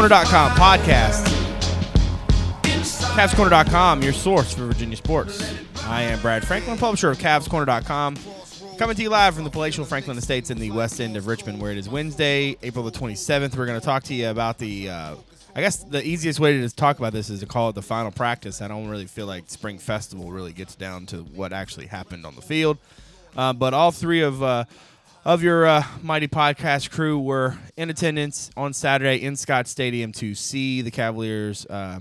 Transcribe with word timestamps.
CavsCorner.com 0.00 0.52
podcast. 0.52 1.26
CavsCorner.com, 3.12 4.02
your 4.02 4.14
source 4.14 4.54
for 4.54 4.64
Virginia 4.64 4.96
sports. 4.96 5.54
I 5.84 6.00
am 6.02 6.18
Brad 6.20 6.42
Franklin, 6.46 6.78
publisher 6.78 7.10
of 7.10 7.18
CavsCorner.com, 7.18 8.16
coming 8.78 8.96
to 8.96 9.02
you 9.02 9.10
live 9.10 9.34
from 9.34 9.44
the 9.44 9.50
palatial 9.50 9.84
Franklin 9.84 10.16
Estates 10.16 10.48
in 10.48 10.58
the 10.58 10.70
west 10.70 11.02
end 11.02 11.18
of 11.18 11.26
Richmond, 11.26 11.60
where 11.60 11.70
it 11.70 11.76
is 11.76 11.86
Wednesday, 11.86 12.56
April 12.62 12.82
the 12.82 12.90
27th. 12.90 13.54
We're 13.54 13.66
going 13.66 13.78
to 13.78 13.84
talk 13.84 14.04
to 14.04 14.14
you 14.14 14.30
about 14.30 14.56
the. 14.56 14.88
Uh, 14.88 15.14
I 15.54 15.60
guess 15.60 15.84
the 15.84 16.02
easiest 16.02 16.40
way 16.40 16.58
to 16.60 16.74
talk 16.74 16.98
about 16.98 17.12
this 17.12 17.28
is 17.28 17.40
to 17.40 17.46
call 17.46 17.68
it 17.68 17.74
the 17.74 17.82
final 17.82 18.10
practice. 18.10 18.62
I 18.62 18.68
don't 18.68 18.88
really 18.88 19.06
feel 19.06 19.26
like 19.26 19.50
Spring 19.50 19.78
Festival 19.78 20.30
really 20.30 20.54
gets 20.54 20.76
down 20.76 21.04
to 21.06 21.18
what 21.18 21.52
actually 21.52 21.86
happened 21.86 22.24
on 22.24 22.36
the 22.36 22.42
field. 22.42 22.78
Uh, 23.36 23.52
but 23.52 23.74
all 23.74 23.90
three 23.90 24.22
of 24.22 24.42
uh, 24.42 24.64
of 25.24 25.42
your 25.42 25.66
uh, 25.66 25.84
mighty 26.02 26.28
podcast 26.28 26.90
crew 26.90 27.18
were 27.18 27.58
in 27.76 27.90
attendance 27.90 28.50
on 28.56 28.72
Saturday 28.72 29.22
in 29.22 29.36
Scott 29.36 29.68
Stadium 29.68 30.12
to 30.12 30.34
see 30.34 30.82
the 30.82 30.90
Cavaliers 30.90 31.66
uh, 31.66 32.00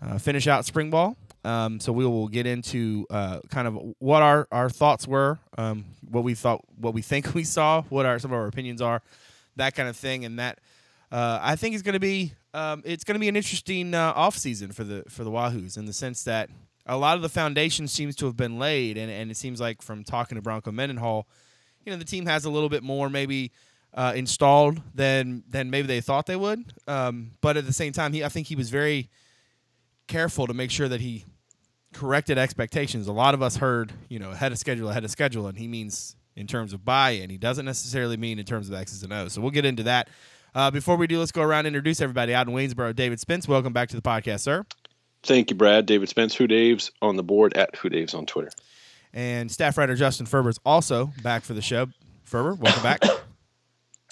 uh, 0.00 0.18
finish 0.18 0.46
out 0.46 0.64
spring 0.64 0.90
ball. 0.90 1.16
Um, 1.44 1.80
so 1.80 1.92
we 1.92 2.04
will 2.04 2.28
get 2.28 2.46
into 2.46 3.06
uh, 3.10 3.40
kind 3.50 3.66
of 3.66 3.76
what 3.98 4.22
our, 4.22 4.46
our 4.52 4.70
thoughts 4.70 5.08
were, 5.08 5.38
um, 5.58 5.86
what 6.08 6.22
we 6.24 6.34
thought, 6.34 6.60
what 6.76 6.94
we 6.94 7.02
think 7.02 7.34
we 7.34 7.44
saw, 7.44 7.82
what 7.82 8.06
our 8.06 8.18
some 8.18 8.32
of 8.32 8.38
our 8.38 8.46
opinions 8.46 8.80
are, 8.80 9.02
that 9.56 9.74
kind 9.74 9.88
of 9.88 9.96
thing, 9.96 10.24
and 10.24 10.38
that 10.38 10.60
I 11.10 11.56
think 11.56 11.74
is 11.74 11.82
going 11.82 11.94
to 11.94 12.00
be 12.00 12.32
um, 12.54 12.82
it's 12.84 13.04
going 13.04 13.14
to 13.14 13.20
be 13.20 13.28
an 13.28 13.36
interesting 13.36 13.94
uh, 13.94 14.12
off 14.14 14.36
season 14.36 14.72
for 14.72 14.84
the 14.84 15.04
for 15.08 15.24
the 15.24 15.30
Wahoos 15.30 15.76
in 15.76 15.86
the 15.86 15.92
sense 15.92 16.24
that 16.24 16.50
a 16.86 16.96
lot 16.96 17.16
of 17.16 17.22
the 17.22 17.28
foundation 17.28 17.88
seems 17.88 18.16
to 18.16 18.26
have 18.26 18.36
been 18.36 18.58
laid, 18.58 18.98
and, 18.98 19.10
and 19.10 19.30
it 19.30 19.36
seems 19.36 19.60
like 19.60 19.80
from 19.82 20.04
talking 20.04 20.36
to 20.36 20.42
Bronco 20.42 20.70
Mendenhall, 20.72 21.26
you 21.84 21.92
know, 21.92 21.98
the 21.98 22.04
team 22.04 22.26
has 22.26 22.44
a 22.44 22.50
little 22.50 22.68
bit 22.68 22.82
more 22.82 23.08
maybe 23.08 23.52
uh, 23.94 24.12
installed 24.14 24.80
than 24.94 25.44
than 25.48 25.70
maybe 25.70 25.86
they 25.86 26.00
thought 26.00 26.26
they 26.26 26.36
would. 26.36 26.72
Um, 26.86 27.32
but 27.40 27.56
at 27.56 27.66
the 27.66 27.72
same 27.72 27.92
time, 27.92 28.12
he 28.12 28.24
I 28.24 28.28
think 28.28 28.46
he 28.46 28.56
was 28.56 28.70
very 28.70 29.10
careful 30.06 30.46
to 30.46 30.54
make 30.54 30.70
sure 30.70 30.88
that 30.88 31.00
he 31.00 31.24
corrected 31.92 32.38
expectations. 32.38 33.06
A 33.06 33.12
lot 33.12 33.34
of 33.34 33.42
us 33.42 33.56
heard, 33.56 33.92
you 34.08 34.18
know, 34.18 34.30
ahead 34.30 34.52
of 34.52 34.58
schedule, 34.58 34.88
ahead 34.88 35.04
of 35.04 35.10
schedule, 35.10 35.46
and 35.46 35.58
he 35.58 35.68
means 35.68 36.16
in 36.34 36.46
terms 36.46 36.72
of 36.72 36.84
buy-in. 36.84 37.28
He 37.28 37.36
doesn't 37.36 37.66
necessarily 37.66 38.16
mean 38.16 38.38
in 38.38 38.46
terms 38.46 38.68
of 38.68 38.74
X's 38.74 39.02
and 39.02 39.12
O's. 39.12 39.34
So 39.34 39.42
we'll 39.42 39.50
get 39.50 39.66
into 39.66 39.82
that. 39.82 40.08
Uh, 40.54 40.70
before 40.70 40.96
we 40.96 41.06
do, 41.06 41.18
let's 41.18 41.32
go 41.32 41.42
around 41.42 41.66
and 41.66 41.68
introduce 41.68 42.00
everybody 42.00 42.34
out 42.34 42.46
in 42.46 42.54
Waynesboro. 42.54 42.94
David 42.94 43.20
Spence, 43.20 43.46
welcome 43.46 43.72
back 43.72 43.88
to 43.90 43.96
the 43.96 44.02
podcast, 44.02 44.40
sir. 44.40 44.64
Thank 45.22 45.50
you, 45.50 45.56
Brad. 45.56 45.86
David 45.86 46.08
Spence, 46.08 46.34
Who 46.34 46.48
Daves 46.48 46.90
on 47.00 47.16
the 47.16 47.22
board 47.22 47.54
at 47.56 47.76
Who 47.76 47.88
Daves 47.90 48.14
on 48.14 48.26
Twitter. 48.26 48.50
And 49.14 49.50
staff 49.50 49.76
writer 49.76 49.94
Justin 49.94 50.26
Ferber 50.26 50.48
is 50.48 50.58
also 50.64 51.12
back 51.22 51.42
for 51.42 51.54
the 51.54 51.62
show. 51.62 51.88
Ferber, 52.24 52.54
welcome 52.54 52.82
back. 52.82 53.02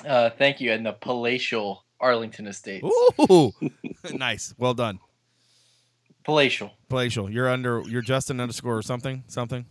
Uh, 0.07 0.31
thank 0.31 0.61
you, 0.61 0.73
and 0.73 0.85
the 0.85 0.93
palatial 0.93 1.85
Arlington 2.01 2.47
Estates. 2.47 2.87
Ooh, 3.31 3.53
nice. 4.15 4.55
Well 4.59 4.75
done. 4.75 4.99
Palatial. 6.25 6.71
Palatial. 6.89 7.31
You're 7.31 7.49
under. 7.49 7.83
You're 7.87 8.03
Justin 8.03 8.41
underscore 8.41 8.77
or 8.77 8.83
something. 8.83 9.25
Something. 9.27 9.67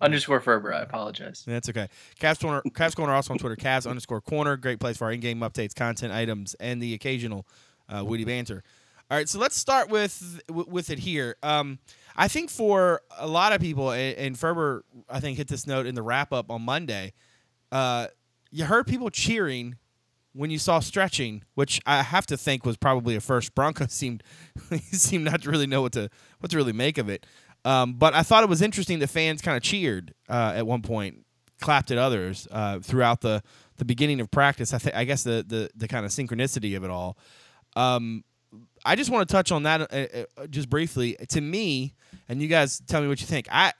Underscore 0.00 0.40
Ferber. 0.40 0.72
I 0.72 0.82
apologize. 0.82 1.44
That's 1.46 1.68
okay. 1.68 1.88
Cavs 2.20 2.40
corner. 2.40 2.62
Cavs 2.70 2.94
corner 2.94 3.12
also 3.12 3.32
on 3.32 3.38
Twitter. 3.38 3.56
Cavs 3.56 3.88
underscore 3.88 4.20
corner. 4.20 4.56
Great 4.56 4.78
place 4.78 4.96
for 4.96 5.06
our 5.06 5.12
in-game 5.12 5.40
updates, 5.40 5.74
content 5.74 6.12
items, 6.12 6.54
and 6.60 6.80
the 6.80 6.94
occasional 6.94 7.46
uh, 7.88 8.04
witty 8.04 8.24
banter. 8.24 8.62
All 9.10 9.16
right, 9.16 9.28
so 9.28 9.38
let's 9.38 9.56
start 9.56 9.88
with 9.88 10.40
with 10.48 10.90
it 10.90 10.98
here. 10.98 11.36
Um, 11.42 11.78
I 12.20 12.26
think 12.26 12.50
for 12.50 13.00
a 13.16 13.28
lot 13.28 13.52
of 13.52 13.60
people, 13.60 13.92
and 13.92 14.36
Ferber, 14.36 14.84
I 15.08 15.20
think 15.20 15.38
hit 15.38 15.46
this 15.46 15.68
note 15.68 15.86
in 15.86 15.94
the 15.94 16.02
wrap 16.02 16.32
up 16.32 16.50
on 16.50 16.62
Monday. 16.62 17.12
Uh, 17.70 18.08
you 18.50 18.64
heard 18.64 18.88
people 18.88 19.08
cheering 19.08 19.76
when 20.32 20.50
you 20.50 20.58
saw 20.58 20.80
stretching, 20.80 21.44
which 21.54 21.80
I 21.86 22.02
have 22.02 22.26
to 22.26 22.36
think 22.36 22.66
was 22.66 22.76
probably 22.76 23.14
a 23.14 23.20
first. 23.20 23.54
Bronco 23.54 23.86
seemed 23.88 24.24
seemed 24.90 25.26
not 25.26 25.42
to 25.42 25.50
really 25.50 25.68
know 25.68 25.80
what 25.80 25.92
to 25.92 26.10
what 26.40 26.50
to 26.50 26.56
really 26.56 26.72
make 26.72 26.98
of 26.98 27.08
it. 27.08 27.24
Um, 27.64 27.94
but 27.94 28.14
I 28.14 28.24
thought 28.24 28.42
it 28.42 28.48
was 28.48 28.62
interesting. 28.62 28.98
The 28.98 29.06
fans 29.06 29.40
kind 29.40 29.56
of 29.56 29.62
cheered 29.62 30.12
uh, 30.28 30.54
at 30.56 30.66
one 30.66 30.82
point, 30.82 31.24
clapped 31.60 31.92
at 31.92 31.98
others 31.98 32.48
uh, 32.50 32.80
throughout 32.80 33.20
the 33.20 33.44
the 33.76 33.84
beginning 33.84 34.20
of 34.20 34.28
practice. 34.28 34.74
I 34.74 34.78
think 34.78 34.96
I 34.96 35.04
guess 35.04 35.22
the 35.22 35.44
the 35.46 35.70
the 35.76 35.86
kind 35.86 36.04
of 36.04 36.10
synchronicity 36.10 36.76
of 36.76 36.82
it 36.82 36.90
all. 36.90 37.16
Um, 37.76 38.24
I 38.84 38.96
just 38.96 39.10
want 39.10 39.28
to 39.28 39.32
touch 39.32 39.52
on 39.52 39.64
that 39.64 39.80
uh, 39.92 40.40
uh, 40.40 40.46
just 40.46 40.70
briefly. 40.70 41.16
To 41.30 41.40
me, 41.40 41.94
and 42.28 42.40
you 42.40 42.48
guys 42.48 42.80
tell 42.86 43.02
me 43.02 43.08
what 43.08 43.20
you 43.20 43.26
think. 43.26 43.46
I 43.50 43.72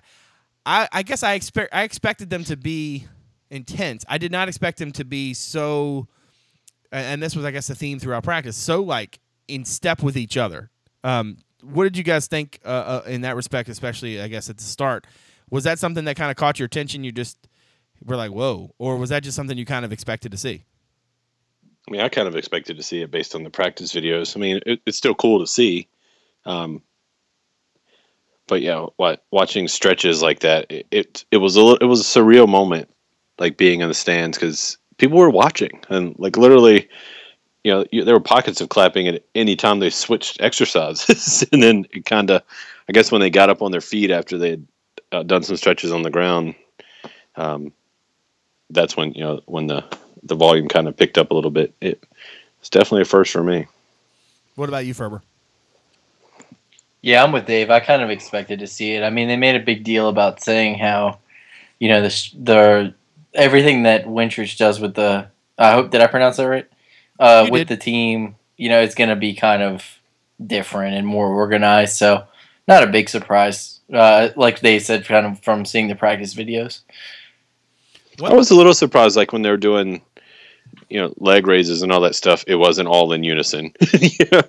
I, 0.67 0.89
I 0.93 1.03
guess 1.03 1.23
I 1.23 1.35
expect 1.35 1.75
I 1.75 1.83
expected 1.83 2.31
them 2.31 2.45
to 2.45 2.57
be 2.57 3.07
intense. 3.51 4.05
I 4.09 4.19
did 4.19 4.33
not 4.33 4.49
expect 4.49 4.79
them 4.79 4.93
to 4.93 5.05
be 5.05 5.35
so. 5.35 6.09
And 6.91 7.23
this 7.23 7.37
was, 7.37 7.45
I 7.45 7.51
guess, 7.51 7.67
the 7.67 7.75
theme 7.75 7.99
throughout 7.99 8.23
practice. 8.25 8.57
So 8.57 8.83
like 8.83 9.21
in 9.47 9.65
step 9.65 10.03
with 10.03 10.17
each 10.17 10.37
other. 10.37 10.71
Um, 11.05 11.39
what 11.63 11.85
did 11.85 11.97
you 11.97 12.05
guys 12.05 12.27
think 12.29 12.61
uh, 12.65 13.03
uh, 13.05 13.09
in 13.09 13.23
that 13.23 13.37
respect, 13.37 13.69
especially 13.69 14.21
I 14.21 14.29
guess 14.29 14.49
at 14.49 14.59
the 14.59 14.65
start? 14.65 15.07
Was 15.51 15.65
that 15.65 15.79
something 15.79 16.05
that 16.05 16.17
kind 16.17 16.31
of 16.31 16.37
caught 16.37 16.59
your 16.59 16.67
attention? 16.67 17.05
You 17.05 17.13
just 17.13 17.49
were 18.05 18.17
like, 18.17 18.31
"Whoa," 18.31 18.75
or 18.79 18.97
was 18.97 19.11
that 19.11 19.23
just 19.23 19.37
something 19.37 19.59
you 19.59 19.65
kind 19.65 19.85
of 19.85 19.93
expected 19.93 20.31
to 20.33 20.39
see? 20.39 20.65
I 21.89 21.91
mean, 21.91 22.01
I 22.03 22.09
kind 22.09 22.29
of 22.29 22.37
expected 22.37 22.77
to 22.77 22.83
see 22.83 23.01
it 23.01 23.11
based 23.11 23.35
on 23.35 23.45
the 23.45 23.51
practice 23.51 23.95
videos. 23.95 24.37
I 24.37 24.41
mean, 24.41 24.61
it, 24.67 24.81
it's 24.85 24.99
still 24.99 25.15
cool 25.15 25.41
to 25.41 25.47
see, 25.47 25.89
um, 26.45 26.83
but 28.47 28.61
yeah, 28.61 28.87
watching 29.31 29.69
stretches 29.69 30.23
like 30.23 30.41
that, 30.41 30.67
it 30.71 30.87
it, 30.91 31.25
it 31.31 31.39
was 31.39 31.57
a 31.57 31.77
it 31.81 31.87
was 31.87 32.01
a 32.01 32.21
surreal 32.21 32.49
moment, 32.49 32.91
like 33.39 33.57
being 33.57 33.81
in 33.81 33.89
the 33.89 33.95
stands 33.95 34.37
because 34.37 34.77
people 34.99 35.19
were 35.19 35.31
watching 35.31 35.81
and 35.89 36.15
like 36.19 36.37
literally 36.37 36.89
you 37.65 37.73
know, 37.73 37.85
you, 37.91 38.05
there 38.05 38.15
were 38.15 38.21
pockets 38.21 38.61
of 38.61 38.69
clapping 38.69 39.09
at 39.09 39.25
any 39.35 39.57
time 39.57 39.79
they 39.79 39.91
switched 39.91 40.41
exercises, 40.41 41.45
and 41.53 41.63
then 41.63 41.87
it 41.93 42.05
kind 42.05 42.31
of, 42.31 42.43
I 42.89 42.93
guess, 42.93 43.11
when 43.11 43.21
they 43.21 43.31
got 43.31 43.51
up 43.51 43.63
on 43.63 43.73
their 43.73 43.81
feet 43.81 44.11
after 44.11 44.39
they 44.39 44.51
had 44.51 44.67
uh, 45.13 45.23
done 45.23 45.43
some 45.43 45.57
stretches 45.57 45.93
on 45.93 46.03
the 46.03 46.11
ground, 46.11 46.55
um, 47.37 47.73
that's 48.71 48.97
when 48.97 49.13
you 49.15 49.23
know 49.23 49.41
when 49.47 49.67
the 49.67 49.85
the 50.29 50.35
volume 50.35 50.69
kind 50.69 50.89
of 50.89 50.97
picked 50.97 51.19
up 51.19 51.31
a 51.31 51.35
little 51.35 51.51
bit. 51.51 51.75
It, 51.81 52.03
it's 52.61 52.71
definitely 52.71 53.03
a 53.03 53.07
first 53.07 53.33
for 53.33 53.43
me. 53.43 53.67
What 54.55 54.69
about 54.69 54.87
you, 54.87 54.95
Ferber? 54.95 55.23
Yeah, 57.01 57.23
I'm 57.23 57.33
with 57.33 57.47
Dave. 57.47 57.71
I 57.71 57.81
kind 57.81 58.03
of 58.03 58.11
expected 58.11 58.59
to 58.59 58.67
see 58.67 58.95
it. 58.95 59.03
I 59.03 59.11
mean, 59.11 59.29
they 59.29 59.37
made 59.37 59.55
a 59.55 59.65
big 59.65 59.85
deal 59.85 60.09
about 60.09 60.43
saying 60.43 60.79
how, 60.79 61.19
you 61.79 61.89
know, 61.89 62.03
the 62.03 62.31
the 62.43 62.95
everything 63.35 63.85
that 63.85 64.07
Wintrich 64.07 64.59
does 64.59 64.81
with 64.81 64.95
the. 64.95 65.29
I 65.57 65.73
hope 65.73 65.91
did 65.91 66.01
I 66.01 66.07
pronounce 66.07 66.37
that 66.37 66.49
right? 66.49 66.69
uh, 67.19 67.49
with 67.51 67.69
did. 67.69 67.79
the 67.79 67.83
team, 67.83 68.37
you 68.57 68.69
know, 68.69 68.81
it's 68.81 68.95
going 68.95 69.11
to 69.11 69.17
be 69.17 69.35
kind 69.35 69.63
of 69.63 69.99
different 70.45 70.97
and 70.97 71.07
more 71.07 71.29
organized. 71.29 71.97
So, 71.97 72.25
not 72.67 72.83
a 72.83 72.89
big 72.89 73.09
surprise, 73.09 73.81
uh, 73.93 74.29
like 74.37 74.61
they 74.61 74.79
said, 74.79 75.05
kind 75.05 75.27
of 75.27 75.41
from 75.41 75.65
seeing 75.65 75.89
the 75.89 75.95
practice 75.95 76.35
videos. 76.35 76.81
I 78.23 78.35
was 78.35 78.51
a 78.51 78.57
little 78.57 78.75
surprised, 78.75 79.17
like 79.17 79.33
when 79.33 79.43
they 79.43 79.51
were 79.51 79.57
doing, 79.57 80.03
you 80.89 81.01
know, 81.01 81.13
leg 81.19 81.47
raises 81.47 81.83
and 81.83 81.93
all 81.93 82.01
that 82.01 82.15
stuff. 82.15 82.45
It 82.47 82.57
wasn't 82.57 82.89
all 82.89 83.13
in 83.13 83.25
unison, 83.25 83.73
yeah, 83.93 84.43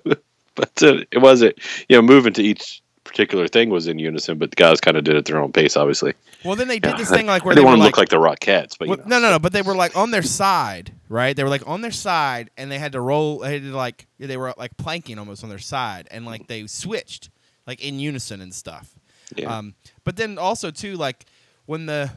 but 0.56 0.84
uh, 0.84 1.04
it 1.12 1.22
wasn't. 1.22 1.58
You 1.88 1.98
know, 1.98 2.02
moving 2.02 2.34
to 2.34 2.44
each 2.44 2.82
particular 3.04 3.48
thing 3.48 3.70
was 3.70 3.88
in 3.88 4.00
unison, 4.00 4.38
but 4.38 4.52
the 4.52 4.56
guys 4.56 4.80
kind 4.80 4.96
of 4.96 5.04
did 5.04 5.16
it 5.16 5.26
their 5.26 5.40
own 5.40 5.52
pace, 5.52 5.76
obviously. 5.76 6.14
Well, 6.46 6.56
then 6.56 6.68
they 6.68 6.80
did 6.80 6.98
this 6.98 7.10
thing 7.10 7.26
like 7.26 7.44
where 7.44 7.54
I 7.54 7.56
they 7.56 7.64
want 7.64 7.78
to 7.78 7.84
like, 7.84 7.98
look 7.98 7.98
like 7.98 8.10
the 8.10 8.18
Rockettes, 8.18 8.78
but 8.78 8.88
well, 8.88 8.98
you 8.98 9.04
know, 9.06 9.20
no, 9.20 9.28
no, 9.28 9.32
no. 9.32 9.40
But 9.40 9.52
they 9.52 9.62
were 9.62 9.76
like 9.76 9.98
on 9.98 10.12
their 10.12 10.22
side, 10.22 10.94
right? 11.10 11.36
They 11.36 11.44
were 11.44 11.50
like 11.50 11.68
on 11.68 11.82
their 11.82 11.92
side, 11.92 12.52
and 12.58 12.72
they 12.72 12.80
had 12.80 12.94
to 12.94 13.02
roll. 13.02 13.40
They 13.40 13.54
had 13.54 13.64
to 13.64 13.76
like 13.76 14.08
they 14.20 14.38
were 14.38 14.54
like 14.58 14.78
planking 14.78 15.20
almost 15.20 15.44
on 15.44 15.50
their 15.50 15.60
side, 15.60 16.08
and 16.12 16.26
like 16.26 16.48
they 16.48 16.68
switched 16.68 17.30
like 17.66 17.84
in 17.84 18.00
unison 18.00 18.42
and 18.42 18.54
stuff. 18.54 18.96
Yeah. 19.36 19.58
Um, 19.58 19.76
but 20.04 20.16
then 20.16 20.38
also 20.38 20.72
too 20.72 20.96
like 20.96 21.26
when 21.66 21.86
the 21.86 22.12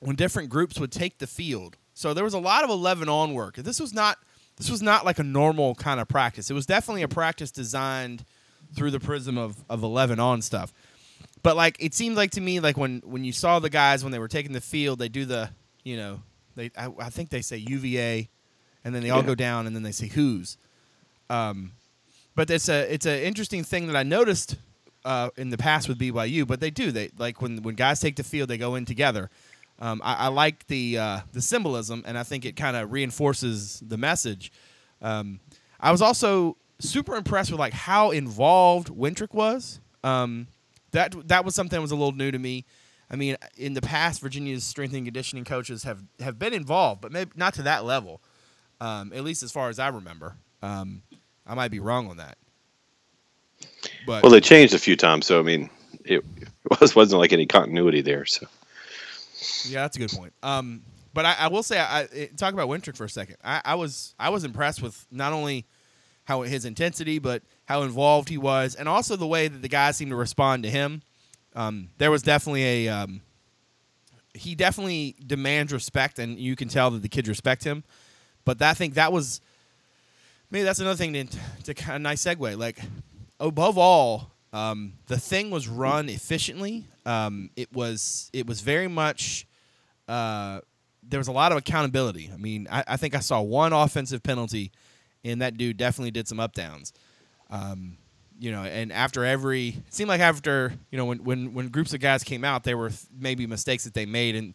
when 0.00 0.16
different 0.16 0.48
groups 0.48 0.78
would 0.78 0.92
take 0.92 1.18
the 1.18 1.26
field. 1.26 1.76
So 2.00 2.14
there 2.14 2.24
was 2.24 2.32
a 2.32 2.38
lot 2.38 2.64
of 2.64 2.70
eleven 2.70 3.10
on 3.10 3.34
work. 3.34 3.56
This 3.56 3.78
was 3.78 3.92
not 3.92 4.16
this 4.56 4.70
was 4.70 4.80
not 4.80 5.04
like 5.04 5.18
a 5.18 5.22
normal 5.22 5.74
kind 5.74 6.00
of 6.00 6.08
practice. 6.08 6.50
It 6.50 6.54
was 6.54 6.64
definitely 6.64 7.02
a 7.02 7.08
practice 7.08 7.50
designed 7.50 8.24
through 8.74 8.90
the 8.90 9.00
prism 9.00 9.36
of, 9.36 9.56
of 9.68 9.82
11 9.82 10.20
on 10.20 10.40
stuff. 10.42 10.72
But 11.42 11.56
like 11.56 11.76
it 11.78 11.92
seemed 11.92 12.16
like 12.16 12.30
to 12.32 12.40
me 12.40 12.58
like 12.58 12.78
when 12.78 13.02
when 13.04 13.22
you 13.24 13.32
saw 13.32 13.58
the 13.58 13.68
guys 13.68 14.02
when 14.02 14.12
they 14.12 14.18
were 14.18 14.28
taking 14.28 14.52
the 14.52 14.62
field, 14.62 14.98
they 14.98 15.10
do 15.10 15.26
the 15.26 15.50
you 15.84 15.98
know 15.98 16.22
they 16.56 16.70
I, 16.74 16.88
I 16.98 17.10
think 17.10 17.28
they 17.28 17.42
say 17.42 17.58
UVA, 17.58 18.30
and 18.82 18.94
then 18.94 19.02
they 19.02 19.10
all 19.10 19.20
Yeah. 19.20 19.26
go 19.26 19.34
down 19.34 19.66
and 19.66 19.76
then 19.76 19.82
they 19.82 19.92
say 19.92 20.08
who's. 20.08 20.56
Um, 21.28 21.72
but 22.34 22.48
it's 22.48 22.70
a 22.70 22.90
it's 22.92 23.04
an 23.04 23.20
interesting 23.20 23.62
thing 23.62 23.88
that 23.88 23.96
I 23.96 24.04
noticed 24.04 24.56
uh, 25.04 25.28
in 25.36 25.50
the 25.50 25.58
past 25.58 25.86
with 25.86 25.98
BYU. 25.98 26.46
But 26.46 26.60
they 26.60 26.70
do 26.70 26.92
they 26.92 27.10
like 27.18 27.42
when 27.42 27.62
when 27.62 27.74
guys 27.74 28.00
take 28.00 28.16
the 28.16 28.24
field, 28.24 28.48
they 28.48 28.58
go 28.58 28.74
in 28.74 28.86
together. 28.86 29.28
Um, 29.80 30.02
I, 30.04 30.14
I 30.14 30.28
like 30.28 30.66
the 30.66 30.98
uh, 30.98 31.20
the 31.32 31.40
symbolism, 31.40 32.04
and 32.06 32.18
I 32.18 32.22
think 32.22 32.44
it 32.44 32.56
kind 32.56 32.76
of 32.76 32.92
reinforces 32.92 33.82
the 33.86 33.96
message. 33.96 34.52
Um, 35.00 35.40
I 35.80 35.90
was 35.90 36.02
also 36.02 36.56
super 36.78 37.16
impressed 37.16 37.50
with 37.50 37.60
like 37.60 37.72
how 37.72 38.10
involved 38.10 38.88
Wintrick 38.88 39.32
was. 39.32 39.80
Um, 40.04 40.48
that 40.92 41.14
that 41.28 41.44
was 41.44 41.54
something 41.54 41.76
that 41.76 41.82
was 41.82 41.92
a 41.92 41.96
little 41.96 42.12
new 42.12 42.30
to 42.30 42.38
me. 42.38 42.66
I 43.10 43.16
mean, 43.16 43.36
in 43.56 43.74
the 43.74 43.80
past, 43.80 44.20
Virginia's 44.20 44.64
strength 44.64 44.94
and 44.94 45.04
conditioning 45.04 45.44
coaches 45.44 45.84
have 45.84 46.02
have 46.20 46.38
been 46.38 46.52
involved, 46.52 47.00
but 47.00 47.10
maybe 47.10 47.30
not 47.34 47.54
to 47.54 47.62
that 47.62 47.84
level. 47.84 48.20
Um, 48.80 49.12
at 49.14 49.24
least 49.24 49.42
as 49.42 49.52
far 49.52 49.68
as 49.68 49.78
I 49.78 49.88
remember. 49.88 50.36
Um, 50.62 51.02
I 51.46 51.54
might 51.54 51.70
be 51.70 51.80
wrong 51.80 52.08
on 52.08 52.16
that. 52.16 52.38
But 54.06 54.22
Well, 54.22 54.32
they 54.32 54.40
changed 54.40 54.72
a 54.72 54.78
few 54.78 54.96
times, 54.96 55.26
so 55.26 55.38
I 55.38 55.42
mean, 55.42 55.68
it, 56.04 56.24
it 56.36 56.48
was 56.80 56.94
wasn't 56.96 57.20
like 57.20 57.32
any 57.32 57.46
continuity 57.46 58.00
there. 58.00 58.24
So 58.24 58.46
Yeah, 59.64 59.82
that's 59.82 59.96
a 59.96 60.00
good 60.00 60.10
point. 60.10 60.32
Um, 60.42 60.82
but 61.12 61.24
I, 61.26 61.36
I 61.40 61.48
will 61.48 61.62
say, 61.62 61.78
I, 61.78 62.00
I 62.02 62.30
talk 62.36 62.52
about 62.52 62.68
Wintrick 62.68 62.96
for 62.96 63.04
a 63.04 63.08
second. 63.10 63.36
I, 63.42 63.60
I 63.64 63.74
was 63.74 64.14
I 64.18 64.28
was 64.30 64.44
impressed 64.44 64.82
with 64.82 65.06
not 65.10 65.32
only 65.32 65.66
how 66.24 66.42
his 66.42 66.64
intensity, 66.64 67.18
but 67.18 67.42
how 67.66 67.82
involved 67.82 68.28
he 68.28 68.38
was, 68.38 68.74
and 68.74 68.88
also 68.88 69.16
the 69.16 69.26
way 69.26 69.48
that 69.48 69.62
the 69.62 69.68
guys 69.68 69.96
seemed 69.96 70.10
to 70.10 70.16
respond 70.16 70.62
to 70.62 70.70
him. 70.70 71.02
Um, 71.56 71.88
there 71.98 72.10
was 72.10 72.22
definitely 72.22 72.86
a 72.86 72.88
um, 72.88 73.22
he 74.34 74.54
definitely 74.54 75.16
demands 75.26 75.72
respect, 75.72 76.18
and 76.18 76.38
you 76.38 76.54
can 76.54 76.68
tell 76.68 76.90
that 76.92 77.02
the 77.02 77.08
kids 77.08 77.28
respect 77.28 77.64
him. 77.64 77.82
But 78.44 78.58
that, 78.60 78.70
I 78.70 78.74
think 78.74 78.94
that 78.94 79.12
was 79.12 79.40
maybe 80.50 80.64
that's 80.64 80.78
another 80.78 80.96
thing 80.96 81.12
to, 81.12 81.74
to 81.74 81.94
of 81.94 82.00
nice 82.00 82.24
segue. 82.24 82.56
Like 82.56 82.78
above 83.40 83.78
all, 83.78 84.30
um, 84.52 84.94
the 85.06 85.18
thing 85.18 85.50
was 85.50 85.68
run 85.68 86.08
efficiently. 86.08 86.86
Um, 87.06 87.50
it 87.56 87.72
was 87.72 88.30
it 88.32 88.46
was 88.46 88.60
very 88.60 88.88
much 88.88 89.46
uh, 90.08 90.60
there 91.02 91.18
was 91.18 91.28
a 91.28 91.32
lot 91.32 91.52
of 91.52 91.58
accountability. 91.58 92.30
I 92.32 92.36
mean, 92.36 92.66
I, 92.70 92.84
I 92.88 92.96
think 92.96 93.14
I 93.14 93.20
saw 93.20 93.40
one 93.40 93.72
offensive 93.72 94.22
penalty, 94.22 94.72
and 95.24 95.40
that 95.42 95.56
dude 95.56 95.76
definitely 95.76 96.10
did 96.10 96.28
some 96.28 96.40
up 96.40 96.52
downs. 96.54 96.92
Um, 97.50 97.96
you 98.38 98.50
know, 98.50 98.62
and 98.64 98.92
after 98.92 99.24
every, 99.24 99.68
it 99.68 99.94
seemed 99.94 100.08
like 100.08 100.20
after 100.20 100.72
you 100.90 100.98
know 100.98 101.04
when 101.04 101.24
when 101.24 101.54
when 101.54 101.68
groups 101.68 101.94
of 101.94 102.00
guys 102.00 102.24
came 102.24 102.44
out, 102.44 102.64
there 102.64 102.76
were 102.76 102.88
th- 102.90 103.00
maybe 103.18 103.46
mistakes 103.46 103.84
that 103.84 103.94
they 103.94 104.06
made, 104.06 104.34
and 104.34 104.54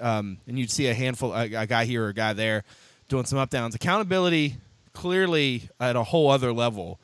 um, 0.00 0.38
and 0.46 0.58
you'd 0.58 0.70
see 0.70 0.88
a 0.88 0.94
handful, 0.94 1.34
a, 1.34 1.44
a 1.54 1.66
guy 1.66 1.84
here 1.84 2.04
or 2.04 2.08
a 2.08 2.14
guy 2.14 2.32
there, 2.32 2.64
doing 3.08 3.24
some 3.24 3.38
up 3.38 3.50
downs. 3.50 3.74
Accountability 3.74 4.56
clearly 4.92 5.68
at 5.78 5.96
a 5.96 6.02
whole 6.02 6.30
other 6.30 6.52
level. 6.52 6.98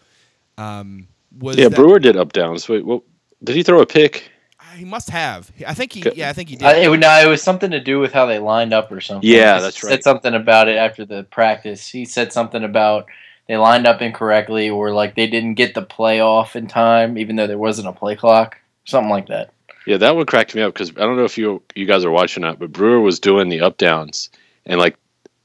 Um, 0.59 1.09
was 1.39 1.57
yeah, 1.57 1.69
that- 1.69 1.77
Brewer 1.77 1.99
did 1.99 2.17
up 2.17 2.33
downs. 2.33 2.69
Wait, 2.69 2.85
what? 2.85 3.03
Did 3.45 3.57
he 3.57 3.63
throw 3.63 3.81
a 3.81 3.87
pick? 3.87 4.31
He 4.75 4.85
must 4.85 5.11
have. 5.11 5.51
I 5.67 5.75
think 5.75 5.93
he. 5.93 6.05
Yeah, 6.15 6.31
I 6.31 6.33
think 6.33 6.49
he 6.49 6.57
did. 6.57 6.67
Uh, 6.67 6.93
it, 6.93 7.01
no, 7.01 7.21
it 7.21 7.29
was 7.29 7.43
something 7.43 7.71
to 7.71 7.81
do 7.81 7.99
with 7.99 8.13
how 8.13 8.27
they 8.27 8.39
lined 8.39 8.73
up 8.73 8.91
or 8.91 9.01
something. 9.01 9.29
Yeah, 9.29 9.57
He 9.57 9.63
that's 9.63 9.81
Said 9.81 10.03
something 10.03 10.35
about 10.35 10.69
it 10.69 10.77
after 10.77 11.05
the 11.05 11.25
practice. 11.25 11.89
He 11.89 12.05
said 12.05 12.33
something 12.33 12.65
about 12.65 13.07
they 13.49 13.57
lined 13.57 13.87
up 13.87 14.01
incorrectly 14.01 14.71
or 14.71 14.93
like 14.93 15.15
they 15.15 15.27
didn't 15.27 15.55
get 15.55 15.75
the 15.75 15.83
play 15.83 16.21
off 16.21 16.57
in 16.57 16.67
time, 16.67 17.19
even 17.19 17.37
though 17.37 17.47
there 17.47 17.59
wasn't 17.59 17.89
a 17.89 17.93
play 17.93 18.17
clock. 18.17 18.59
Something 18.85 19.11
like 19.11 19.29
that. 19.29 19.53
Yeah, 19.87 19.97
that 19.99 20.17
one 20.17 20.27
cracked 20.27 20.55
me 20.55 20.63
up 20.63 20.75
because 20.75 20.91
I 20.91 21.01
don't 21.01 21.17
know 21.17 21.25
if 21.25 21.37
you 21.37 21.63
you 21.75 21.87
guys 21.87 22.05
are 22.05 22.11
watching 22.11 22.43
that, 22.43 22.59
but 22.59 22.73
Brewer 22.73 23.01
was 23.01 23.21
doing 23.21 23.49
the 23.49 23.61
up 23.61 23.77
downs, 23.77 24.31
and 24.65 24.79
like 24.79 24.97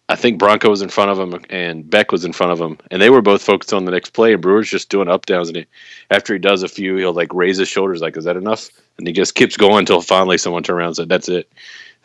I 0.10 0.16
think 0.16 0.40
Bronco 0.40 0.70
was 0.70 0.82
in 0.82 0.88
front 0.90 1.12
of 1.12 1.20
him 1.20 1.44
and 1.50 1.90
Beck 1.90 2.14
was 2.14 2.24
in 2.24 2.32
front 2.32 2.54
of 2.54 2.62
him, 2.62 2.78
and 2.92 3.02
they 3.02 3.10
were 3.10 3.22
both 3.22 3.42
focused 3.42 3.74
on 3.74 3.84
the 3.86 3.92
next 3.92 4.12
play. 4.12 4.32
And 4.34 4.42
Brewer's 4.42 4.70
just 4.70 4.90
doing 4.90 5.10
up 5.10 5.26
downs, 5.26 5.50
and 5.50 5.58
he, 5.58 5.66
after 6.12 6.32
he 6.34 6.40
does 6.40 6.64
a 6.64 6.70
few, 6.70 6.96
he'll 6.96 7.14
like 7.14 7.34
raise 7.34 7.58
his 7.58 7.68
shoulders, 7.68 8.02
like, 8.02 8.16
"Is 8.16 8.24
that 8.24 8.38
enough?" 8.38 8.70
And 8.98 9.06
he 9.06 9.12
just 9.14 9.36
keeps 9.36 9.58
going 9.58 9.80
until 9.80 10.02
finally 10.02 10.38
someone 10.38 10.64
turns 10.64 10.78
around 10.78 10.88
and 10.88 10.96
said, 10.96 11.10
"That's 11.10 11.28
it." 11.28 11.52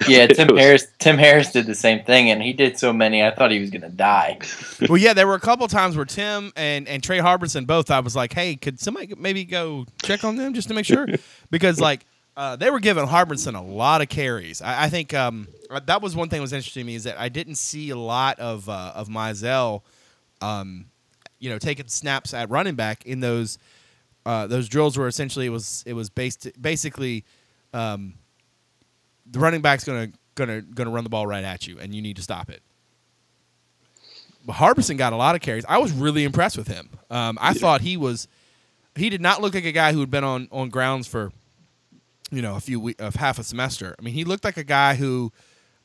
Yeah, 0.08 0.24
It 0.30 0.34
Tim 0.34 0.48
was- 0.48 0.58
Harris. 0.60 0.86
Tim 0.98 1.16
Harris 1.16 1.52
did 1.52 1.66
the 1.66 1.76
same 1.76 2.02
thing, 2.02 2.28
and 2.28 2.42
he 2.42 2.52
did 2.52 2.76
so 2.76 2.92
many. 2.92 3.22
I 3.22 3.30
thought 3.30 3.52
he 3.52 3.60
was 3.60 3.70
gonna 3.70 3.88
die. 3.88 4.38
well, 4.88 4.98
yeah, 4.98 5.12
there 5.14 5.28
were 5.28 5.36
a 5.36 5.40
couple 5.40 5.68
times 5.68 5.94
where 5.96 6.04
Tim 6.04 6.52
and, 6.56 6.88
and 6.88 7.04
Trey 7.04 7.18
Harbison 7.18 7.66
both, 7.66 7.88
I 7.88 8.00
was 8.00 8.16
like, 8.16 8.32
hey, 8.32 8.56
could 8.56 8.80
somebody 8.80 9.14
maybe 9.16 9.44
go 9.44 9.86
check 10.02 10.24
on 10.24 10.34
them 10.34 10.54
just 10.54 10.66
to 10.68 10.74
make 10.74 10.86
sure? 10.86 11.06
because, 11.52 11.78
like, 11.78 12.04
uh, 12.36 12.56
they 12.56 12.70
were 12.70 12.80
giving 12.80 13.06
Harbison 13.06 13.54
a 13.54 13.62
lot 13.62 14.00
of 14.00 14.08
carries. 14.08 14.62
I, 14.62 14.84
I 14.84 14.88
think 14.88 15.12
um, 15.12 15.48
uh, 15.70 15.80
that 15.86 16.00
was 16.00 16.16
one 16.16 16.28
thing 16.28 16.38
that 16.38 16.42
was 16.42 16.52
interesting 16.52 16.82
to 16.82 16.86
me 16.86 16.94
is 16.94 17.04
that 17.04 17.18
I 17.18 17.28
didn't 17.28 17.56
see 17.56 17.90
a 17.90 17.96
lot 17.96 18.38
of 18.38 18.68
uh, 18.68 18.92
of 18.94 19.08
Mizzell, 19.08 19.82
um, 20.40 20.86
you 21.38 21.50
know, 21.50 21.58
taking 21.58 21.88
snaps 21.88 22.32
at 22.32 22.48
running 22.48 22.74
back 22.74 23.04
in 23.04 23.20
those 23.20 23.58
uh, 24.24 24.46
those 24.46 24.68
drills 24.68 24.96
where 24.96 25.08
essentially 25.08 25.46
it 25.46 25.50
was 25.50 25.82
it 25.86 25.92
was 25.92 26.08
based 26.08 26.48
basically 26.60 27.24
um, 27.74 28.14
the 29.30 29.38
running 29.38 29.60
back's 29.60 29.84
gonna 29.84 30.10
gonna 30.34 30.62
gonna 30.62 30.90
run 30.90 31.04
the 31.04 31.10
ball 31.10 31.26
right 31.26 31.44
at 31.44 31.66
you 31.66 31.78
and 31.78 31.94
you 31.94 32.00
need 32.00 32.16
to 32.16 32.22
stop 32.22 32.48
it. 32.48 32.62
But 34.44 34.54
Harbison 34.54 34.96
got 34.96 35.12
a 35.12 35.16
lot 35.16 35.34
of 35.34 35.40
carries. 35.40 35.64
I 35.68 35.78
was 35.78 35.92
really 35.92 36.24
impressed 36.24 36.56
with 36.56 36.66
him. 36.66 36.88
Um, 37.10 37.38
I 37.40 37.52
thought 37.52 37.82
he 37.82 37.96
was 37.96 38.26
he 38.96 39.10
did 39.10 39.20
not 39.20 39.40
look 39.40 39.54
like 39.54 39.64
a 39.64 39.72
guy 39.72 39.92
who 39.92 40.00
had 40.00 40.10
been 40.10 40.24
on 40.24 40.48
on 40.50 40.70
grounds 40.70 41.06
for 41.06 41.30
you 42.32 42.42
know 42.42 42.56
a 42.56 42.60
few 42.60 42.80
weeks 42.80 43.00
of 43.00 43.14
half 43.14 43.38
a 43.38 43.44
semester. 43.44 43.94
I 43.98 44.02
mean, 44.02 44.14
he 44.14 44.24
looked 44.24 44.44
like 44.44 44.56
a 44.56 44.64
guy 44.64 44.96
who 44.96 45.32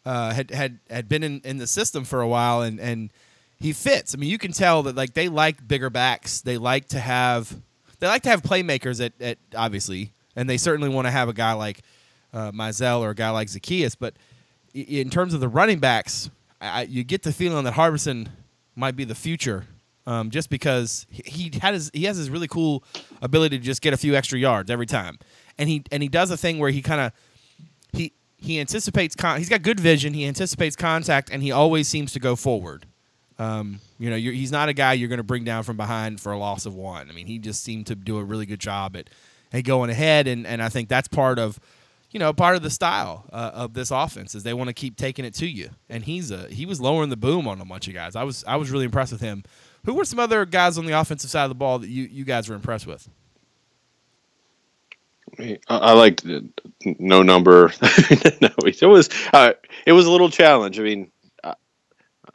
uh, 0.06 0.34
had 0.34 0.50
had 0.50 0.80
had 0.90 1.08
been 1.08 1.22
in, 1.22 1.42
in 1.44 1.58
the 1.58 1.68
system 1.68 2.04
for 2.04 2.22
a 2.22 2.28
while 2.28 2.62
and 2.62 2.80
and 2.80 3.12
he 3.60 3.74
fits. 3.74 4.14
I 4.14 4.18
mean, 4.18 4.30
you 4.30 4.38
can 4.38 4.52
tell 4.52 4.84
that 4.84 4.96
like 4.96 5.14
they 5.14 5.30
like 5.30 5.68
bigger 5.68 5.90
backs. 5.90 6.42
They 6.42 6.58
like 6.58 6.88
to 6.90 7.00
have 7.00 7.56
they 8.00 8.08
like 8.08 8.24
to 8.24 8.30
have 8.30 8.42
playmakers 8.44 9.04
at, 9.04 9.14
at 9.22 9.38
obviously, 9.56 10.12
and 10.36 10.50
they 10.50 10.58
certainly 10.58 10.90
want 10.90 11.08
to 11.08 11.12
have 11.12 11.30
a 11.30 11.34
guy 11.34 11.54
like 11.54 11.82
uh, 12.34 12.52
Mizzell 12.52 13.02
or 13.02 13.12
a 13.12 13.16
guy 13.16 13.30
like 13.32 13.48
Zaccheaus. 13.48 13.96
But 14.00 14.16
in 14.74 15.10
terms 15.10 15.34
of 15.34 15.40
the 15.40 15.48
running 15.48 15.80
backs, 15.80 16.30
I, 16.62 16.84
you 16.84 17.04
get 17.04 17.24
the 17.24 17.34
feeling 17.34 17.64
that 17.64 17.74
Harbison 17.74 18.30
might 18.76 18.96
be 18.96 19.04
the 19.04 19.16
future, 19.16 19.66
um, 20.06 20.30
just 20.30 20.50
because 20.50 21.08
he, 21.10 21.52
had 21.60 21.74
his 21.74 21.90
he 21.94 22.06
has 22.06 22.18
his 22.18 22.30
really 22.30 22.48
cool 22.48 22.84
ability 23.22 23.58
to 23.58 23.64
just 23.64 23.82
get 23.82 23.94
a 23.94 23.98
few 23.98 24.16
extra 24.16 24.38
yards 24.38 24.70
every 24.70 24.86
time, 24.86 25.18
and 25.58 25.70
he 25.70 25.84
and 25.92 26.04
he 26.04 26.10
does 26.10 26.32
a 26.32 26.38
thing 26.38 26.60
where 26.60 26.72
he 26.72 26.82
kind 26.82 27.02
of 27.02 27.12
he 27.94 28.14
he 28.38 28.60
anticipates 28.60 29.16
con- 29.16 29.38
he's 29.38 29.50
got 29.50 29.62
good 29.62 29.80
vision. 29.80 30.14
He 30.14 30.26
anticipates 30.26 30.76
contact, 30.76 31.30
and 31.32 31.42
he 31.42 31.52
always 31.52 31.88
seems 31.88 32.14
to 32.14 32.20
go 32.20 32.36
forward. 32.36 32.86
Um, 33.40 33.80
you 34.00 34.10
know, 34.10 34.16
he's 34.16 34.52
not 34.52 34.70
a 34.70 34.74
guy 34.74 34.94
you're 34.94 35.10
going 35.10 35.18
to 35.18 35.24
bring 35.24 35.44
down 35.44 35.64
from 35.64 35.78
behind 35.78 36.20
for 36.20 36.32
a 36.32 36.38
loss 36.38 36.66
of 36.66 36.74
one. 36.74 37.10
I 37.10 37.14
mean, 37.14 37.28
he 37.28 37.38
just 37.38 37.64
seemed 37.64 37.88
to 37.88 37.96
do 37.96 38.18
a 38.18 38.24
really 38.24 38.46
good 38.46 38.60
job 38.60 38.96
at, 38.96 39.10
at 39.54 39.64
going 39.64 39.90
ahead, 39.92 40.28
and, 40.28 40.48
and 40.48 40.62
I 40.62 40.70
think 40.70 40.90
that's 40.90 41.08
part 41.08 41.38
of, 41.38 41.60
you 42.10 42.20
know, 42.20 42.34
part 42.34 42.56
of 42.56 42.64
the 42.64 42.72
style 42.72 43.26
uh, 43.32 43.52
of 43.54 43.74
this 43.74 43.92
offense 43.92 44.34
is 44.34 44.42
they 44.42 44.56
want 44.56 44.70
to 44.70 44.74
keep 44.74 44.98
taking 44.98 45.24
it 45.24 45.36
to 45.36 45.46
you. 45.46 45.70
And 45.88 46.04
he's 46.04 46.32
a 46.32 46.48
he 46.48 46.66
was 46.66 46.82
lowering 46.82 47.10
the 47.10 47.18
boom 47.18 47.48
on 47.48 47.62
a 47.62 47.66
bunch 47.66 47.88
of 47.88 47.94
guys. 47.94 48.16
I 48.16 48.24
was 48.24 48.44
I 48.48 48.56
was 48.56 48.72
really 48.72 48.86
impressed 48.86 49.12
with 49.12 49.22
him. 49.22 49.44
Who 49.86 49.94
were 49.94 50.06
some 50.06 50.20
other 50.20 50.46
guys 50.46 50.78
on 50.78 50.86
the 50.86 50.94
offensive 50.94 51.30
side 51.30 51.44
of 51.44 51.50
the 51.50 51.56
ball 51.56 51.80
that 51.80 51.90
you, 51.90 52.04
you 52.04 52.26
guys 52.26 52.50
were 52.50 52.56
impressed 52.56 52.88
with? 52.88 53.08
I, 55.40 55.58
I 55.70 55.94
liked 55.94 56.24
the 56.24 56.48
no 56.86 57.22
number. 57.24 57.72
no, 58.42 58.50
it 58.66 58.82
was 58.88 59.10
uh, 59.34 59.54
it 59.86 59.92
was 59.92 60.06
a 60.06 60.12
little 60.12 60.30
challenge. 60.30 60.80
I 60.80 60.84
mean, 60.84 61.12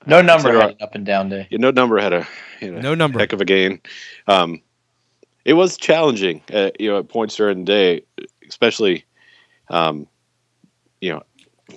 No 0.07 0.21
number 0.21 0.53
had 0.53 0.71
an 0.71 0.77
up 0.81 0.95
and 0.95 1.07
down 1.07 1.29
day. 1.29 1.47
yeah, 1.51 1.59
no 1.59 1.71
number 1.71 1.99
had 1.99 2.13
a 2.13 2.27
you 2.61 2.71
know, 2.73 2.81
No 2.81 2.95
number. 2.95 3.19
heck 3.19 3.33
of 3.33 3.41
a 3.41 3.45
game. 3.45 3.81
Um, 4.27 4.61
it 5.45 5.55
was 5.55 5.77
challenging, 5.77 6.43
uh, 6.53 6.71
you 6.79 6.91
know, 6.91 6.99
at 6.99 7.09
points 7.09 7.35
during 7.37 7.61
the 7.61 7.65
day, 7.65 8.03
especially, 8.49 9.05
um, 9.71 10.07
you 11.01 11.13
know, 11.13 11.23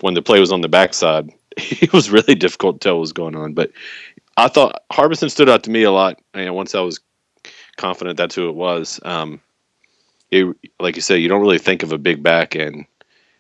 when 0.02 0.14
the 0.14 0.22
play 0.22 0.40
was 0.40 0.52
on 0.52 0.62
the 0.62 0.70
backside. 0.70 1.30
It 1.58 1.94
was 1.94 2.10
really 2.12 2.36
difficult 2.36 2.82
to 2.82 2.86
tell 2.86 2.96
what 2.96 3.02
was 3.02 3.14
going 3.14 3.36
on. 3.36 3.54
But 3.54 3.72
I 4.36 4.50
thought 4.50 4.84
Harbison 4.92 5.30
stood 5.30 5.48
out 5.50 5.64
to 5.64 5.72
me 5.72 5.84
a 5.84 5.92
lot. 5.92 6.20
You 6.36 6.44
know, 6.46 6.54
once 6.54 6.76
I 6.76 6.82
was 6.82 7.00
confident 7.78 8.18
that's 8.18 8.36
who 8.36 8.50
it 8.50 8.56
was. 8.56 9.00
Um, 9.04 9.40
it, 10.32 10.56
like 10.80 10.96
you 10.96 11.02
said, 11.02 11.16
you 11.16 11.28
don't 11.28 11.42
really 11.42 11.60
think 11.60 11.84
of 11.84 11.92
a 11.92 11.98
big 11.98 12.24
back 12.24 12.56
and 12.56 12.86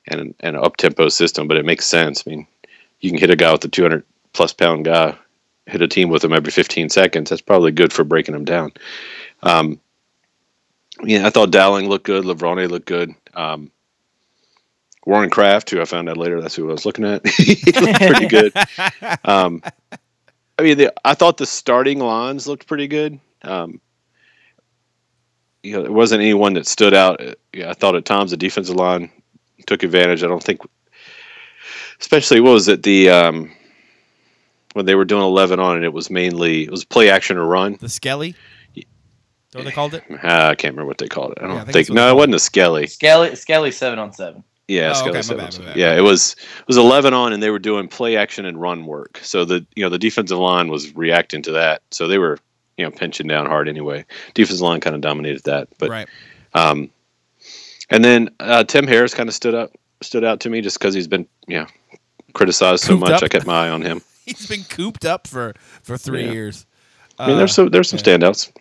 and 0.07 0.35
and 0.39 0.55
an 0.55 0.63
up 0.63 0.77
tempo 0.77 1.09
system, 1.09 1.47
but 1.47 1.57
it 1.57 1.65
makes 1.65 1.85
sense. 1.85 2.23
I 2.25 2.29
mean, 2.29 2.47
you 2.99 3.09
can 3.09 3.19
hit 3.19 3.29
a 3.29 3.35
guy 3.35 3.51
with 3.51 3.65
a 3.65 3.69
200 3.69 4.03
plus 4.33 4.53
pound 4.53 4.85
guy, 4.85 5.15
hit 5.65 5.81
a 5.81 5.87
team 5.87 6.09
with 6.09 6.23
him 6.23 6.33
every 6.33 6.51
15 6.51 6.89
seconds. 6.89 7.29
That's 7.29 7.41
probably 7.41 7.71
good 7.71 7.91
for 7.91 8.03
breaking 8.03 8.33
them 8.33 8.45
down. 8.45 8.71
Um, 9.43 9.79
yeah, 11.03 11.25
I 11.25 11.29
thought 11.29 11.51
Dowling 11.51 11.89
looked 11.89 12.05
good. 12.05 12.23
Levrone 12.23 12.69
looked 12.69 12.85
good. 12.85 13.13
Um, 13.33 13.71
Warren 15.05 15.29
Craft, 15.29 15.69
who 15.69 15.81
I 15.81 15.85
found 15.85 16.09
out 16.09 16.17
later, 16.17 16.41
that's 16.41 16.55
who 16.55 16.69
I 16.69 16.71
was 16.71 16.85
looking 16.85 17.05
at. 17.05 17.27
he 17.27 17.71
looked 17.71 17.99
pretty 17.99 18.27
good. 18.27 18.53
Um, 19.23 19.61
I 20.57 20.61
mean, 20.61 20.77
the, 20.77 20.93
I 21.03 21.15
thought 21.15 21.37
the 21.37 21.45
starting 21.45 21.99
lines 21.99 22.47
looked 22.47 22.67
pretty 22.67 22.87
good. 22.87 23.19
Um, 23.41 23.81
you 25.65 25.73
know, 25.73 25.81
there 25.83 25.91
wasn't 25.91 26.21
anyone 26.21 26.53
that 26.53 26.67
stood 26.67 26.93
out. 26.93 27.19
Uh, 27.21 27.33
Yeah, 27.53 27.69
I 27.69 27.73
thought 27.73 27.95
at 27.95 28.05
times 28.05 28.31
the 28.31 28.37
defensive 28.37 28.75
line 28.75 29.09
took 29.67 29.83
advantage. 29.83 30.23
I 30.23 30.27
don't 30.27 30.43
think, 30.43 30.61
especially 31.99 32.39
what 32.39 32.51
was 32.53 32.67
it 32.67 32.83
the 32.83 33.09
um, 33.09 33.51
when 34.73 34.85
they 34.85 34.95
were 34.95 35.05
doing 35.05 35.23
eleven 35.23 35.59
on, 35.59 35.75
and 35.75 35.85
it 35.85 35.93
was 35.93 36.09
mainly 36.09 36.63
it 36.63 36.71
was 36.71 36.85
play 36.85 37.09
action 37.09 37.37
or 37.37 37.45
run. 37.45 37.77
The 37.79 37.89
Skelly? 37.89 38.35
Is 38.75 38.83
that 39.51 39.59
what 39.59 39.65
they 39.65 39.71
called 39.71 39.93
it? 39.93 40.03
Ah, 40.23 40.49
I 40.49 40.55
can't 40.55 40.73
remember 40.73 40.87
what 40.87 40.97
they 40.97 41.07
called 41.07 41.31
it. 41.31 41.37
I 41.39 41.47
don't 41.47 41.55
Yeah, 41.55 41.61
I 41.61 41.65
think 41.71 41.87
think. 41.87 41.95
no, 41.95 42.09
it 42.09 42.15
wasn't 42.15 42.35
a 42.35 42.39
skelly. 42.39 42.87
Skelly, 42.87 43.35
Skelly 43.35 43.71
seven 43.71 43.99
on 43.99 44.11
seven. 44.11 44.43
Yeah, 44.67 44.89
Oh, 44.89 44.93
Skelly 44.95 45.09
okay, 45.11 45.17
my 45.17 45.21
said 45.21 45.37
bad, 45.37 45.43
it 45.43 45.45
was- 45.47 45.59
my 45.59 45.65
bad. 45.67 45.77
Yeah, 45.77 45.95
it 45.97 46.01
was 46.01 46.33
it 46.59 46.67
was 46.67 46.77
eleven 46.77 47.13
on, 47.13 47.31
and 47.33 47.41
they 47.41 47.49
were 47.51 47.59
doing 47.59 47.87
play 47.87 48.17
action 48.17 48.45
and 48.45 48.59
run 48.59 48.85
work. 48.85 49.19
So 49.23 49.45
the 49.45 49.65
you 49.75 49.83
know 49.83 49.89
the 49.89 49.97
defensive 49.99 50.37
line 50.37 50.67
was 50.67 50.93
reacting 50.95 51.41
to 51.43 51.51
that. 51.53 51.81
So 51.91 52.07
they 52.07 52.17
were 52.17 52.37
you 52.77 52.85
know 52.85 52.91
pinching 52.91 53.27
down 53.27 53.45
hard 53.45 53.67
anyway. 53.69 54.05
Defensive 54.33 54.61
line 54.61 54.79
kind 54.81 54.95
of 54.95 55.01
dominated 55.01 55.43
that, 55.43 55.67
but 55.77 55.89
right. 55.89 56.07
um, 56.53 56.89
and 57.89 58.03
then 58.03 58.29
uh, 58.39 58.63
Tim 58.63 58.87
Harris 58.87 59.13
kind 59.13 59.29
of 59.29 59.35
stood 59.35 59.53
up. 59.55 59.71
stood 60.01 60.23
out 60.23 60.39
to 60.41 60.49
me 60.49 60.61
just 60.61 60.79
because 60.79 60.93
he's 60.93 61.07
been 61.07 61.27
you 61.47 61.59
know 61.59 61.67
criticized 62.33 62.83
so 62.83 62.89
Cooped 62.93 63.01
much. 63.01 63.11
up. 63.13 63.23
I 63.23 63.27
kept 63.27 63.45
my 63.45 63.67
eye 63.67 63.69
on 63.69 63.81
him. 63.81 64.01
He's 64.25 64.47
been 64.47 64.63
cooped 64.63 65.05
up 65.05 65.27
for 65.27 65.53
for 65.83 65.97
three 65.97 66.25
Yeah. 66.25 66.31
years. 66.31 66.65
I 67.19 67.27
mean, 67.27 67.37
there's 67.37 67.53
some 67.53 67.69
there's 67.69 67.89
some 67.89 67.99
yeah. 67.99 68.17
standouts. 68.17 68.51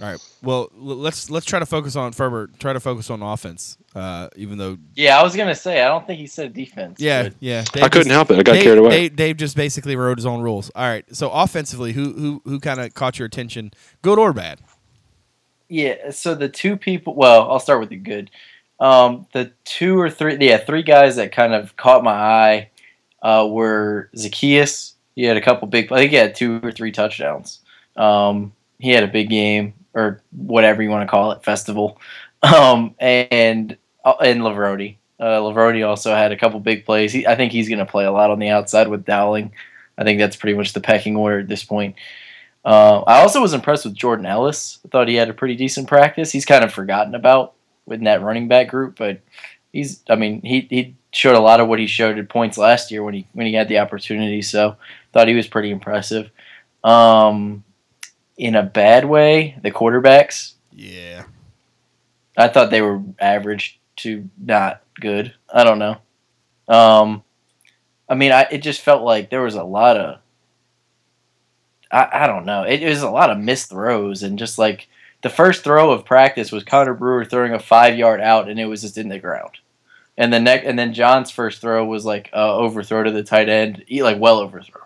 All 0.00 0.08
right. 0.08 0.18
Well, 0.42 0.70
let's 0.74 1.28
let's 1.30 1.44
try 1.44 1.58
to 1.58 1.66
focus 1.66 1.96
on 1.96 2.12
Ferber. 2.12 2.48
Try 2.58 2.72
to 2.72 2.80
focus 2.80 3.10
on 3.10 3.22
offense. 3.22 3.76
Uh, 3.94 4.28
even 4.36 4.56
though, 4.56 4.78
Yeah, 4.94 5.18
I 5.18 5.22
was 5.22 5.36
gonna 5.36 5.54
say 5.54 5.82
I 5.82 5.88
don't 5.88 6.06
think 6.06 6.18
he 6.18 6.26
said 6.26 6.54
defense. 6.54 6.98
yeah, 6.98 7.24
but- 7.24 7.34
yeah. 7.40 7.64
I 7.82 7.88
couldn't 7.90 8.10
help 8.10 8.30
it. 8.30 8.38
I 8.38 8.42
got 8.42 8.54
Dave, 8.54 8.62
carried 8.62 8.78
away. 8.78 8.90
Dave, 8.90 9.16
Dave 9.16 9.36
just 9.36 9.54
basically 9.54 9.94
wrote 9.94 10.16
his 10.16 10.24
own 10.24 10.40
rules. 10.40 10.70
All 10.74 10.86
right. 10.88 11.04
So 11.14 11.30
offensively, 11.30 11.92
who 11.92 12.12
who 12.14 12.42
who 12.46 12.58
kind 12.58 12.80
of 12.80 12.94
caught 12.94 13.18
your 13.18 13.26
attention, 13.26 13.70
good 14.00 14.18
or 14.18 14.32
bad? 14.32 14.60
Yeah, 15.68 16.10
so 16.10 16.34
the 16.34 16.48
two 16.48 16.76
people. 16.76 17.14
Well, 17.14 17.50
I'll 17.50 17.60
start 17.60 17.80
with 17.80 17.90
the 17.90 17.96
good. 17.96 18.30
Um, 18.80 19.26
the 19.32 19.52
two 19.64 19.98
or 19.98 20.10
three, 20.10 20.36
yeah, 20.40 20.56
three 20.58 20.82
guys 20.82 21.16
that 21.16 21.32
kind 21.32 21.54
of 21.54 21.76
caught 21.76 22.02
my 22.02 22.12
eye 22.12 22.70
uh, 23.22 23.46
were 23.48 24.10
Zaccheaus. 24.16 24.94
He 25.14 25.24
had 25.24 25.36
a 25.36 25.40
couple 25.40 25.68
big. 25.68 25.92
I 25.92 25.98
think 25.98 26.10
he 26.10 26.16
had 26.16 26.34
two 26.34 26.60
or 26.62 26.72
three 26.72 26.92
touchdowns. 26.92 27.60
Um, 27.96 28.52
he 28.78 28.90
had 28.90 29.04
a 29.04 29.08
big 29.08 29.28
game 29.30 29.74
or 29.94 30.22
whatever 30.30 30.82
you 30.82 30.90
want 30.90 31.06
to 31.06 31.10
call 31.10 31.32
it, 31.32 31.44
festival. 31.44 32.00
Um, 32.42 32.94
and 32.98 33.76
uh, 34.04 34.14
and 34.20 34.40
Levrone. 34.40 34.96
Uh, 35.20 35.38
Levrone 35.38 35.86
also 35.86 36.14
had 36.14 36.32
a 36.32 36.36
couple 36.36 36.58
big 36.58 36.84
plays. 36.84 37.12
He, 37.12 37.26
I 37.26 37.36
think 37.36 37.52
he's 37.52 37.68
going 37.68 37.78
to 37.78 37.86
play 37.86 38.04
a 38.04 38.10
lot 38.10 38.30
on 38.30 38.40
the 38.40 38.48
outside 38.48 38.88
with 38.88 39.04
Dowling. 39.04 39.52
I 39.96 40.04
think 40.04 40.18
that's 40.18 40.36
pretty 40.36 40.56
much 40.56 40.72
the 40.72 40.80
pecking 40.80 41.16
order 41.16 41.38
at 41.38 41.48
this 41.48 41.62
point. 41.62 41.94
Uh, 42.64 43.00
I 43.06 43.20
also 43.20 43.40
was 43.40 43.54
impressed 43.54 43.84
with 43.84 43.94
Jordan 43.94 44.26
Ellis. 44.26 44.78
I 44.84 44.88
thought 44.88 45.08
he 45.08 45.14
had 45.14 45.28
a 45.28 45.34
pretty 45.34 45.56
decent 45.56 45.88
practice. 45.88 46.32
He's 46.32 46.44
kind 46.44 46.64
of 46.64 46.72
forgotten 46.72 47.14
about 47.14 47.54
within 47.86 48.04
that 48.04 48.22
running 48.22 48.48
back 48.48 48.68
group, 48.68 48.96
but 48.98 49.20
he's. 49.72 50.02
I 50.08 50.16
mean, 50.16 50.42
he 50.42 50.66
he 50.70 50.96
showed 51.12 51.36
a 51.36 51.40
lot 51.40 51.60
of 51.60 51.68
what 51.68 51.78
he 51.78 51.86
showed 51.86 52.18
at 52.18 52.28
points 52.28 52.58
last 52.58 52.90
year 52.90 53.02
when 53.02 53.14
he 53.14 53.26
when 53.32 53.46
he 53.46 53.54
had 53.54 53.68
the 53.68 53.78
opportunity. 53.78 54.42
So 54.42 54.76
thought 55.12 55.28
he 55.28 55.34
was 55.34 55.46
pretty 55.46 55.70
impressive. 55.70 56.30
Um, 56.84 57.64
in 58.36 58.54
a 58.54 58.62
bad 58.62 59.04
way, 59.04 59.58
the 59.62 59.70
quarterbacks. 59.70 60.54
Yeah. 60.72 61.24
I 62.36 62.48
thought 62.48 62.70
they 62.70 62.82
were 62.82 63.02
average 63.18 63.78
to 63.96 64.28
not 64.38 64.82
good. 65.00 65.34
I 65.52 65.64
don't 65.64 65.78
know. 65.78 65.98
Um, 66.68 67.22
I 68.08 68.14
mean, 68.14 68.32
I 68.32 68.42
it 68.50 68.58
just 68.58 68.80
felt 68.80 69.02
like 69.02 69.30
there 69.30 69.42
was 69.42 69.54
a 69.54 69.64
lot 69.64 69.96
of. 69.96 70.18
I, 71.90 72.08
I 72.24 72.26
don't 72.26 72.46
know. 72.46 72.62
It, 72.62 72.82
was 72.82 73.02
a 73.02 73.10
lot 73.10 73.30
of 73.30 73.38
missed 73.38 73.68
throws 73.68 74.22
and 74.22 74.38
just 74.38 74.58
like 74.58 74.88
the 75.22 75.28
first 75.28 75.62
throw 75.62 75.90
of 75.90 76.06
practice 76.06 76.50
was 76.50 76.64
Connor 76.64 76.94
Brewer 76.94 77.24
throwing 77.24 77.52
a 77.52 77.58
five 77.58 77.96
yard 77.96 78.20
out 78.20 78.48
and 78.48 78.58
it 78.58 78.66
was 78.66 78.80
just 78.80 78.96
in 78.96 79.08
the 79.08 79.18
ground, 79.18 79.58
and 80.16 80.32
the 80.32 80.40
neck 80.40 80.62
and 80.64 80.78
then 80.78 80.94
John's 80.94 81.30
first 81.30 81.60
throw 81.60 81.84
was 81.84 82.04
like 82.04 82.30
a 82.32 82.40
overthrow 82.40 83.02
to 83.02 83.10
the 83.10 83.22
tight 83.22 83.48
end, 83.48 83.84
like 83.90 84.18
well 84.18 84.38
overthrow. 84.38 84.82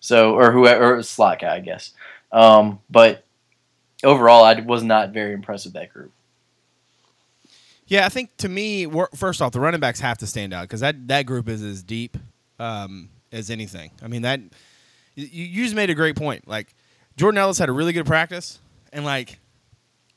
So 0.00 0.34
or 0.34 0.50
whoever 0.52 0.96
or 0.96 1.02
slot 1.02 1.40
guy, 1.40 1.56
I 1.56 1.60
guess. 1.60 1.92
Um, 2.32 2.80
but 2.88 3.24
overall, 4.04 4.44
I 4.44 4.54
was 4.60 4.82
not 4.82 5.10
very 5.10 5.32
impressed 5.32 5.66
with 5.66 5.74
that 5.74 5.92
group. 5.92 6.12
Yeah, 7.86 8.06
I 8.06 8.08
think 8.08 8.36
to 8.36 8.48
me, 8.48 8.86
first 9.16 9.42
off, 9.42 9.50
the 9.52 9.58
running 9.58 9.80
backs 9.80 9.98
have 9.98 10.18
to 10.18 10.26
stand 10.26 10.54
out 10.54 10.62
because 10.62 10.80
that, 10.80 11.08
that 11.08 11.26
group 11.26 11.48
is 11.48 11.62
as 11.62 11.82
deep 11.82 12.16
um, 12.60 13.08
as 13.32 13.50
anything. 13.50 13.90
I 14.00 14.06
mean, 14.06 14.22
that 14.22 14.40
you, 15.16 15.26
you 15.26 15.64
just 15.64 15.74
made 15.74 15.90
a 15.90 15.94
great 15.94 16.14
point. 16.14 16.46
Like 16.46 16.72
Jordan 17.16 17.38
Ellis 17.38 17.58
had 17.58 17.68
a 17.68 17.72
really 17.72 17.92
good 17.92 18.06
practice, 18.06 18.60
and 18.92 19.04
like, 19.04 19.40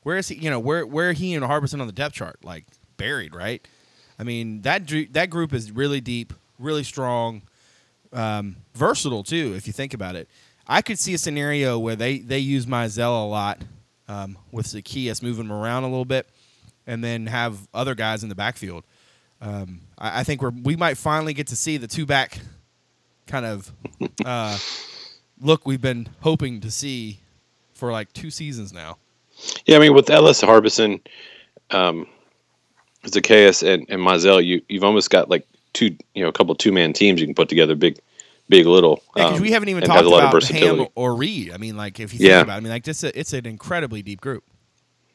where 0.04 0.16
is 0.16 0.28
he? 0.28 0.36
You 0.36 0.50
know, 0.50 0.60
where 0.60 0.86
where 0.86 1.12
he 1.12 1.34
and 1.34 1.44
Harbison 1.44 1.80
on 1.80 1.88
the 1.88 1.92
depth 1.92 2.14
chart? 2.14 2.44
Like 2.44 2.64
buried, 2.96 3.34
right? 3.34 3.66
I 4.18 4.22
mean, 4.22 4.62
that 4.62 4.88
that 5.10 5.30
group 5.30 5.52
is 5.52 5.72
really 5.72 6.00
deep, 6.00 6.32
really 6.60 6.84
strong, 6.84 7.42
um, 8.12 8.56
versatile 8.74 9.24
too. 9.24 9.54
If 9.56 9.66
you 9.66 9.72
think 9.72 9.94
about 9.94 10.14
it, 10.14 10.28
I 10.66 10.82
could 10.82 10.98
see 10.98 11.14
a 11.14 11.18
scenario 11.18 11.78
where 11.78 11.96
they 11.96 12.18
they 12.18 12.38
use 12.38 12.66
Mizzell 12.66 13.24
a 13.24 13.26
lot 13.26 13.62
um, 14.08 14.38
with 14.50 14.66
Zaccheaus 14.66 15.22
moving 15.22 15.46
him 15.46 15.52
around 15.52 15.84
a 15.84 15.88
little 15.88 16.04
bit 16.04 16.28
and 16.86 17.02
then 17.02 17.26
have 17.26 17.66
other 17.72 17.94
guys 17.94 18.22
in 18.22 18.28
the 18.28 18.34
backfield. 18.34 18.84
Um, 19.40 19.80
I, 19.98 20.20
I 20.20 20.24
think 20.24 20.42
we're 20.42 20.50
we 20.50 20.76
might 20.76 20.96
finally 20.96 21.34
get 21.34 21.48
to 21.48 21.56
see 21.56 21.76
the 21.76 21.88
two 21.88 22.06
back 22.06 22.38
kind 23.26 23.46
of 23.46 23.72
uh, 24.24 24.58
look 25.40 25.66
we've 25.66 25.80
been 25.80 26.08
hoping 26.20 26.60
to 26.60 26.70
see 26.70 27.20
for 27.74 27.92
like 27.92 28.12
two 28.12 28.30
seasons 28.30 28.72
now. 28.72 28.96
Yeah, 29.66 29.76
I 29.76 29.80
mean, 29.80 29.94
with 29.94 30.10
Ellis, 30.10 30.40
Harbison, 30.40 31.00
um, 31.70 32.06
Zacchaeus, 33.06 33.62
and, 33.62 33.84
and 33.88 34.00
Mizell, 34.00 34.44
you, 34.44 34.62
you've 34.68 34.84
almost 34.84 35.10
got 35.10 35.28
like 35.28 35.46
two, 35.72 35.96
you 36.14 36.22
know, 36.22 36.28
a 36.28 36.32
couple 36.32 36.54
two 36.54 36.72
man 36.72 36.92
teams 36.92 37.20
you 37.20 37.26
can 37.26 37.34
put 37.34 37.48
together 37.48 37.74
big, 37.74 37.98
big, 38.48 38.66
little. 38.66 39.02
Yeah, 39.16 39.24
because 39.24 39.38
um, 39.38 39.42
we 39.42 39.52
haven't 39.52 39.68
even 39.68 39.84
and 39.84 39.90
talked 39.90 39.98
has 39.98 40.06
a 40.06 40.10
lot 40.10 40.24
of 40.24 40.30
about 40.30 40.44
Hamm 40.44 40.86
or 40.94 41.14
Reid. 41.16 41.52
I 41.52 41.56
mean, 41.56 41.76
like 41.76 42.00
if 42.00 42.12
you 42.12 42.18
think 42.18 42.30
Yeah. 42.30 42.40
about, 42.40 42.54
it, 42.54 42.56
I 42.56 42.60
mean, 42.60 42.72
like 42.72 42.84
this, 42.84 43.02
it's 43.04 43.32
an 43.32 43.46
incredibly 43.46 44.02
deep 44.02 44.20
group. 44.20 44.44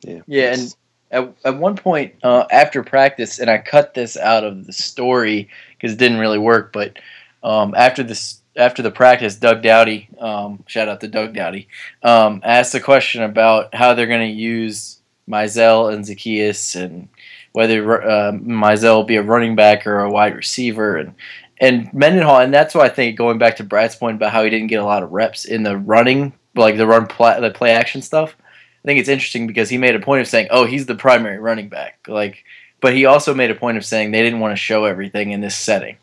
Yeah, 0.02 0.22
Yeah, 0.28 0.54
and 0.54 0.76
at, 1.12 1.34
at 1.46 1.58
one 1.58 1.76
point 1.76 2.16
uh, 2.24 2.46
after 2.52 2.84
practice, 2.84 3.40
and 3.40 3.50
I 3.50 3.58
cut 3.58 3.94
this 3.94 4.18
out 4.18 4.44
of 4.44 4.66
the 4.66 4.74
story 4.74 5.50
because 5.72 5.94
it 5.94 6.00
didn't 6.00 6.20
really 6.20 6.38
work. 6.40 6.72
But 6.74 6.98
um, 7.44 7.74
after 7.76 8.04
this, 8.04 8.42
after 8.56 8.82
the 8.82 8.92
practice, 8.92 9.36
Doug 9.36 9.62
Dowdy, 9.62 10.10
um, 10.20 10.64
shout 10.68 10.88
out 10.88 11.02
to 11.02 11.08
Doug 11.08 11.34
Dowdy, 11.34 11.68
um, 12.04 12.42
asked 12.44 12.76
a 12.76 12.80
question 12.80 13.24
about 13.24 13.74
how 13.74 13.94
they're 13.94 14.08
going 14.08 14.28
to 14.30 14.42
use 14.42 15.00
Mizzell 15.30 15.94
and 15.94 16.04
Zaccheaus, 16.06 16.80
and 16.80 17.08
whether 17.54 18.04
uh, 18.04 18.32
Mizzell 18.32 18.96
will 18.96 19.04
be 19.04 19.16
a 19.18 19.24
running 19.24 19.56
back 19.56 19.88
or 19.88 20.00
a 20.00 20.12
wide 20.12 20.36
receiver, 20.36 20.98
and 20.98 21.14
and 21.60 21.94
Mendenhall, 21.94 22.39
and 22.39 22.54
that's 22.54 22.74
why 22.74 22.86
I 22.86 22.89
think 22.89 23.18
going 23.18 23.38
back 23.38 23.58
to 23.58 23.63
Brad's 23.63 23.96
point 23.96 24.16
about 24.16 24.32
how 24.32 24.44
he 24.44 24.50
didn't 24.50 24.68
get 24.68 24.82
a 24.82 24.86
lot 24.86 25.04
of 25.04 25.12
reps 25.12 25.46
in 25.46 25.63
the 25.63 25.78
running, 25.78 26.34
like 26.56 26.78
the 26.78 26.88
run 26.88 27.08
play, 27.08 27.39
the 27.39 27.51
play 27.51 27.72
action 27.72 28.01
stuff. 28.01 28.36
I 28.39 28.88
think 28.88 29.00
it's 29.00 29.10
interesting 29.10 29.46
because 29.46 29.70
he 29.70 29.78
made 29.78 29.96
a 29.96 30.00
point 30.00 30.22
of 30.22 30.28
saying, 30.28 30.48
"Oh, 30.51 30.66
he's 30.66 30.86
the 30.86 30.96
primary 30.96 31.38
running 31.38 31.68
back." 31.68 32.00
Like, 32.08 32.46
but 32.80 32.94
he 32.94 33.06
also 33.06 33.34
made 33.34 33.51
a 33.51 33.56
point 33.56 33.78
of 33.78 33.86
saying 33.86 34.12
they 34.12 34.24
didn't 34.24 34.39
want 34.39 34.54
to 34.54 34.62
show 34.62 34.86
everything 34.86 35.32
in 35.32 35.42
this 35.42 35.56
setting. 35.56 35.98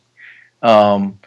Um, 0.63 1.19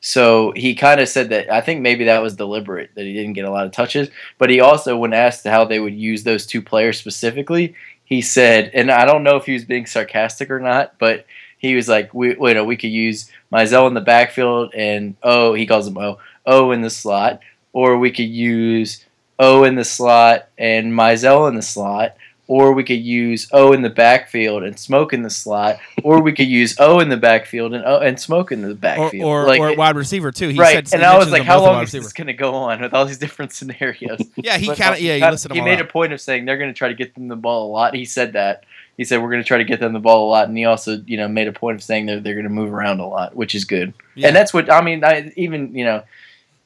so 0.00 0.52
he 0.54 0.74
kind 0.74 1.00
of 1.00 1.08
said 1.08 1.30
that 1.30 1.50
I 1.50 1.60
think 1.60 1.80
maybe 1.80 2.04
that 2.04 2.22
was 2.22 2.36
deliberate 2.36 2.90
that 2.94 3.04
he 3.04 3.14
didn't 3.14 3.32
get 3.32 3.46
a 3.46 3.50
lot 3.50 3.66
of 3.66 3.72
touches. 3.72 4.10
But 4.36 4.50
he 4.50 4.60
also, 4.60 4.96
when 4.96 5.12
asked 5.12 5.44
how 5.44 5.64
they 5.64 5.80
would 5.80 5.94
use 5.94 6.22
those 6.22 6.46
two 6.46 6.62
players 6.62 6.98
specifically, 6.98 7.74
he 8.04 8.20
said, 8.20 8.70
and 8.74 8.90
I 8.90 9.04
don't 9.06 9.24
know 9.24 9.36
if 9.36 9.46
he 9.46 9.54
was 9.54 9.64
being 9.64 9.86
sarcastic 9.86 10.50
or 10.50 10.60
not, 10.60 10.98
but 10.98 11.26
he 11.58 11.74
was 11.74 11.88
like, 11.88 12.14
"We, 12.14 12.36
you 12.36 12.54
know, 12.54 12.64
we 12.64 12.76
could 12.76 12.90
use 12.90 13.30
Mizzell 13.52 13.88
in 13.88 13.94
the 13.94 14.00
backfield 14.00 14.74
and 14.74 15.16
O, 15.22 15.54
he 15.54 15.66
calls 15.66 15.86
him 15.86 15.98
O, 15.98 16.18
O 16.46 16.70
in 16.70 16.82
the 16.82 16.90
slot, 16.90 17.40
or 17.72 17.98
we 17.98 18.10
could 18.10 18.28
use." 18.28 19.04
O 19.38 19.64
in 19.64 19.76
the 19.76 19.84
slot 19.84 20.48
and 20.58 20.92
Mizzell 20.92 21.48
in 21.48 21.54
the 21.54 21.62
slot, 21.62 22.16
or 22.48 22.72
we 22.72 22.82
could 22.82 23.00
use 23.00 23.46
O 23.52 23.72
in 23.72 23.82
the 23.82 23.90
backfield 23.90 24.64
and 24.64 24.78
Smoke 24.78 25.12
in 25.12 25.22
the 25.22 25.30
slot, 25.30 25.78
or 26.02 26.20
we 26.20 26.32
could 26.32 26.48
use 26.48 26.74
O 26.80 26.98
in 26.98 27.08
the 27.08 27.16
backfield 27.16 27.74
and 27.74 27.84
O 27.84 27.98
and 27.98 28.18
Smoke 28.18 28.50
in 28.50 28.62
the 28.62 28.74
backfield. 28.74 29.22
or, 29.22 29.46
like, 29.46 29.60
or 29.60 29.76
wide 29.76 29.96
receiver 29.96 30.32
too. 30.32 30.48
He 30.48 30.58
right, 30.58 30.88
said, 30.88 30.98
and 30.98 31.06
I 31.06 31.18
was 31.18 31.30
like, 31.30 31.42
how 31.42 31.60
long 31.62 31.76
is 31.76 31.88
receiver. 31.88 32.04
this 32.04 32.12
going 32.14 32.26
to 32.26 32.32
go 32.32 32.54
on 32.54 32.80
with 32.80 32.94
all 32.94 33.04
these 33.04 33.18
different 33.18 33.52
scenarios? 33.52 34.20
Yeah, 34.36 34.56
he 34.56 34.66
kind 34.74 34.94
of 34.94 35.00
yeah 35.00 35.30
he 35.32 35.54
He 35.54 35.60
made 35.60 35.80
a 35.80 35.84
point 35.84 36.12
of 36.12 36.20
saying 36.20 36.44
they're 36.44 36.58
going 36.58 36.70
to 36.70 36.76
try 36.76 36.88
to 36.88 36.94
get 36.94 37.14
them 37.14 37.28
the 37.28 37.36
ball 37.36 37.66
a 37.66 37.70
lot. 37.70 37.94
He 37.94 38.04
said 38.04 38.32
that. 38.32 38.64
He 38.98 39.04
said 39.04 39.22
we're 39.22 39.30
going 39.30 39.42
to 39.42 39.46
try 39.46 39.56
to 39.58 39.64
get 39.64 39.80
them 39.80 39.94
the 39.94 40.00
ball 40.00 40.28
a 40.28 40.30
lot, 40.30 40.48
and 40.48 40.58
he 40.58 40.66
also, 40.66 41.00
you 41.06 41.16
know, 41.16 41.28
made 41.28 41.48
a 41.48 41.52
point 41.52 41.76
of 41.76 41.82
saying 41.82 42.04
they're 42.06 42.20
they're 42.20 42.34
going 42.34 42.44
to 42.44 42.50
move 42.50 42.72
around 42.74 43.00
a 43.00 43.06
lot, 43.06 43.34
which 43.34 43.54
is 43.54 43.64
good. 43.64 43.94
Yeah. 44.14 44.26
And 44.26 44.36
that's 44.36 44.52
what 44.52 44.70
I 44.70 44.82
mean. 44.82 45.02
I 45.04 45.32
even 45.36 45.74
you 45.74 45.84
know, 45.84 46.02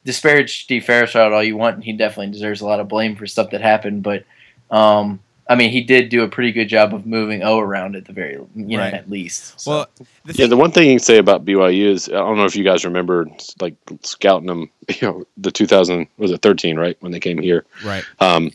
disparage 0.03 0.63
Steve 0.63 0.83
Fairchild 0.83 1.31
all 1.31 1.43
you 1.43 1.55
want, 1.55 1.75
and 1.75 1.83
he 1.83 1.93
definitely 1.93 2.31
deserves 2.33 2.59
a 2.61 2.65
lot 2.65 2.79
of 2.81 2.89
blame 2.89 3.15
for 3.15 3.25
stuff 3.27 3.51
that 3.51 3.61
happened. 3.61 4.03
But 4.03 4.25
um, 4.71 5.19
I 5.47 5.55
mean, 5.55 5.69
he 5.71 5.81
did 5.81 6.09
do 6.09 6.23
a 6.23 6.27
pretty 6.27 6.51
good 6.51 6.69
job 6.69 6.93
of 6.93 7.05
moving 7.05 7.43
O 7.43 7.59
around 7.59 7.95
at 7.95 8.05
the 8.05 8.13
very, 8.13 8.33
you 8.33 8.47
know, 8.77 8.79
Right. 8.79 8.93
at 8.93 9.09
least. 9.09 9.59
So. 9.59 9.71
well, 9.71 9.87
the 10.25 10.33
Yeah, 10.33 10.47
the 10.47 10.57
one 10.57 10.71
thing 10.71 10.87
you 10.87 10.93
can 10.93 10.99
say 11.03 11.17
about 11.19 11.45
BYU 11.45 11.85
is 11.91 12.09
I 12.09 12.13
don't 12.13 12.37
know 12.37 12.45
if 12.45 12.55
you 12.55 12.63
guys 12.63 12.83
remember 12.83 13.27
like 13.61 13.75
scouting 14.01 14.47
them, 14.47 14.69
you 14.89 15.07
know, 15.07 15.23
the 15.37 15.51
2000 15.51 16.07
was 16.17 16.31
it 16.31 16.41
13, 16.41 16.79
right, 16.79 16.97
when 17.01 17.11
they 17.11 17.19
came 17.19 17.37
here. 17.37 17.65
right. 17.85 18.03
Um, 18.19 18.51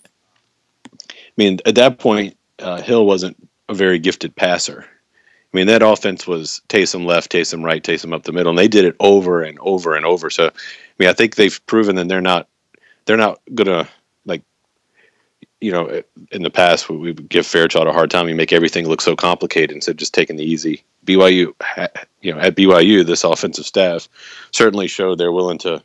I 0.93 1.01
mean, 1.37 1.61
at 1.67 1.77
that 1.77 1.99
point, 1.99 2.37
uh, 2.59 2.81
Hill 2.83 3.07
wasn't 3.07 3.48
a 3.69 3.75
very 3.75 3.99
gifted 3.99 4.35
passer. 4.35 4.87
I 5.53 5.57
mean, 5.57 5.67
that 5.69 5.83
offense 5.83 6.27
was 6.27 6.61
Taysom 6.69 7.07
left, 7.07 7.33
Taysom 7.33 7.65
right, 7.65 7.83
Taysom 7.83 8.13
up 8.13 8.25
the 8.25 8.33
middle, 8.33 8.51
and 8.51 8.59
they 8.59 8.69
did 8.69 8.85
it 8.85 8.97
over 9.01 9.43
and 9.43 9.59
over 9.61 9.97
and 9.97 10.05
over. 10.05 10.29
So, 10.29 10.47
I 10.47 10.51
mean, 10.99 11.09
I 11.09 11.15
think 11.15 11.37
they've 11.37 11.65
proven 11.67 11.97
that 11.97 12.09
they're 12.09 12.21
not 12.21 12.49
they're 13.07 13.17
not 13.17 13.41
gonna 13.55 13.89
like, 14.27 14.43
you 15.61 15.73
know, 15.73 16.03
in 16.31 16.43
the 16.43 16.51
past 16.51 16.91
we 16.91 16.99
would 16.99 17.29
give 17.31 17.47
Fairchild 17.47 17.89
a 17.89 17.93
hard 17.93 18.11
time. 18.11 18.29
You 18.29 18.35
make 18.35 18.53
everything 18.53 18.87
look 18.87 19.01
so 19.01 19.17
complicated 19.17 19.75
instead 19.75 19.93
of 19.93 19.97
just 19.97 20.13
taking 20.13 20.37
the 20.37 20.45
easy. 20.45 20.85
BYU, 21.07 21.55
you 22.21 22.35
know, 22.35 22.41
at 22.41 22.55
BYU, 22.55 23.07
this 23.07 23.25
offensive 23.25 23.65
staff 23.65 24.07
certainly 24.51 24.87
showed 24.87 25.19
they're 25.19 25.33
willing 25.33 25.59
to. 25.59 25.83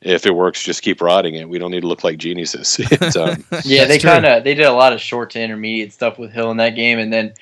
If 0.00 0.26
it 0.26 0.34
works, 0.34 0.62
just 0.62 0.82
keep 0.82 1.00
riding 1.00 1.34
it. 1.34 1.48
We 1.48 1.58
don't 1.58 1.70
need 1.72 1.80
to 1.80 1.88
look 1.88 2.04
like 2.04 2.18
geniuses. 2.18 2.78
It's, 2.90 3.16
um, 3.16 3.44
Yeah, 3.64 3.84
they 3.86 3.98
kind 3.98 4.24
of 4.24 4.44
they 4.44 4.54
did 4.54 4.66
a 4.66 4.72
lot 4.72 4.92
of 4.92 5.00
short 5.00 5.30
to 5.30 5.40
intermediate 5.40 5.92
stuff 5.92 6.18
with 6.18 6.32
Hill 6.32 6.50
in 6.50 6.56
that 6.58 6.70
game, 6.76 6.98
and 6.98 7.12
then 7.12 7.32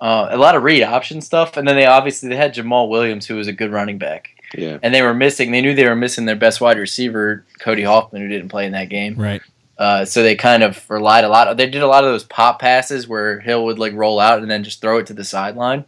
Uh, 0.00 0.26
a 0.30 0.36
lot 0.36 0.54
of 0.56 0.62
read 0.62 0.82
option 0.82 1.20
stuff, 1.22 1.56
and 1.56 1.66
then 1.66 1.76
they 1.76 1.86
obviously 1.86 2.28
they 2.28 2.36
had 2.36 2.52
Jamaal 2.54 2.88
Williams, 2.90 3.26
who 3.26 3.36
was 3.36 3.46
a 3.48 3.52
good 3.52 3.72
running 3.72 3.96
back, 3.96 4.28
Yeah. 4.54 4.76
and 4.82 4.92
they 4.92 5.00
were 5.02 5.14
missing. 5.14 5.50
They 5.50 5.62
knew 5.62 5.72
they 5.74 5.88
were 5.88 5.96
missing 5.96 6.26
their 6.26 6.36
best 6.36 6.60
wide 6.60 6.76
receiver, 6.78 7.44
Cody 7.60 7.84
Hoffman, 7.84 8.20
who 8.20 8.28
didn't 8.28 8.48
play 8.50 8.66
in 8.66 8.72
that 8.72 8.90
game. 8.90 9.14
Right. 9.16 9.40
Uh, 9.78 10.04
so 10.04 10.22
they 10.22 10.34
kind 10.34 10.62
of 10.62 10.84
relied 10.90 11.24
a 11.24 11.28
lot. 11.28 11.56
They 11.56 11.70
did 11.70 11.80
a 11.82 11.86
lot 11.86 12.04
of 12.04 12.10
those 12.10 12.24
pop 12.24 12.60
passes 12.60 13.08
where 13.08 13.40
Hill 13.40 13.64
would 13.64 13.78
like 13.78 13.94
roll 13.94 14.20
out 14.20 14.40
and 14.40 14.50
then 14.50 14.62
just 14.62 14.80
throw 14.82 14.98
it 14.98 15.06
to 15.06 15.14
the 15.14 15.24
sideline, 15.24 15.84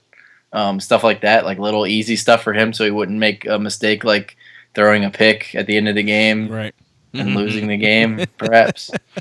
um, 0.53 0.81
stuff 0.81 1.05
like 1.05 1.21
that, 1.21 1.45
like 1.45 1.59
little 1.59 1.87
easy 1.87 2.17
stuff 2.17 2.43
for 2.43 2.55
him, 2.55 2.73
so 2.73 2.85
he 2.85 2.91
wouldn't 2.91 3.19
make 3.19 3.45
a 3.47 3.59
mistake 3.59 4.03
like 4.03 4.36
throwing 4.77 5.05
a 5.05 5.11
pick 5.11 5.53
at 5.57 5.67
the 5.67 5.77
end 5.77 5.89
of 5.89 5.97
the 5.97 6.05
game 6.05 6.49
Right. 6.49 6.75
and 7.13 7.35
losing 7.35 7.67
the 7.67 7.77
game, 7.77 8.25
perhaps. 8.39 8.93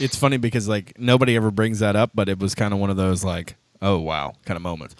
It's 0.00 0.16
funny 0.16 0.36
because 0.36 0.68
like 0.68 0.98
nobody 0.98 1.34
ever 1.36 1.50
brings 1.50 1.78
that 1.80 1.94
up, 1.96 2.10
but 2.14 2.28
it 2.28 2.38
was 2.40 2.54
kind 2.54 2.74
of 2.74 2.80
one 2.80 2.90
of 2.90 2.96
those 2.96 3.22
like, 3.24 3.54
oh 3.80 3.98
wow, 3.98 4.34
kind 4.44 4.56
of 4.56 4.62
moments. 4.62 4.96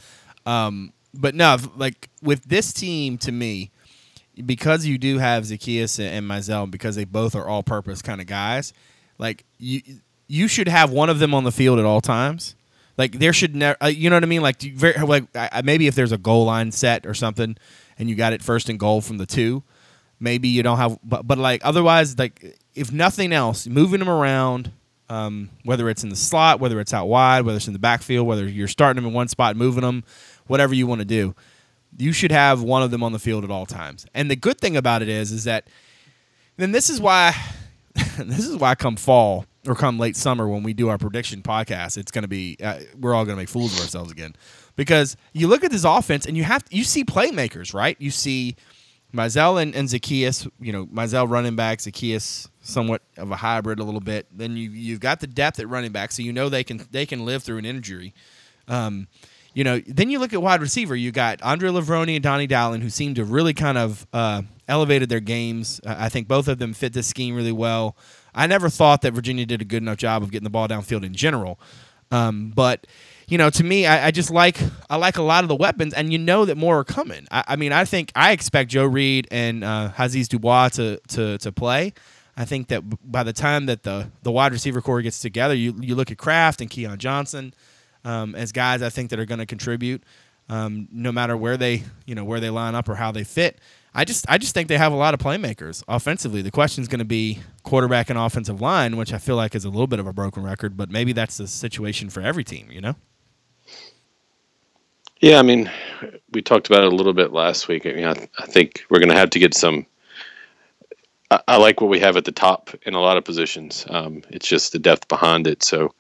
Um, 0.47 0.93
but 1.15 1.35
no, 1.35 1.57
like 1.77 2.09
with 2.23 2.45
this 2.45 2.73
team, 2.73 3.19
to 3.19 3.33
me, 3.33 3.71
because 4.47 4.87
you 4.87 4.99
do 4.99 5.19
have 5.19 5.45
Zaccheaus 5.45 5.99
and 6.01 6.29
Mizzell, 6.29 6.71
because 6.71 6.97
they 6.97 7.05
both 7.05 7.35
are 7.35 7.47
all-purpose 7.47 8.03
kind 8.03 8.21
of 8.21 8.27
guys, 8.27 8.73
like 9.19 9.45
you 9.59 9.81
you 10.27 10.47
should 10.49 10.69
have 10.69 10.91
one 10.91 11.09
of 11.11 11.19
them 11.19 11.33
on 11.35 11.45
the 11.45 11.53
field 11.53 11.79
at 11.79 11.85
all 11.85 12.01
times. 12.01 12.55
Like 12.97 13.19
there 13.19 13.33
should 13.33 13.55
never, 13.55 13.77
uh, 13.83 13.87
you 13.87 14.11
know 14.11 14.17
what 14.17 14.23
I 14.25 14.27
mean? 14.27 14.43
Like 14.43 14.61
very, 14.61 14.95
like 15.05 15.25
I- 15.37 15.63
maybe 15.63 15.87
if 15.87 15.95
there's 15.95 16.13
a 16.13 16.19
goal 16.19 16.45
line 16.47 16.73
set 16.73 17.07
or 17.07 17.15
something, 17.15 17.57
and 17.99 18.09
you 18.11 18.15
got 18.17 18.33
it 18.33 18.43
first 18.43 18.69
and 18.69 18.79
goal 18.79 19.01
from 19.01 19.19
the 19.19 19.27
two, 19.27 19.63
maybe 20.21 20.49
you 20.49 20.63
don't 20.63 20.79
have 20.79 20.99
but, 21.03 21.27
but 21.27 21.39
like 21.39 21.65
otherwise 21.65 22.19
like 22.19 22.59
if 22.75 22.93
nothing 22.93 23.33
else 23.33 23.67
moving 23.67 24.01
them 24.01 24.09
around 24.09 24.73
um, 25.11 25.49
whether 25.65 25.89
it's 25.89 26.03
in 26.03 26.11
the 26.11 26.17
slot 26.17 26.61
whether 26.61 26.81
it's 26.81 26.93
out 26.93 27.07
wide 27.07 27.43
whether 27.43 27.57
it's 27.57 27.67
in 27.67 27.73
the 27.73 27.79
backfield 27.79 28.27
whether 28.27 28.47
you're 28.47 28.69
starting 28.69 29.03
them 29.03 29.09
in 29.09 29.15
one 29.15 29.29
spot 29.29 29.57
moving 29.57 29.83
them 29.83 30.05
whatever 30.47 30.75
you 30.75 30.87
want 30.87 31.01
to 31.01 31.05
do 31.05 31.35
you 31.97 32.13
should 32.13 32.33
have 32.33 32.63
one 32.63 32.83
of 32.83 32.91
them 32.91 33.03
on 33.03 33.13
the 33.13 33.19
field 33.19 33.45
at 33.45 33.51
all 33.51 33.67
times. 33.67 34.07
And 34.15 34.31
the 34.31 34.37
good 34.37 34.61
thing 34.61 34.77
about 34.77 35.03
it 35.03 35.09
is 35.09 35.33
is 35.33 35.45
that 35.45 35.69
then 36.57 36.73
this 36.73 36.91
is 36.91 37.01
why 37.01 37.35
this 38.19 38.47
is 38.47 38.57
why 38.57 38.75
come 38.75 38.97
fall 38.97 39.47
or 39.67 39.75
come 39.75 39.99
late 39.99 40.17
summer 40.17 40.49
when 40.49 40.63
we 40.63 40.73
do 40.73 40.89
our 40.89 40.99
prediction 40.99 41.43
podcast 41.43 41.99
it's 41.99 42.11
going 42.11 42.23
to 42.23 42.29
be 42.29 42.57
uh, 42.63 42.79
we're 42.99 43.15
all 43.15 43.25
going 43.25 43.37
to 43.37 43.41
make 43.41 43.49
fools 43.49 43.75
of 43.75 43.81
ourselves 43.81 44.13
again. 44.13 44.35
Because 44.77 45.17
you 45.33 45.49
look 45.49 45.65
at 45.65 45.73
this 45.73 45.85
offense 45.85 46.27
and 46.27 46.37
you 46.37 46.45
have 46.45 46.65
you 46.71 46.85
see 46.85 47.05
playmakers 47.05 47.73
right? 47.73 47.97
You 47.99 48.11
see 48.11 48.57
Mizzell 49.15 49.61
and, 49.61 49.75
and 49.75 49.89
Zaccheaus, 49.89 50.51
you 50.61 50.73
know, 50.73 50.87
Mizzell 50.87 51.29
running 51.29 51.57
back, 51.57 51.79
Zaccheaus 51.79 52.49
somewhat 52.61 53.03
of 53.17 53.31
a 53.31 53.37
hybrid 53.37 53.79
a 53.79 53.85
little 53.85 54.01
bit. 54.01 54.27
Then 54.31 54.57
you 54.57 54.71
you've 54.71 55.01
got 55.01 55.21
the 55.21 55.27
depth 55.27 55.59
at 55.59 55.69
running 55.69 55.93
back, 55.93 56.13
so 56.13 56.23
you 56.23 56.33
know 56.33 56.49
they 56.49 56.63
can 56.63 56.87
they 56.91 57.07
can 57.07 57.25
live 57.25 57.43
through 57.43 57.59
an 57.59 57.65
injury. 57.65 58.15
Um, 58.67 59.09
you 59.55 59.65
know, 59.65 59.81
then 59.87 60.11
you 60.11 60.19
look 60.19 60.35
at 60.35 60.43
wide 60.43 60.61
receiver. 60.61 60.95
You 60.95 61.11
got 61.11 61.43
Andre 61.43 61.71
Levrone 61.71 62.15
and 62.15 62.23
Doni 62.23 62.47
Dowling, 62.47 62.83
who 62.83 62.91
seem 62.91 63.15
to 63.15 63.25
really 63.25 63.55
kind 63.55 63.79
of 63.79 64.07
uh, 64.13 64.43
elevated 64.69 65.09
their 65.09 65.21
games. 65.21 65.81
Uh, 65.85 65.97
I 65.99 66.11
think 66.11 66.29
both 66.29 66.47
of 66.47 66.59
them 66.59 66.75
fit 66.75 66.93
this 66.93 67.07
scheme 67.07 67.35
really 67.35 67.53
well. 67.53 67.97
I 68.35 68.47
never 68.47 68.69
thought 68.69 69.03
that 69.03 69.15
Virginia 69.15 69.47
did 69.47 69.63
a 69.63 69.65
good 69.65 69.83
enough 69.83 69.97
job 69.97 70.23
of 70.23 70.31
getting 70.31 70.45
the 70.45 70.51
ball 70.51 70.69
downfield 70.69 71.03
in 71.05 71.15
general, 71.15 71.59
um, 72.11 72.53
but 72.55 72.87
you 73.29 73.37
know, 73.39 73.51
to 73.51 73.63
me, 73.65 73.87
I, 73.87 74.07
I 74.07 74.11
just 74.11 74.31
like 74.31 74.59
I 74.89 74.97
like 74.97 75.19
a 75.19 75.23
lot 75.23 75.45
of 75.45 75.49
the 75.49 75.57
weapons, 75.57 75.95
and 75.95 76.11
you 76.13 76.19
know 76.19 76.45
that 76.47 76.57
more 76.57 76.79
are 76.79 76.85
coming. 76.85 77.27
I, 77.31 77.45
I 77.49 77.57
mean, 77.57 77.73
I 77.73 77.85
think 77.85 78.11
I 78.17 78.33
expect 78.33 78.71
Joe 78.71 78.87
Reed 78.87 79.29
and 79.31 79.63
uh, 79.63 79.91
Hasise 79.97 80.29
Dubois 80.29 80.71
to, 80.71 80.99
to 81.09 81.39
to 81.39 81.53
play. 81.53 81.93
I 82.37 82.45
think 82.45 82.69
that 82.69 82.83
by 83.11 83.23
the 83.23 83.33
time 83.33 83.67
that 83.67 83.83
the 83.83 84.11
the 84.23 84.33
wide 84.33 84.53
receiver 84.53 84.81
core 84.81 85.03
gets 85.03 85.21
together, 85.21 85.55
you 85.55 85.75
you 85.81 85.95
look 85.95 86.11
at 86.11 86.19
Craft 86.19 86.61
and 86.61 86.71
Keon 86.71 86.99
Johnson 86.99 87.53
um, 88.05 88.35
as 88.35 88.53
guys 88.53 88.81
I 88.83 88.89
think 88.89 89.11
that 89.11 89.19
are 89.19 89.27
going 89.27 89.41
to 89.41 89.47
contribute, 89.47 90.03
um, 90.49 90.89
no 90.91 91.13
matter 91.13 91.37
where 91.37 91.57
they 91.57 91.83
you 92.07 92.15
know 92.15 92.25
where 92.25 92.41
they 92.41 92.51
line 92.51 92.75
up 92.75 92.89
or 92.89 92.95
how 92.95 93.13
they 93.13 93.25
fit. 93.25 93.61
I 93.95 94.05
just 94.05 94.25
I 94.29 94.39
just 94.39 94.55
think 94.55 94.69
they 94.69 94.79
have 94.79 94.93
a 94.93 94.97
lot 94.97 95.13
of 95.15 95.21
playmakers 95.21 95.83
offensively. 95.89 96.41
The 96.41 96.51
question 96.51 96.83
is 96.83 96.89
going 96.89 97.01
to 97.01 97.05
be 97.05 97.41
quarterback 97.63 98.09
and 98.09 98.19
offensive 98.19 98.61
line, 98.61 98.97
which 98.97 99.13
I 99.13 99.19
feel 99.19 99.37
like 99.37 99.55
is 99.55 99.65
a 99.65 99.71
little 99.71 99.87
bit 99.87 99.99
of 99.99 100.07
a 100.07 100.13
broken 100.13 100.43
record, 100.43 100.77
but 100.77 100.91
maybe 100.91 101.13
that's 101.13 101.37
the 101.37 101.47
situation 101.47 102.09
for 102.09 102.21
every 102.21 102.45
team. 102.45 102.71
You 102.71 102.81
know. 102.81 102.95
Yeah, 105.21 105.39
I 105.39 105.43
mean, 105.43 105.71
we 106.33 106.43
talked 106.43 106.69
about 106.69 106.85
it 106.85 106.93
a 106.93 106.97
little 106.97 107.13
bit 107.13 107.33
last 107.33 107.67
week. 107.69 107.87
I 107.87 107.93
mean, 107.93 108.05
I, 108.05 108.29
I 108.39 108.47
think 108.47 108.85
we're 108.89 109.01
going 109.01 109.11
to 109.11 109.17
have 109.17 109.31
to 109.31 109.39
get 109.39 109.55
some. 109.55 109.87
I, 111.31 111.41
I 111.49 111.57
like 111.57 111.81
what 111.81 111.91
we 111.91 111.99
have 112.01 112.17
at 112.17 112.25
the 112.25 112.33
top 112.33 112.71
in 112.83 112.95
a 112.95 113.01
lot 113.01 113.17
of 113.17 113.25
positions. 113.25 113.85
Um, 113.91 114.23
it's 114.31 114.47
just 114.47 114.73
the 114.73 114.79
depth 114.79 115.09
behind 115.09 115.47
it. 115.47 115.63
So, 115.63 115.93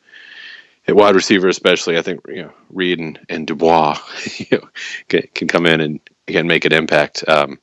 at 0.87 0.95
wide 0.95 1.17
receiver, 1.17 1.49
especially, 1.49 1.99
I 1.99 2.03
think 2.03 2.21
you 2.29 2.45
know 2.45 2.53
Reed 2.71 3.01
and, 3.01 3.19
and 3.29 3.47
Dubois 3.47 3.99
you 4.39 4.47
know, 4.53 4.69
can, 5.09 5.23
can 5.35 5.49
come 5.49 5.67
in 5.67 5.81
and 5.81 6.01
can 6.27 6.47
make 6.47 6.65
an 6.65 6.73
impact. 6.73 7.25
Um, 7.29 7.59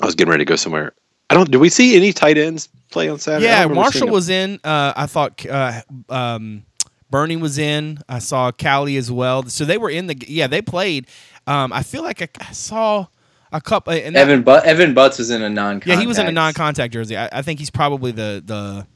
I 0.00 0.06
was 0.06 0.14
getting 0.14 0.30
ready 0.30 0.44
to 0.44 0.48
go 0.48 0.56
somewhere. 0.56 0.92
I 1.28 1.34
don't. 1.34 1.50
Do 1.50 1.60
we 1.60 1.68
see 1.68 1.96
any 1.96 2.12
tight 2.12 2.36
ends 2.36 2.68
play 2.90 3.08
on 3.08 3.20
Saturday? 3.20 3.46
Yeah, 3.46 3.66
Marshall 3.68 4.08
was 4.08 4.28
in. 4.28 4.58
Uh, 4.64 4.92
I 4.96 5.06
thought 5.06 5.46
uh, 5.46 5.82
um, 6.08 6.64
Bernie 7.10 7.36
was 7.36 7.58
in. 7.58 7.98
I 8.08 8.18
saw 8.20 8.52
Cowley 8.52 8.96
as 8.96 9.10
well. 9.10 9.44
So 9.44 9.64
they 9.64 9.78
were 9.78 9.90
in 9.90 10.06
the. 10.06 10.16
Yeah, 10.28 10.46
they 10.46 10.62
played. 10.62 11.06
Um, 11.46 11.72
I 11.72 11.82
feel 11.82 12.02
like 12.02 12.22
I, 12.22 12.28
I 12.40 12.52
saw 12.52 13.06
a 13.52 13.60
couple. 13.60 13.92
And 13.92 14.14
that- 14.16 14.28
Evan 14.28 14.42
but 14.42 14.64
Evan 14.64 14.94
Butts 14.94 15.18
was 15.18 15.30
in 15.30 15.42
a 15.42 15.48
non. 15.50 15.82
yeah, 15.84 15.98
he 15.98 16.06
was 16.06 16.18
in 16.18 16.26
a 16.26 16.32
non-contact 16.32 16.92
jersey. 16.92 17.16
I, 17.16 17.28
I 17.32 17.42
think 17.42 17.58
he's 17.58 17.70
probably 17.70 18.12
the 18.12 18.42
the. 18.44 18.86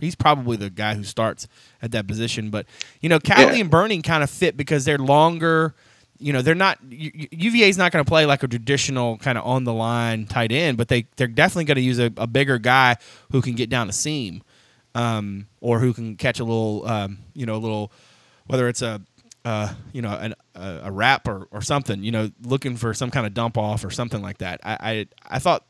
He's 0.00 0.16
probably 0.16 0.56
the 0.56 0.70
guy 0.70 0.94
who 0.96 1.04
starts 1.04 1.46
at 1.80 1.92
that 1.92 2.08
position, 2.08 2.50
but 2.50 2.66
you 3.00 3.08
know, 3.08 3.20
Cowley 3.20 3.54
Yeah. 3.54 3.60
and 3.62 3.70
Burning 3.70 4.02
kind 4.02 4.22
of 4.24 4.28
fit 4.30 4.56
because 4.56 4.84
they're 4.84 4.98
longer. 4.98 5.74
You 6.18 6.32
know, 6.32 6.42
they're 6.42 6.54
not 6.56 6.78
UVA 6.90 7.68
is 7.68 7.78
not 7.78 7.92
going 7.92 8.04
to 8.04 8.08
play 8.08 8.26
like 8.26 8.42
a 8.42 8.48
traditional 8.48 9.18
kind 9.18 9.38
of 9.38 9.44
on 9.46 9.64
the 9.64 9.72
line 9.72 10.26
tight 10.26 10.50
end, 10.52 10.76
but 10.78 10.88
they 10.88 11.06
they're 11.16 11.26
definitely 11.28 11.64
going 11.64 11.76
to 11.76 11.82
use 11.82 11.98
a, 12.00 12.10
a 12.16 12.26
bigger 12.26 12.58
guy 12.58 12.96
who 13.30 13.40
can 13.40 13.54
get 13.54 13.70
down 13.70 13.86
the 13.86 13.92
seam, 13.92 14.42
um, 14.94 15.46
or 15.60 15.80
who 15.80 15.92
can 15.92 16.16
catch 16.16 16.40
a 16.40 16.44
little, 16.44 16.86
um, 16.86 17.18
you 17.34 17.46
know, 17.46 17.56
a 17.56 17.58
little, 17.58 17.92
whether 18.46 18.68
it's 18.68 18.82
a, 18.82 19.00
uh, 19.44 19.74
you 19.92 20.02
know, 20.02 20.16
an, 20.16 20.34
a, 20.54 20.80
a 20.84 20.92
wrap 20.92 21.28
or, 21.28 21.48
or 21.50 21.60
something, 21.60 22.02
you 22.02 22.12
know, 22.12 22.30
looking 22.42 22.76
for 22.76 22.94
some 22.94 23.10
kind 23.10 23.26
of 23.26 23.34
dump 23.34 23.58
off 23.58 23.84
or 23.84 23.90
something 23.90 24.22
like 24.22 24.38
that. 24.38 24.60
I 24.64 24.76
I, 24.80 25.06
I 25.36 25.38
thought 25.38 25.64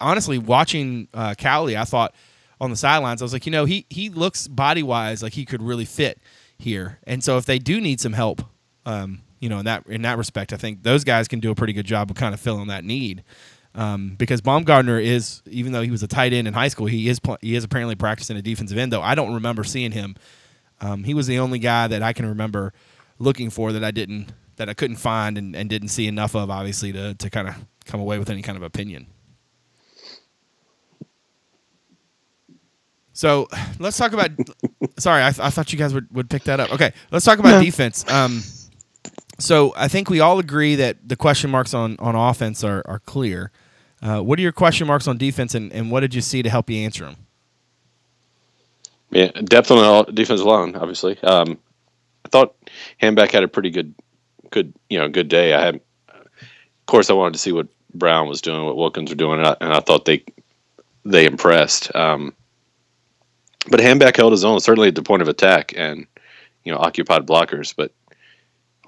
honestly, 0.00 0.38
watching 0.38 1.08
uh, 1.14 1.34
Cowley, 1.36 1.76
I 1.76 1.84
thought 1.84 2.14
on 2.60 2.70
the 2.70 2.76
sidelines, 2.76 3.22
I 3.22 3.24
was 3.24 3.32
like, 3.32 3.46
you 3.46 3.52
know, 3.52 3.64
he 3.64 3.86
he 3.88 4.10
looks 4.10 4.48
body 4.48 4.82
wise 4.82 5.22
like 5.22 5.32
he 5.32 5.44
could 5.44 5.62
really 5.62 5.84
fit 5.84 6.20
here. 6.58 6.98
And 7.04 7.22
so 7.22 7.36
if 7.36 7.44
they 7.44 7.58
do 7.58 7.80
need 7.80 8.00
some 8.00 8.12
help, 8.12 8.42
um, 8.84 9.22
you 9.40 9.48
know, 9.48 9.58
in 9.58 9.64
that 9.66 9.86
in 9.86 10.02
that 10.02 10.18
respect, 10.18 10.52
I 10.52 10.56
think 10.56 10.82
those 10.82 11.04
guys 11.04 11.28
can 11.28 11.40
do 11.40 11.50
a 11.50 11.54
pretty 11.54 11.72
good 11.72 11.86
job 11.86 12.10
of 12.10 12.16
kind 12.16 12.34
of 12.34 12.40
filling 12.40 12.68
that 12.68 12.84
need. 12.84 13.22
Um, 13.78 14.16
because 14.18 14.40
Baumgartner 14.40 14.98
is, 14.98 15.40
even 15.46 15.70
though 15.70 15.82
he 15.82 15.92
was 15.92 16.02
a 16.02 16.08
tight 16.08 16.32
end 16.32 16.48
in 16.48 16.52
high 16.52 16.66
school, 16.66 16.86
he 16.86 17.08
is 17.08 17.20
pl- 17.20 17.38
he 17.40 17.54
is 17.54 17.62
apparently 17.62 17.94
practicing 17.94 18.36
a 18.36 18.42
defensive 18.42 18.76
end. 18.76 18.92
Though 18.92 19.02
I 19.02 19.14
don't 19.14 19.34
remember 19.34 19.62
seeing 19.62 19.92
him. 19.92 20.16
Um, 20.80 21.04
he 21.04 21.14
was 21.14 21.28
the 21.28 21.38
only 21.38 21.60
guy 21.60 21.86
that 21.86 22.02
I 22.02 22.12
can 22.12 22.26
remember 22.26 22.72
looking 23.20 23.50
for 23.50 23.72
that 23.72 23.84
I 23.84 23.92
didn't 23.92 24.32
that 24.56 24.68
I 24.68 24.74
couldn't 24.74 24.96
find 24.96 25.38
and, 25.38 25.54
and 25.54 25.70
didn't 25.70 25.88
see 25.88 26.08
enough 26.08 26.34
of, 26.34 26.50
obviously, 26.50 26.92
to 26.92 27.14
to 27.14 27.30
kind 27.30 27.46
of 27.46 27.54
come 27.84 28.00
away 28.00 28.18
with 28.18 28.30
any 28.30 28.42
kind 28.42 28.56
of 28.56 28.64
opinion. 28.64 29.06
So 33.12 33.46
let's 33.78 33.96
talk 33.96 34.12
about. 34.12 34.30
sorry, 34.98 35.22
I, 35.22 35.30
th- 35.30 35.40
I 35.40 35.50
thought 35.50 35.72
you 35.72 35.78
guys 35.78 35.94
would, 35.94 36.12
would 36.12 36.28
pick 36.28 36.42
that 36.44 36.58
up. 36.58 36.72
Okay, 36.72 36.92
let's 37.12 37.24
talk 37.24 37.38
about 37.38 37.62
defense. 37.62 38.04
Um, 38.10 38.42
so 39.38 39.72
I 39.76 39.86
think 39.86 40.10
we 40.10 40.18
all 40.18 40.40
agree 40.40 40.74
that 40.76 41.08
the 41.08 41.14
question 41.14 41.48
marks 41.50 41.74
on, 41.74 41.96
on 42.00 42.16
offense 42.16 42.64
are, 42.64 42.82
are 42.86 42.98
clear. 42.98 43.52
Uh, 44.02 44.20
what 44.20 44.38
are 44.38 44.42
your 44.42 44.52
question 44.52 44.86
marks 44.86 45.08
on 45.08 45.18
defense, 45.18 45.54
and, 45.54 45.72
and 45.72 45.90
what 45.90 46.00
did 46.00 46.14
you 46.14 46.20
see 46.20 46.42
to 46.42 46.50
help 46.50 46.70
you 46.70 46.78
answer 46.78 47.04
them? 47.04 47.16
Yeah, 49.10 49.30
depth 49.32 49.70
on 49.70 50.14
defensive 50.14 50.46
line, 50.46 50.76
obviously. 50.76 51.18
Um, 51.22 51.58
I 52.24 52.28
thought 52.28 52.54
Hanback 53.02 53.32
had 53.32 53.42
a 53.42 53.48
pretty 53.48 53.70
good, 53.70 53.94
good, 54.50 54.72
you 54.90 54.98
know, 54.98 55.08
good 55.08 55.28
day. 55.28 55.54
I 55.54 55.64
had, 55.64 55.74
of 55.76 56.86
course, 56.86 57.10
I 57.10 57.14
wanted 57.14 57.32
to 57.32 57.38
see 57.38 57.52
what 57.52 57.68
Brown 57.94 58.28
was 58.28 58.42
doing, 58.42 58.64
what 58.64 58.76
Wilkins 58.76 59.10
were 59.10 59.16
doing, 59.16 59.38
and 59.38 59.48
I, 59.48 59.56
and 59.60 59.72
I 59.72 59.80
thought 59.80 60.04
they 60.04 60.24
they 61.04 61.24
impressed. 61.24 61.94
Um, 61.96 62.34
but 63.70 63.80
Hanback 63.80 64.16
held 64.16 64.32
his 64.32 64.44
own, 64.44 64.60
certainly 64.60 64.88
at 64.88 64.94
the 64.94 65.02
point 65.02 65.22
of 65.22 65.28
attack, 65.28 65.72
and 65.76 66.06
you 66.64 66.72
know, 66.72 66.78
occupied 66.78 67.26
blockers. 67.26 67.74
But 67.74 67.92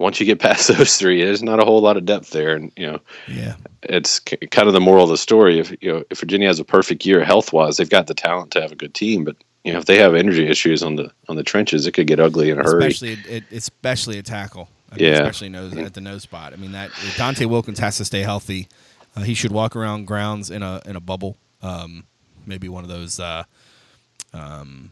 once 0.00 0.18
you 0.18 0.26
get 0.26 0.40
past 0.40 0.66
those 0.76 0.96
three, 0.96 1.22
there's 1.22 1.42
not 1.42 1.60
a 1.60 1.64
whole 1.64 1.80
lot 1.80 1.96
of 1.96 2.04
depth 2.04 2.30
there, 2.30 2.56
and 2.56 2.72
you 2.76 2.86
know, 2.86 2.98
Yeah. 3.28 3.54
it's 3.84 4.18
k- 4.18 4.36
kind 4.50 4.66
of 4.66 4.74
the 4.74 4.80
moral 4.80 5.04
of 5.04 5.10
the 5.10 5.16
story. 5.18 5.58
If 5.60 5.70
you 5.82 5.92
know, 5.92 6.04
if 6.10 6.18
Virginia 6.20 6.48
has 6.48 6.58
a 6.58 6.64
perfect 6.64 7.04
year 7.06 7.22
health 7.24 7.52
wise, 7.52 7.76
they've 7.76 7.88
got 7.88 8.06
the 8.08 8.14
talent 8.14 8.50
to 8.52 8.60
have 8.60 8.72
a 8.72 8.76
good 8.76 8.94
team. 8.94 9.24
But 9.24 9.36
you 9.64 9.72
know, 9.72 9.78
if 9.78 9.84
they 9.84 9.98
have 9.98 10.14
energy 10.14 10.46
issues 10.48 10.82
on 10.82 10.96
the 10.96 11.12
on 11.28 11.36
the 11.36 11.42
trenches, 11.44 11.86
it 11.86 11.92
could 11.92 12.06
get 12.06 12.18
ugly 12.18 12.50
in 12.50 12.58
a 12.58 12.62
hurry. 12.62 12.86
especially 12.88 13.18
it, 13.28 13.44
especially 13.52 14.18
a 14.18 14.22
tackle. 14.22 14.68
I 14.90 14.96
mean, 14.96 15.04
Yeah. 15.04 15.12
especially 15.12 15.50
nose 15.50 15.76
at 15.76 15.94
the 15.94 16.00
nose 16.00 16.22
spot. 16.22 16.52
I 16.52 16.56
mean 16.56 16.72
that 16.72 16.90
Donte 17.16 17.46
Wilkins 17.46 17.78
has 17.78 17.96
to 17.98 18.04
stay 18.04 18.20
healthy. 18.22 18.68
Uh, 19.14 19.20
he 19.22 19.34
should 19.34 19.52
walk 19.52 19.76
around 19.76 20.06
grounds 20.06 20.50
in 20.50 20.62
a 20.62 20.80
in 20.86 20.96
a 20.96 21.00
bubble. 21.00 21.36
Um, 21.62 22.04
maybe 22.46 22.68
one 22.68 22.84
of 22.84 22.88
those. 22.90 23.20
Uh, 23.20 23.44
um, 24.32 24.90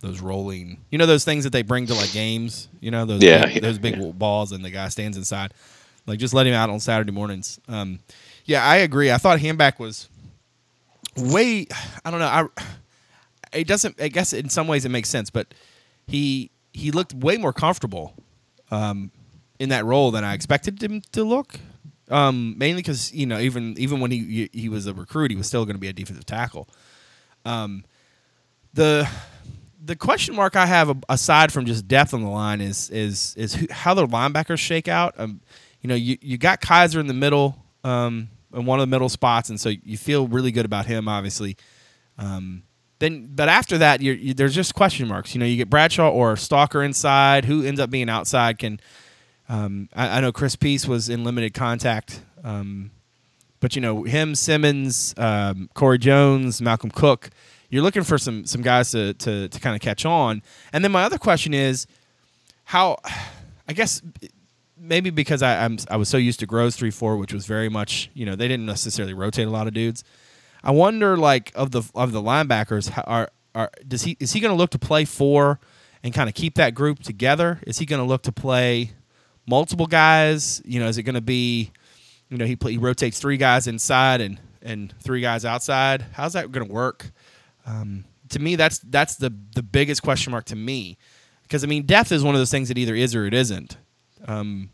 those 0.00 0.20
rolling, 0.20 0.84
you 0.90 0.98
know, 0.98 1.06
those 1.06 1.24
things 1.24 1.44
that 1.44 1.50
they 1.50 1.62
bring 1.62 1.86
to 1.88 1.94
like 1.94 2.12
games. 2.12 2.68
You 2.80 2.90
know, 2.90 3.04
those 3.06 3.24
Yeah, 3.24 3.46
big, 3.46 3.52
yeah, 3.54 3.60
those 3.60 3.78
big 3.78 3.96
yeah. 3.96 4.02
balls, 4.18 4.52
and 4.52 4.64
the 4.64 4.70
guy 4.70 4.88
stands 4.88 5.16
inside. 5.16 5.54
Like 6.06 6.18
just 6.18 6.34
let 6.34 6.46
him 6.46 6.54
out 6.54 6.70
on 6.70 6.80
Saturday 6.80 7.12
mornings. 7.12 7.60
Um, 7.68 8.00
yeah, 8.44 8.64
I 8.64 8.78
agree. 8.78 9.10
I 9.12 9.18
thought 9.18 9.38
Hanback 9.40 9.78
was 9.78 10.08
way. 11.16 11.66
I 12.04 12.10
don't 12.10 12.20
know. 12.20 12.26
I 12.26 12.46
it 13.52 13.66
doesn't. 13.66 14.00
I 14.00 14.08
guess 14.08 14.32
in 14.32 14.48
some 14.48 14.68
ways 14.68 14.84
it 14.84 14.90
makes 14.90 15.08
sense, 15.08 15.30
but 15.30 15.54
he 16.06 16.50
he 16.72 16.90
looked 16.90 17.14
way 17.14 17.36
more 17.38 17.52
comfortable 17.52 18.14
um, 18.70 19.10
in 19.58 19.70
that 19.70 19.84
role 19.84 20.10
than 20.10 20.24
I 20.24 20.34
expected 20.34 20.82
him 20.82 21.02
to 21.12 21.24
look. 21.24 21.60
Um, 22.10 22.56
mainly 22.58 22.82
because 22.82 23.12
you 23.14 23.26
know 23.26 23.38
even 23.38 23.76
even 23.78 24.00
when 24.00 24.10
he 24.10 24.50
he 24.52 24.68
was 24.68 24.86
a 24.86 24.94
recruit, 24.94 25.30
he 25.30 25.36
was 25.36 25.46
still 25.46 25.64
going 25.64 25.76
to 25.76 25.80
be 25.80 25.88
a 25.88 25.92
defensive 25.92 26.26
tackle. 26.26 26.68
Um, 27.44 27.84
the 28.74 29.08
the 29.88 29.96
question 29.96 30.36
mark 30.36 30.54
I 30.54 30.66
have 30.66 31.02
aside 31.08 31.50
from 31.50 31.64
just 31.64 31.88
depth 31.88 32.12
on 32.12 32.22
the 32.22 32.28
line 32.28 32.60
is 32.60 32.90
is 32.90 33.34
is 33.36 33.54
who, 33.54 33.66
how 33.70 33.94
the 33.94 34.06
linebackers 34.06 34.58
shake 34.58 34.86
out. 34.86 35.14
Um, 35.18 35.40
you 35.80 35.88
know, 35.88 35.94
you, 35.94 36.18
you 36.20 36.36
got 36.36 36.60
Kiser 36.60 37.00
in 37.00 37.06
the 37.06 37.14
middle, 37.14 37.64
um, 37.84 38.28
in 38.52 38.66
one 38.66 38.78
of 38.78 38.82
the 38.82 38.90
middle 38.90 39.08
spots, 39.08 39.48
and 39.48 39.58
so 39.60 39.70
you 39.70 39.96
feel 39.96 40.28
really 40.28 40.52
good 40.52 40.66
about 40.66 40.86
him, 40.86 41.08
obviously. 41.08 41.56
Um, 42.18 42.64
then, 42.98 43.30
but 43.32 43.48
after 43.48 43.78
that, 43.78 44.02
you're, 44.02 44.16
you, 44.16 44.34
there's 44.34 44.54
just 44.54 44.74
question 44.74 45.08
marks. 45.08 45.34
You 45.34 45.38
know, 45.38 45.46
you 45.46 45.56
get 45.56 45.70
Bradshaw 45.70 46.10
or 46.10 46.36
Stalker 46.36 46.82
inside. 46.82 47.44
Who 47.46 47.64
ends 47.64 47.80
up 47.80 47.90
being 47.90 48.10
outside? 48.10 48.58
Can 48.58 48.80
um, 49.48 49.88
I, 49.94 50.18
I 50.18 50.20
know 50.20 50.32
Chris 50.32 50.54
Peace 50.54 50.86
was 50.86 51.08
in 51.08 51.24
limited 51.24 51.54
contact, 51.54 52.20
um, 52.44 52.90
but 53.60 53.74
you 53.74 53.80
know 53.80 54.02
him, 54.02 54.34
Simmons, 54.34 55.14
um, 55.16 55.70
Corey 55.72 55.98
Jones, 55.98 56.60
Malcolm 56.60 56.90
Cook. 56.90 57.30
You're 57.70 57.82
looking 57.82 58.04
for 58.04 58.18
some 58.18 58.46
some 58.46 58.62
guys 58.62 58.90
to 58.92 59.14
to, 59.14 59.48
to 59.48 59.60
kind 59.60 59.76
of 59.76 59.82
catch 59.82 60.04
on. 60.04 60.42
And 60.72 60.84
then 60.84 60.92
my 60.92 61.04
other 61.04 61.18
question 61.18 61.54
is, 61.54 61.86
how? 62.64 62.98
I 63.68 63.74
guess 63.74 64.00
maybe 64.78 65.10
because 65.10 65.42
I, 65.42 65.64
I'm 65.64 65.78
I 65.90 65.96
was 65.96 66.08
so 66.08 66.16
used 66.16 66.40
to 66.40 66.46
Groh's 66.46 66.76
three 66.76 66.90
four, 66.90 67.16
which 67.16 67.32
was 67.32 67.46
very 67.46 67.68
much 67.68 68.10
you 68.14 68.24
know 68.24 68.36
they 68.36 68.48
didn't 68.48 68.66
necessarily 68.66 69.14
rotate 69.14 69.46
a 69.46 69.50
lot 69.50 69.66
of 69.66 69.74
dudes. 69.74 70.04
I 70.62 70.70
wonder 70.70 71.16
like 71.16 71.52
of 71.54 71.70
the 71.70 71.82
of 71.94 72.12
the 72.12 72.22
linebackers 72.22 72.90
are 73.06 73.28
are 73.54 73.70
does 73.86 74.02
he 74.02 74.16
is 74.20 74.32
he 74.32 74.40
going 74.40 74.52
to 74.52 74.56
look 74.56 74.70
to 74.70 74.78
play 74.78 75.04
four 75.04 75.60
and 76.02 76.14
kind 76.14 76.28
of 76.28 76.34
keep 76.34 76.54
that 76.54 76.74
group 76.74 77.00
together? 77.00 77.60
Is 77.66 77.78
he 77.78 77.86
going 77.86 78.00
to 78.00 78.06
look 78.06 78.22
to 78.22 78.32
play 78.32 78.92
multiple 79.46 79.86
guys? 79.86 80.62
You 80.64 80.80
know, 80.80 80.88
is 80.88 80.98
it 80.98 81.02
going 81.02 81.14
to 81.14 81.20
be 81.20 81.72
you 82.28 82.38
know 82.38 82.46
he 82.46 82.56
play, 82.56 82.72
he 82.72 82.78
rotates 82.78 83.18
three 83.18 83.36
guys 83.36 83.66
inside 83.66 84.20
and 84.20 84.40
and 84.62 84.94
three 85.02 85.20
guys 85.20 85.44
outside? 85.44 86.06
How's 86.12 86.32
that 86.32 86.50
going 86.50 86.66
to 86.66 86.72
work? 86.72 87.10
Um, 87.68 88.04
to 88.30 88.38
me, 88.38 88.56
that's 88.56 88.78
that's 88.78 89.16
the 89.16 89.32
the 89.54 89.62
biggest 89.62 90.02
question 90.02 90.30
mark 90.30 90.46
to 90.46 90.56
me 90.56 90.96
because 91.42 91.62
I 91.62 91.66
mean 91.66 91.84
death 91.84 92.10
is 92.12 92.22
one 92.22 92.34
of 92.34 92.40
those 92.40 92.50
things 92.50 92.68
that 92.68 92.78
either 92.78 92.94
is 92.94 93.14
or 93.14 93.26
it 93.26 93.34
isn't. 93.34 93.76
Um, 94.26 94.70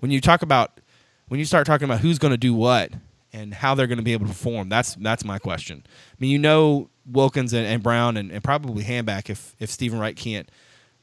when 0.00 0.10
you 0.10 0.20
talk 0.20 0.42
about 0.42 0.80
when 1.28 1.40
you 1.40 1.46
start 1.46 1.66
talking 1.66 1.86
about 1.86 2.00
who's 2.00 2.18
going 2.18 2.32
to 2.32 2.38
do 2.38 2.54
what 2.54 2.92
and 3.32 3.54
how 3.54 3.74
they're 3.74 3.86
going 3.86 3.98
to 3.98 4.04
be 4.04 4.12
able 4.12 4.26
to 4.26 4.32
perform, 4.32 4.68
that's 4.68 4.94
that's 4.96 5.24
my 5.24 5.38
question. 5.38 5.82
I 5.86 6.16
mean, 6.18 6.30
you 6.30 6.38
know 6.38 6.90
Wilkins 7.06 7.52
and, 7.52 7.66
and 7.66 7.82
Brown 7.82 8.16
and, 8.16 8.30
and 8.30 8.44
probably 8.44 8.84
Hanback 8.84 9.30
if 9.30 9.56
if 9.58 9.70
Stephen 9.70 9.98
Wright 9.98 10.16
can't 10.16 10.50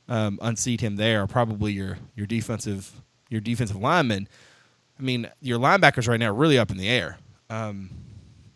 um, 0.07 0.39
unseat 0.41 0.81
him 0.81 0.95
there, 0.95 1.25
probably 1.27 1.73
your 1.73 1.97
your 2.15 2.27
defensive 2.27 3.01
your 3.29 3.41
defensive 3.41 3.77
linemen. 3.77 4.27
I 4.99 5.03
mean, 5.03 5.29
your 5.39 5.57
linebackers 5.57 6.07
right 6.07 6.19
now 6.19 6.29
are 6.29 6.33
really 6.33 6.59
up 6.59 6.69
in 6.69 6.77
the 6.77 6.87
air. 6.87 7.17
Um, 7.49 7.89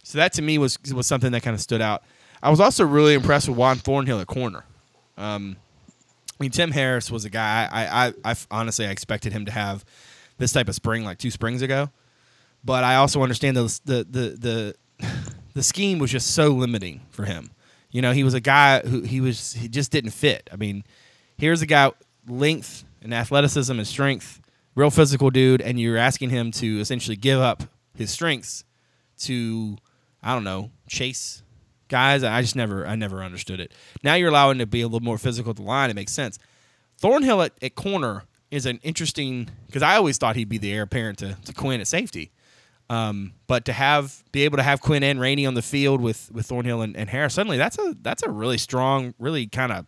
so 0.04 0.20
that 0.20 0.34
to 0.34 0.44
me 0.44 0.60
was 0.60 0.78
was 0.94 1.08
something 1.08 1.32
that 1.32 1.42
kind 1.42 1.56
of 1.56 1.62
stood 1.62 1.82
out. 1.82 2.04
I 2.46 2.50
was 2.52 2.60
also 2.60 2.86
really 2.86 3.16
impressed 3.16 3.50
with 3.50 3.58
Juan 3.58 3.78
Thornhill 3.78 4.20
at 4.20 4.28
corner. 4.28 4.64
Um, 5.18 5.58
I 6.30 6.44
mean, 6.44 6.52
Tim 6.52 6.70
Harris 6.70 7.10
was 7.10 7.26
a 7.26 7.30
guy 7.32 7.68
I, 7.72 8.08
I, 8.08 8.14
I 8.24 8.36
honestly 8.52 8.86
I 8.86 8.92
expected 8.92 9.34
him 9.34 9.46
to 9.46 9.52
have 9.52 9.84
this 10.38 10.52
type 10.52 10.70
of 10.70 10.76
spring 10.76 11.04
like 11.04 11.18
two 11.18 11.32
springs 11.32 11.64
ago, 11.64 11.90
but 12.64 12.84
I 12.84 12.98
also 12.98 13.24
understand 13.24 13.58
the 13.58 13.80
the 13.86 14.04
the 14.04 14.76
the, 15.00 15.08
the 15.56 15.64
scheme 15.64 15.98
was 15.98 16.12
just 16.12 16.36
so 16.36 16.50
limiting 16.50 17.02
for 17.10 17.26
him. 17.26 17.50
You 17.90 18.04
know, 18.04 18.12
he 18.12 18.24
was 18.24 18.36
a 18.36 18.40
guy 18.40 18.82
who 18.82 19.02
he 19.02 19.22
was 19.22 19.54
he 19.54 19.68
just 19.68 19.92
didn't 19.92 20.12
fit. 20.12 20.48
I 20.54 20.56
mean, 20.56 20.84
here's 21.40 21.64
a 21.64 21.66
guy 21.66 21.94
length 22.28 22.84
and 23.02 23.12
athleticism 23.12 23.76
and 23.76 23.88
strength, 23.88 24.40
real 24.76 24.92
physical 24.92 25.32
dude, 25.32 25.64
and 25.64 25.80
you're 25.80 25.98
asking 25.98 26.30
him 26.30 26.52
to 26.52 26.80
essentially 26.80 27.18
give 27.18 27.40
up 27.40 27.64
his 27.96 28.12
strengths 28.12 28.66
to 29.22 29.78
I 30.22 30.36
don't 30.36 30.44
know 30.44 30.70
chase 30.88 31.42
guys. 31.88 32.24
I 32.24 32.42
just 32.42 32.56
never 32.56 32.86
I 32.86 32.96
never 32.96 33.24
understood 33.24 33.60
it. 33.60 33.74
Now 34.04 34.16
you're 34.16 34.30
allowing 34.30 34.58
to 34.60 34.66
be 34.66 34.82
a 34.82 34.88
little 34.88 35.04
more 35.04 35.18
physical 35.18 35.52
at 35.52 35.56
the 35.58 35.64
line. 35.64 35.90
It 35.90 35.96
makes 35.96 36.14
sense. 36.14 36.40
Thornhill 36.98 37.42
at, 37.42 37.54
at 37.62 37.76
corner 37.76 38.24
is 38.52 38.66
an 38.66 38.80
interesting 38.84 39.50
because 39.68 39.82
I 39.84 39.96
always 39.96 40.18
thought 40.18 40.36
he'd 40.36 40.50
be 40.50 40.58
the 40.58 40.72
heir 40.72 40.84
apparent 40.84 41.20
to, 41.20 41.38
to 41.46 41.54
Quin 41.54 41.82
at 41.82 41.88
safety. 41.88 42.32
Um, 42.88 43.34
but 43.48 43.66
to 43.66 43.74
have 43.74 44.24
be 44.32 44.44
able 44.44 44.58
to 44.58 44.64
have 44.64 44.80
Quin 44.80 45.02
and 45.04 45.20
Rainey 45.20 45.46
on 45.46 45.56
the 45.56 45.64
field 45.64 46.02
with 46.02 46.32
with 46.32 46.46
Thornhill 46.46 46.82
and, 46.82 46.96
and 46.96 47.10
Harris 47.10 47.34
suddenly 47.34 47.58
that's 47.58 47.80
a 47.80 47.96
that's 48.02 48.24
a 48.24 48.30
really 48.30 48.60
strong, 48.60 49.14
really 49.18 49.48
kind 49.48 49.72
of 49.72 49.86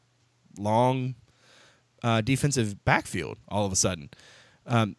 long 0.58 1.16
uh, 2.04 2.22
defensive 2.22 2.84
backfield 2.86 3.38
all 3.48 3.66
of 3.66 3.72
a 3.72 3.76
sudden. 3.76 4.10
Um, 4.66 4.96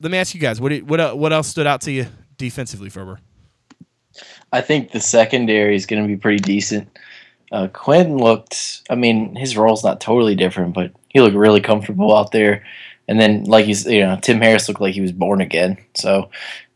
let 0.00 0.10
me 0.12 0.18
ask 0.18 0.34
you 0.34 0.40
guys 0.40 0.60
what 0.60 0.72
what 0.82 1.00
el- 1.00 1.18
what 1.18 1.32
else 1.32 1.48
stood 1.48 1.66
out 1.66 1.80
to 1.82 1.92
you 1.92 2.06
defensively, 2.36 2.90
Ferber? 2.90 3.20
I 4.52 4.60
think 4.60 4.90
the 4.90 5.00
secondary 5.00 5.76
is 5.76 5.86
going 5.86 6.02
to 6.02 6.08
be 6.08 6.16
pretty 6.16 6.38
decent. 6.40 6.88
Uh, 7.52 7.68
Quin 7.68 8.18
looked, 8.18 8.82
I 8.90 8.94
mean, 8.94 9.36
his 9.36 9.56
role's 9.56 9.84
not 9.84 10.00
totally 10.00 10.34
different, 10.34 10.74
but 10.74 10.92
he 11.08 11.20
looked 11.20 11.36
really 11.36 11.60
comfortable 11.60 12.16
out 12.16 12.32
there. 12.32 12.64
And 13.06 13.20
then, 13.20 13.44
like 13.44 13.66
he's, 13.66 13.86
you 13.86 14.00
know, 14.00 14.18
Tim 14.20 14.40
Harris 14.40 14.66
looked 14.66 14.80
like 14.80 14.94
he 14.94 15.00
was 15.00 15.12
born 15.12 15.40
again. 15.40 15.76
So 15.94 16.30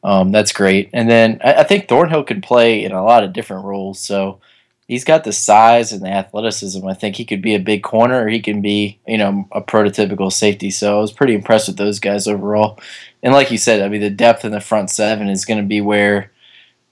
um, 0.05 0.31
that's 0.31 0.53
great. 0.53 0.91
And 0.93 1.11
then 1.11 1.41
I, 1.43 1.55
I 1.55 1.65
think 1.65 1.89
Thornhill 1.89 2.25
could 2.25 2.43
play 2.43 2.85
in 2.85 2.93
a 2.93 3.05
lot 3.05 3.25
of 3.25 3.33
different 3.33 3.65
roles. 3.65 3.99
So 3.99 4.41
he's 4.87 5.05
got 5.05 5.25
the 5.25 5.33
size 5.33 5.93
and 5.93 6.03
the 6.03 6.09
athleticism. 6.09 6.87
I 6.87 6.95
think 6.95 7.17
he 7.17 7.25
could 7.25 7.43
be 7.43 7.55
a 7.55 7.61
big 7.61 7.83
corner 7.83 8.25
or 8.25 8.29
he 8.29 8.41
can 8.41 8.61
be, 8.61 8.99
you 9.07 9.19
know, 9.19 9.49
a 9.53 9.61
prototypical 9.61 10.33
safety. 10.33 10.71
So 10.71 10.99
I 10.99 11.01
was 11.01 11.13
pretty 11.13 11.35
impressed 11.35 11.69
with 11.69 11.77
those 11.77 12.01
guys 12.01 12.27
overall. 12.27 12.79
And 13.23 13.33
like 13.33 13.51
you 13.51 13.59
said, 13.59 13.83
I 13.83 13.89
mean, 13.89 14.01
the 14.01 14.11
depth 14.11 14.45
in 14.45 14.53
the 14.53 14.61
front 14.61 14.91
seven 14.91 15.29
is 15.29 15.45
going 15.45 15.61
to 15.61 15.67
be 15.67 15.81
where 15.81 16.31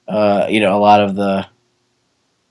uh, 0.08 0.46
you 0.48 0.60
know, 0.60 0.76
a 0.76 0.80
lot 0.80 1.00
of 1.00 1.14
the 1.14 1.46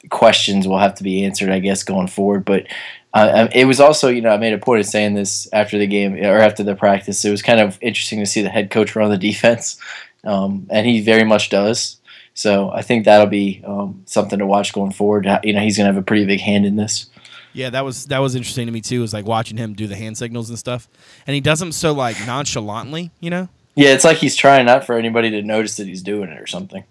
questions 0.10 0.68
will 0.68 0.80
have 0.80 0.96
to 0.96 1.04
be 1.04 1.24
answered, 1.24 1.50
I 1.50 1.60
guess, 1.60 1.84
going 1.84 2.08
forward. 2.08 2.46
But 2.46 2.68
uh, 3.14 3.48
it 3.54 3.66
was 3.66 3.80
also, 3.80 4.10
you 4.10 4.22
know, 4.22 4.30
I 4.30 4.38
made 4.38 4.54
a 4.54 4.58
point 4.58 4.82
of 4.82 4.86
saying 4.86 5.14
this 5.14 5.48
after 5.54 5.78
the 5.78 5.88
game 5.88 6.16
or 6.16 6.38
after 6.38 6.64
the 6.64 6.76
practice. 6.76 7.24
It 7.24 7.32
was 7.32 7.42
kind 7.42 7.60
of 7.60 7.78
interesting 7.82 8.20
to 8.20 8.26
see 8.26 8.42
the 8.42 8.50
head 8.50 8.70
coach 8.72 8.96
run 8.96 9.10
the 9.10 9.18
defense, 9.18 9.80
um, 10.24 10.68
and 10.70 10.86
he 10.86 11.02
very 11.02 11.24
much 11.24 11.50
does. 11.50 11.98
So 12.34 12.70
I 12.72 12.82
think 12.82 13.06
that'll 13.06 13.28
be 13.28 13.64
um, 13.66 14.04
something 14.06 14.40
to 14.40 14.46
watch 14.46 14.74
going 14.74 14.92
forward. 14.92 15.26
You 15.44 15.54
know, 15.54 15.62
he's 15.62 15.78
going 15.78 15.88
to 15.88 15.94
have 15.94 16.02
a 16.02 16.06
pretty 16.06 16.26
big 16.26 16.42
hand 16.42 16.66
in 16.66 16.76
this. 16.76 17.10
Yeah, 17.54 17.70
that 17.70 17.86
was 17.86 18.08
that 18.08 18.20
was 18.20 18.36
interesting 18.36 18.66
to 18.66 18.74
me 18.74 18.82
too. 18.82 19.00
Was 19.00 19.14
like 19.14 19.26
watching 19.26 19.56
him 19.56 19.74
do 19.74 19.88
the 19.88 19.96
hand 19.96 20.18
signals 20.18 20.50
and 20.50 20.60
stuff, 20.60 20.90
and 21.26 21.34
he 21.34 21.40
does 21.40 21.60
them 21.60 21.72
so 21.72 21.94
like 21.94 22.18
nonchalantly, 22.28 23.12
you 23.22 23.30
know. 23.30 23.48
Yeah, 23.76 23.94
it's 23.94 24.04
like 24.04 24.18
he's 24.18 24.36
trying 24.36 24.66
not 24.66 24.86
for 24.86 24.98
anybody 24.98 25.30
to 25.32 25.42
notice 25.42 25.78
that 25.78 25.88
he's 25.88 26.02
doing 26.02 26.30
it 26.30 26.40
or 26.40 26.48
something. 26.48 26.84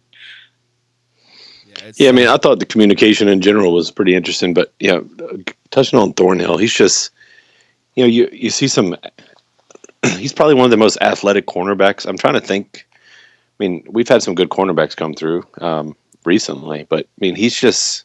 Yeah, 1.83 1.93
Yeah, 1.97 2.09
I 2.09 2.13
mean, 2.13 2.29
I 2.29 2.37
thought 2.37 2.59
the 2.59 2.67
communication 2.67 3.29
in 3.29 3.41
general 3.41 3.73
was 3.73 3.91
pretty 3.91 4.15
interesting, 4.15 4.55
but 4.55 4.73
yeah, 4.81 5.01
touching 5.71 5.99
on 5.99 6.13
Thornhill, 6.13 6.57
he's 6.57 6.73
just, 6.73 7.11
you 7.95 8.05
know, 8.05 8.09
you 8.09 8.29
you 8.33 8.51
see 8.51 8.69
some. 8.69 8.97
He's 10.19 10.35
probably 10.35 10.55
one 10.55 10.67
of 10.67 10.71
the 10.71 10.77
most 10.77 10.99
athletic 11.01 11.47
cornerbacks. 11.47 12.05
I'm 12.05 12.19
trying 12.19 12.35
to 12.35 12.41
think. 12.41 12.87
I 12.93 13.57
mean, 13.59 13.83
we've 13.89 14.07
had 14.07 14.23
some 14.23 14.35
good 14.35 14.51
cornerbacks 14.51 14.95
come 14.95 15.15
through 15.15 15.47
um, 15.63 15.97
recently, 16.27 16.87
but 16.91 17.07
I 17.07 17.21
mean, 17.21 17.35
he's 17.35 17.59
just 17.59 18.05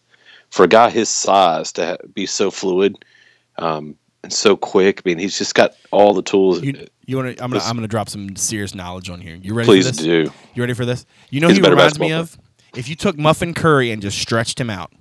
for 0.49 0.63
a 0.63 0.67
guy 0.67 0.89
his 0.89 1.09
size 1.09 1.73
to 1.73 1.85
ha- 1.85 1.97
be 2.13 2.25
so 2.25 2.51
fluid 2.51 3.03
um, 3.57 3.97
and 4.23 4.31
so 4.31 4.55
quick. 4.55 5.01
I 5.03 5.09
mean, 5.09 5.19
he's 5.19 5.37
just 5.37 5.55
got 5.55 5.73
all 5.91 6.13
the 6.13 6.21
tools. 6.21 6.61
you, 6.61 6.87
you 7.05 7.17
want 7.17 7.37
to? 7.37 7.43
I'm 7.43 7.51
gonna 7.51 7.63
I'm 7.63 7.75
gonna 7.75 7.87
drop 7.87 8.07
some 8.07 8.35
serious 8.35 8.75
knowledge 8.75 9.09
on 9.09 9.19
here. 9.19 9.35
You 9.35 9.53
ready? 9.53 9.67
Please 9.67 9.87
for 9.87 9.91
this? 9.93 10.03
do. 10.03 10.31
You 10.53 10.63
ready 10.63 10.73
for 10.73 10.85
this? 10.85 11.05
You 11.31 11.41
know 11.41 11.47
He's 11.47 11.57
who 11.57 11.63
he 11.63 11.69
reminds 11.69 11.99
me 11.99 12.09
basketball 12.09 12.43
of? 12.43 12.48
If 12.75 12.87
you 12.87 12.95
took 12.95 13.17
Muffin 13.17 13.53
Curry 13.53 13.91
and 13.91 14.01
just 14.01 14.19
stretched 14.19 14.59
him 14.59 14.69
out, 14.69 14.91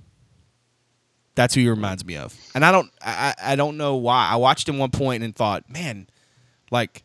that's 1.35 1.55
who 1.55 1.61
he 1.61 1.69
reminds 1.69 2.03
me 2.03 2.17
of. 2.17 2.35
And 2.53 2.65
I 2.65 2.71
don't, 2.71 2.91
I, 3.01 3.33
I 3.41 3.55
don't 3.55 3.77
know 3.77 3.95
why. 3.95 4.27
I 4.29 4.35
watched 4.35 4.67
him 4.67 4.77
one 4.77 4.91
point 4.91 5.23
and 5.23 5.35
thought, 5.35 5.69
man, 5.69 6.07
like 6.71 7.03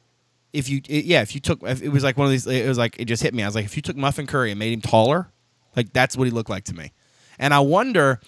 if 0.52 0.68
you, 0.68 0.80
it, 0.88 1.04
yeah, 1.04 1.22
if 1.22 1.34
you 1.34 1.40
took, 1.40 1.62
if 1.62 1.82
it 1.82 1.90
was 1.90 2.02
like 2.02 2.16
one 2.16 2.26
of 2.26 2.30
these. 2.30 2.46
It 2.46 2.66
was 2.66 2.78
like 2.78 2.98
it 2.98 3.04
just 3.04 3.22
hit 3.22 3.34
me. 3.34 3.42
I 3.42 3.46
was 3.46 3.54
like, 3.54 3.64
if 3.64 3.76
you 3.76 3.82
took 3.82 3.96
Muffin 3.96 4.26
Curry 4.26 4.50
and 4.50 4.58
made 4.58 4.72
him 4.72 4.80
taller, 4.80 5.28
like 5.76 5.92
that's 5.92 6.16
what 6.16 6.24
he 6.24 6.30
looked 6.30 6.50
like 6.50 6.64
to 6.64 6.74
me. 6.74 6.92
And 7.38 7.52
I 7.52 7.60
wonder, 7.60 8.20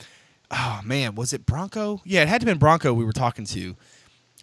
oh 0.51 0.81
man, 0.85 1.15
was 1.15 1.33
it 1.33 1.47
Bronco? 1.47 2.03
Yeah, 2.05 2.23
it 2.23 2.29
had 2.29 2.41
to 2.41 2.47
have 2.47 2.55
been 2.55 2.59
Bronco 2.59 2.93
we 2.93 3.05
were 3.05 3.13
talking 3.13 3.45
to. 3.47 3.77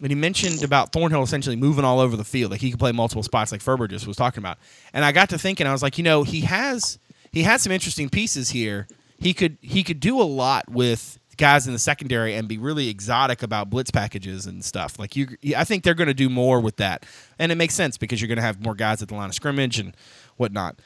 And 0.00 0.10
he 0.10 0.16
mentioned 0.16 0.64
about 0.64 0.92
Thornhill 0.92 1.22
essentially 1.22 1.56
moving 1.56 1.84
all 1.84 2.00
over 2.00 2.16
the 2.16 2.24
field, 2.24 2.50
like 2.50 2.60
he 2.60 2.70
could 2.70 2.80
play 2.80 2.90
multiple 2.90 3.22
spots, 3.22 3.52
like 3.52 3.60
Ferber 3.60 3.86
just 3.86 4.06
was 4.06 4.16
talking 4.16 4.40
about. 4.40 4.58
And 4.92 5.04
I 5.04 5.12
got 5.12 5.28
to 5.30 5.38
thinking, 5.38 5.66
I 5.66 5.72
was 5.72 5.82
like, 5.82 5.98
you 5.98 6.04
know, 6.04 6.24
he 6.24 6.40
has 6.40 6.98
he 7.34 7.42
has 7.42 7.62
some 7.62 7.72
interesting 7.72 8.08
pieces 8.08 8.50
here. 8.50 8.86
He 9.18 9.34
could 9.34 9.58
he 9.60 9.82
could 9.82 10.00
do 10.00 10.20
a 10.20 10.24
lot 10.24 10.70
with 10.70 11.18
guys 11.36 11.66
in 11.66 11.72
the 11.72 11.78
secondary 11.80 12.34
and 12.34 12.46
be 12.46 12.58
really 12.58 12.88
exotic 12.88 13.42
about 13.42 13.68
blitz 13.68 13.90
packages 13.90 14.46
and 14.46 14.64
stuff. 14.64 14.98
Like 15.00 15.16
you, 15.16 15.36
I 15.56 15.64
think 15.64 15.82
they're 15.82 15.94
going 15.94 16.08
to 16.08 16.14
do 16.14 16.30
more 16.30 16.60
with 16.60 16.76
that, 16.76 17.04
and 17.38 17.50
it 17.50 17.56
makes 17.56 17.74
sense 17.74 17.98
because 17.98 18.20
you're 18.20 18.28
going 18.28 18.36
to 18.36 18.42
have 18.42 18.62
more 18.62 18.76
guys 18.76 19.02
at 19.02 19.08
the 19.08 19.14
line 19.14 19.28
of 19.28 19.34
scrimmage 19.34 19.80
and 19.80 19.96
whatnot. 20.36 20.78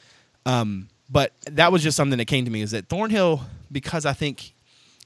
Um, 0.45 0.89
but 1.07 1.33
that 1.45 1.71
was 1.71 1.83
just 1.83 1.95
something 1.95 2.17
that 2.17 2.25
came 2.25 2.45
to 2.45 2.51
me 2.51 2.61
is 2.61 2.71
that 2.71 2.89
Thornhill 2.89 3.41
because 3.71 4.05
I 4.05 4.13
think. 4.13 4.55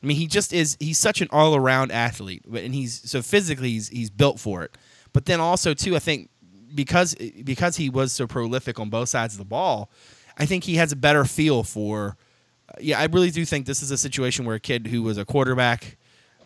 I 0.02 0.06
mean, 0.06 0.18
he 0.18 0.28
just 0.28 0.52
is. 0.52 0.76
He's 0.82 1.00
such 1.00 1.22
an 1.22 1.30
all-around 1.32 1.94
athlete, 1.94 2.44
and 2.46 2.76
he's 2.76 3.10
so 3.10 3.22
physically 3.22 3.70
he's, 3.70 3.88
he's 3.88 4.10
built 4.10 4.38
for 4.38 4.62
it. 4.62 4.78
But 5.14 5.28
then 5.28 5.40
also 5.40 5.74
too, 5.74 5.96
I 5.96 6.00
think 6.00 6.30
because 6.76 7.16
because 7.16 7.78
he 7.78 7.90
was 7.90 8.12
so 8.12 8.28
prolific 8.28 8.82
on 8.82 8.90
both 8.90 9.08
sides 9.08 9.34
of 9.34 9.38
the 9.38 9.46
ball, 9.46 9.90
I 10.38 10.46
think 10.46 10.64
he 10.64 10.76
has 10.76 10.92
a 10.92 10.96
better 10.96 11.26
feel 11.26 11.64
for. 11.64 12.18
Uh, 12.70 12.74
yeah, 12.80 13.00
I 13.00 13.06
really 13.06 13.32
do 13.32 13.46
think 13.46 13.66
this 13.66 13.82
is 13.82 13.92
a 13.92 13.98
situation 13.98 14.46
where 14.46 14.56
a 14.56 14.60
kid 14.60 14.88
who 14.88 15.04
was 15.04 15.18
a 15.18 15.26
quarterback, 15.26 15.98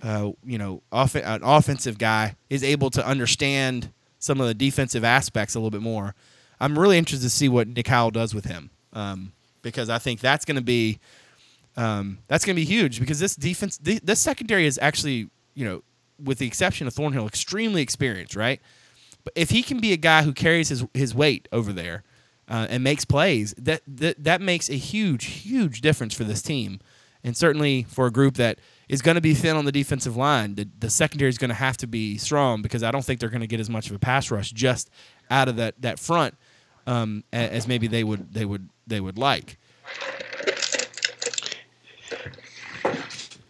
uh, 0.04 0.32
you 0.46 0.58
know, 0.58 0.82
off, 0.92 1.16
an 1.16 1.42
offensive 1.44 1.98
guy 1.98 2.36
is 2.50 2.64
able 2.64 2.90
to 2.92 3.06
understand 3.06 3.92
some 4.20 4.42
of 4.42 4.48
the 4.48 4.54
defensive 4.54 5.04
aspects 5.04 5.56
a 5.56 5.60
little 5.60 5.72
bit 5.72 5.82
more. 5.82 6.16
I'm 6.60 6.78
really 6.78 6.98
interested 6.98 7.26
to 7.26 7.30
see 7.30 7.50
what 7.50 7.68
Nick 7.68 7.88
Howell 7.88 8.12
does 8.12 8.34
with 8.34 8.46
him 8.46 8.72
um, 8.94 9.32
because 9.62 9.90
I 9.90 10.00
think 10.00 10.20
that's 10.20 10.44
going 10.44 10.56
to 10.56 10.64
be 10.64 11.00
um, 11.76 12.18
that's 12.28 12.44
going 12.44 12.56
to 12.56 12.60
be 12.60 12.66
huge 12.66 13.00
because 13.00 13.20
this 13.20 13.36
defense, 13.36 13.78
this 13.78 14.20
secondary 14.20 14.66
is 14.66 14.80
actually, 14.82 15.30
you 15.54 15.64
know, 15.64 15.84
with 16.22 16.40
the 16.40 16.48
exception 16.48 16.88
of 16.88 16.94
Thornhill, 16.94 17.28
extremely 17.28 17.84
experienced, 17.84 18.36
right? 18.36 18.60
But 19.24 19.34
if 19.36 19.52
he 19.52 19.62
can 19.62 19.80
be 19.80 19.94
a 19.94 19.98
guy 19.98 20.24
who 20.24 20.34
carries 20.34 20.70
his 20.70 20.84
his 20.94 21.14
weight 21.14 21.48
over 21.52 21.72
there 21.72 22.04
uh, 22.50 22.68
and 22.70 22.84
makes 22.84 23.06
plays, 23.06 23.54
that, 23.58 23.82
that 23.88 24.24
that 24.24 24.42
makes 24.42 24.70
a 24.70 24.76
huge, 24.76 25.26
huge 25.26 25.82
difference 25.82 26.14
for 26.14 26.24
this 26.24 26.42
team, 26.42 26.80
and 27.24 27.36
certainly 27.36 27.84
for 27.84 28.08
a 28.08 28.12
group 28.12 28.36
that 28.36 28.60
is 28.88 29.02
going 29.02 29.16
to 29.16 29.22
be 29.22 29.34
thin 29.34 29.58
on 29.58 29.66
the 29.66 29.72
defensive 29.72 30.16
line. 30.16 30.56
The, 30.56 30.70
the 30.80 30.90
secondary 30.90 31.30
is 31.30 31.38
going 31.38 31.50
to 31.50 31.56
have 31.56 31.78
to 31.78 31.88
be 31.88 32.18
strong 32.18 32.62
because 32.62 32.84
I 32.84 32.92
don't 32.92 33.04
think 33.04 33.20
they're 33.20 33.30
going 33.30 33.42
to 33.42 33.48
get 33.48 33.60
as 33.60 33.70
much 33.70 33.90
of 33.90 33.96
a 33.96 34.00
pass 34.00 34.32
rush 34.32 34.52
just 34.52 34.90
out 35.30 35.48
of 35.50 35.58
that 35.58 35.82
that 35.82 36.00
front 36.00 36.36
um, 36.88 37.24
as 37.34 37.68
maybe 37.68 37.88
they 37.88 38.04
would 38.04 38.34
they 38.34 38.46
would 38.46 38.70
they 38.88 39.00
would 39.00 39.18
like. 39.18 39.58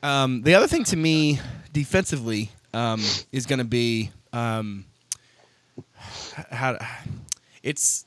Um, 0.03 0.41
the 0.43 0.55
other 0.55 0.67
thing 0.67 0.83
to 0.85 0.95
me 0.95 1.39
defensively 1.73 2.51
um, 2.73 3.01
is 3.31 3.45
going 3.45 3.59
to 3.59 3.65
be 3.65 4.11
um, 4.33 4.85
how 6.51 6.77
it's 7.63 8.05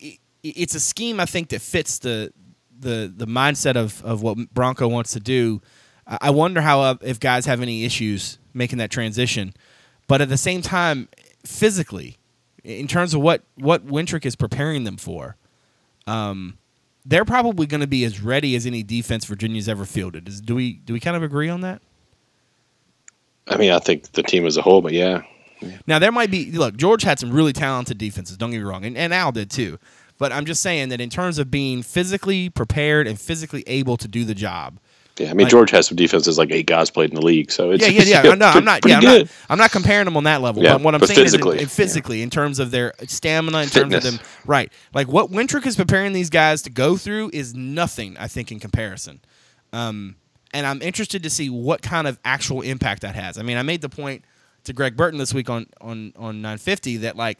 it, 0.00 0.18
it's 0.42 0.74
a 0.74 0.80
scheme 0.80 1.20
I 1.20 1.26
think 1.26 1.50
that 1.50 1.60
fits 1.60 1.98
the 1.98 2.32
the 2.78 3.12
the 3.14 3.26
mindset 3.26 3.76
of, 3.76 4.04
of 4.04 4.22
what 4.22 4.52
Bronco 4.52 4.88
wants 4.88 5.12
to 5.12 5.20
do. 5.20 5.62
I 6.06 6.30
wonder 6.30 6.60
how 6.60 6.80
uh, 6.80 6.94
if 7.02 7.20
guys 7.20 7.46
have 7.46 7.62
any 7.62 7.84
issues 7.84 8.38
making 8.52 8.78
that 8.78 8.90
transition, 8.90 9.54
but 10.08 10.20
at 10.20 10.28
the 10.28 10.36
same 10.36 10.60
time, 10.60 11.08
physically, 11.46 12.18
in 12.64 12.88
terms 12.88 13.14
of 13.14 13.20
what 13.20 13.42
what 13.54 13.86
Wintrich 13.86 14.26
is 14.26 14.34
preparing 14.34 14.84
them 14.84 14.96
for, 14.96 15.36
um, 16.06 16.58
they're 17.04 17.24
probably 17.24 17.66
going 17.66 17.80
to 17.80 17.86
be 17.86 18.04
as 18.04 18.20
ready 18.20 18.56
as 18.56 18.66
any 18.66 18.82
defense 18.82 19.24
Virginia's 19.24 19.68
ever 19.68 19.84
fielded. 19.84 20.28
Is, 20.28 20.40
do 20.40 20.54
we 20.54 20.74
do 20.74 20.92
we 20.92 21.00
kind 21.00 21.16
of 21.16 21.22
agree 21.22 21.48
on 21.48 21.60
that? 21.60 21.82
I 23.48 23.56
mean, 23.56 23.72
I 23.72 23.78
think 23.78 24.12
the 24.12 24.22
team 24.22 24.46
as 24.46 24.56
a 24.56 24.62
whole, 24.62 24.82
but 24.82 24.92
yeah. 24.92 25.22
Yeah. 25.62 25.78
Now 25.86 25.98
there 25.98 26.12
might 26.12 26.30
be 26.30 26.50
look. 26.50 26.76
George 26.76 27.02
had 27.02 27.18
some 27.18 27.30
really 27.32 27.52
talented 27.52 27.98
defenses. 27.98 28.36
Don't 28.36 28.50
get 28.50 28.58
me 28.58 28.64
wrong, 28.64 28.84
and, 28.84 28.96
and 28.96 29.14
Al 29.14 29.32
did 29.32 29.50
too. 29.50 29.78
But 30.18 30.32
I'm 30.32 30.44
just 30.44 30.62
saying 30.62 30.90
that 30.90 31.00
in 31.00 31.10
terms 31.10 31.38
of 31.38 31.50
being 31.50 31.82
physically 31.82 32.48
prepared 32.48 33.06
and 33.08 33.18
physically 33.18 33.64
able 33.66 33.96
to 33.96 34.06
do 34.06 34.24
the 34.24 34.34
job, 34.34 34.78
yeah, 35.18 35.30
I 35.30 35.34
mean 35.34 35.44
like, 35.44 35.50
George 35.50 35.70
has 35.70 35.86
some 35.88 35.96
defenses 35.96 36.38
like 36.38 36.50
eight 36.50 36.66
guys 36.66 36.90
played 36.90 37.10
in 37.10 37.16
the 37.16 37.24
league, 37.24 37.50
so 37.50 37.70
it's 37.70 37.82
yeah, 37.82 38.02
yeah, 38.02 38.22
yeah. 38.24 38.34
no, 38.34 38.46
I'm 38.46 38.64
not. 38.64 38.86
Yeah, 38.86 38.98
I'm 38.98 39.04
not, 39.04 39.26
I'm 39.50 39.58
not, 39.58 39.70
comparing 39.70 40.06
them 40.06 40.16
on 40.16 40.24
that 40.24 40.40
level. 40.40 40.62
Yeah, 40.62 40.74
but 40.74 40.82
what 40.82 40.94
I'm 40.94 41.00
but 41.00 41.08
saying 41.08 41.20
physically, 41.20 41.56
is, 41.56 41.62
in, 41.62 41.62
in 41.64 41.68
physically, 41.68 42.18
yeah. 42.18 42.24
in 42.24 42.30
terms 42.30 42.58
of 42.58 42.70
their 42.70 42.94
stamina, 43.06 43.58
in 43.58 43.68
Fitness. 43.68 44.04
terms 44.04 44.14
of 44.14 44.20
them, 44.20 44.26
right? 44.46 44.72
Like 44.94 45.08
what 45.08 45.30
Wintrich 45.30 45.66
is 45.66 45.76
preparing 45.76 46.12
these 46.12 46.30
guys 46.30 46.62
to 46.62 46.70
go 46.70 46.96
through 46.96 47.30
is 47.32 47.54
nothing, 47.54 48.16
I 48.18 48.26
think, 48.26 48.50
in 48.50 48.58
comparison. 48.58 49.20
Um, 49.72 50.16
and 50.54 50.66
I'm 50.66 50.80
interested 50.80 51.22
to 51.24 51.30
see 51.30 51.50
what 51.50 51.82
kind 51.82 52.06
of 52.06 52.18
actual 52.24 52.62
impact 52.62 53.02
that 53.02 53.14
has. 53.14 53.38
I 53.38 53.42
mean, 53.42 53.56
I 53.58 53.62
made 53.62 53.82
the 53.82 53.88
point 53.88 54.24
to 54.64 54.72
Greg 54.72 54.96
Burton 54.96 55.18
this 55.18 55.34
week 55.34 55.50
on 55.50 55.66
on 55.80 56.12
on 56.16 56.42
950 56.42 56.98
that 56.98 57.16
like 57.16 57.38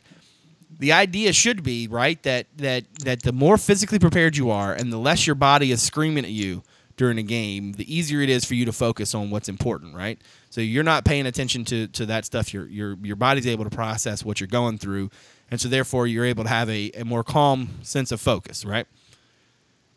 the 0.79 0.93
idea 0.93 1.33
should 1.33 1.63
be 1.63 1.87
right 1.89 2.23
that 2.23 2.47
that 2.57 2.85
that 3.01 3.23
the 3.23 3.33
more 3.33 3.57
physically 3.57 3.99
prepared 3.99 4.37
you 4.37 4.51
are 4.51 4.73
and 4.73 4.93
the 4.93 4.99
less 4.99 5.27
your 5.27 5.37
body 5.37 5.71
is 5.71 5.83
screaming 5.83 6.25
at 6.25 6.31
you 6.31 6.63
during 6.97 7.19
a 7.19 7.23
game, 7.23 7.73
the 7.73 7.93
easier 7.93 8.21
it 8.21 8.29
is 8.29 8.45
for 8.45 8.55
you 8.55 8.65
to 8.65 8.73
focus 8.73 9.15
on 9.15 9.31
what's 9.31 9.49
important, 9.49 9.95
right? 9.95 10.21
So 10.51 10.61
you're 10.61 10.85
not 10.85 11.05
paying 11.05 11.27
attention 11.27 11.65
to, 11.67 11.87
to 11.89 12.07
that 12.07 12.25
stuff. 12.25 12.53
Your 12.53 12.67
your 12.69 12.97
your 13.03 13.17
body's 13.17 13.47
able 13.47 13.65
to 13.65 13.71
process 13.71 14.25
what 14.25 14.41
you're 14.41 14.47
going 14.47 14.79
through, 14.79 15.11
and 15.51 15.61
so 15.61 15.69
therefore 15.69 16.07
you're 16.07 16.25
able 16.25 16.45
to 16.45 16.51
have 16.51 16.69
a, 16.69 16.91
a 16.95 17.05
more 17.05 17.25
calm 17.25 17.71
sense 17.83 18.13
of 18.13 18.21
focus, 18.21 18.65
right? 18.65 18.87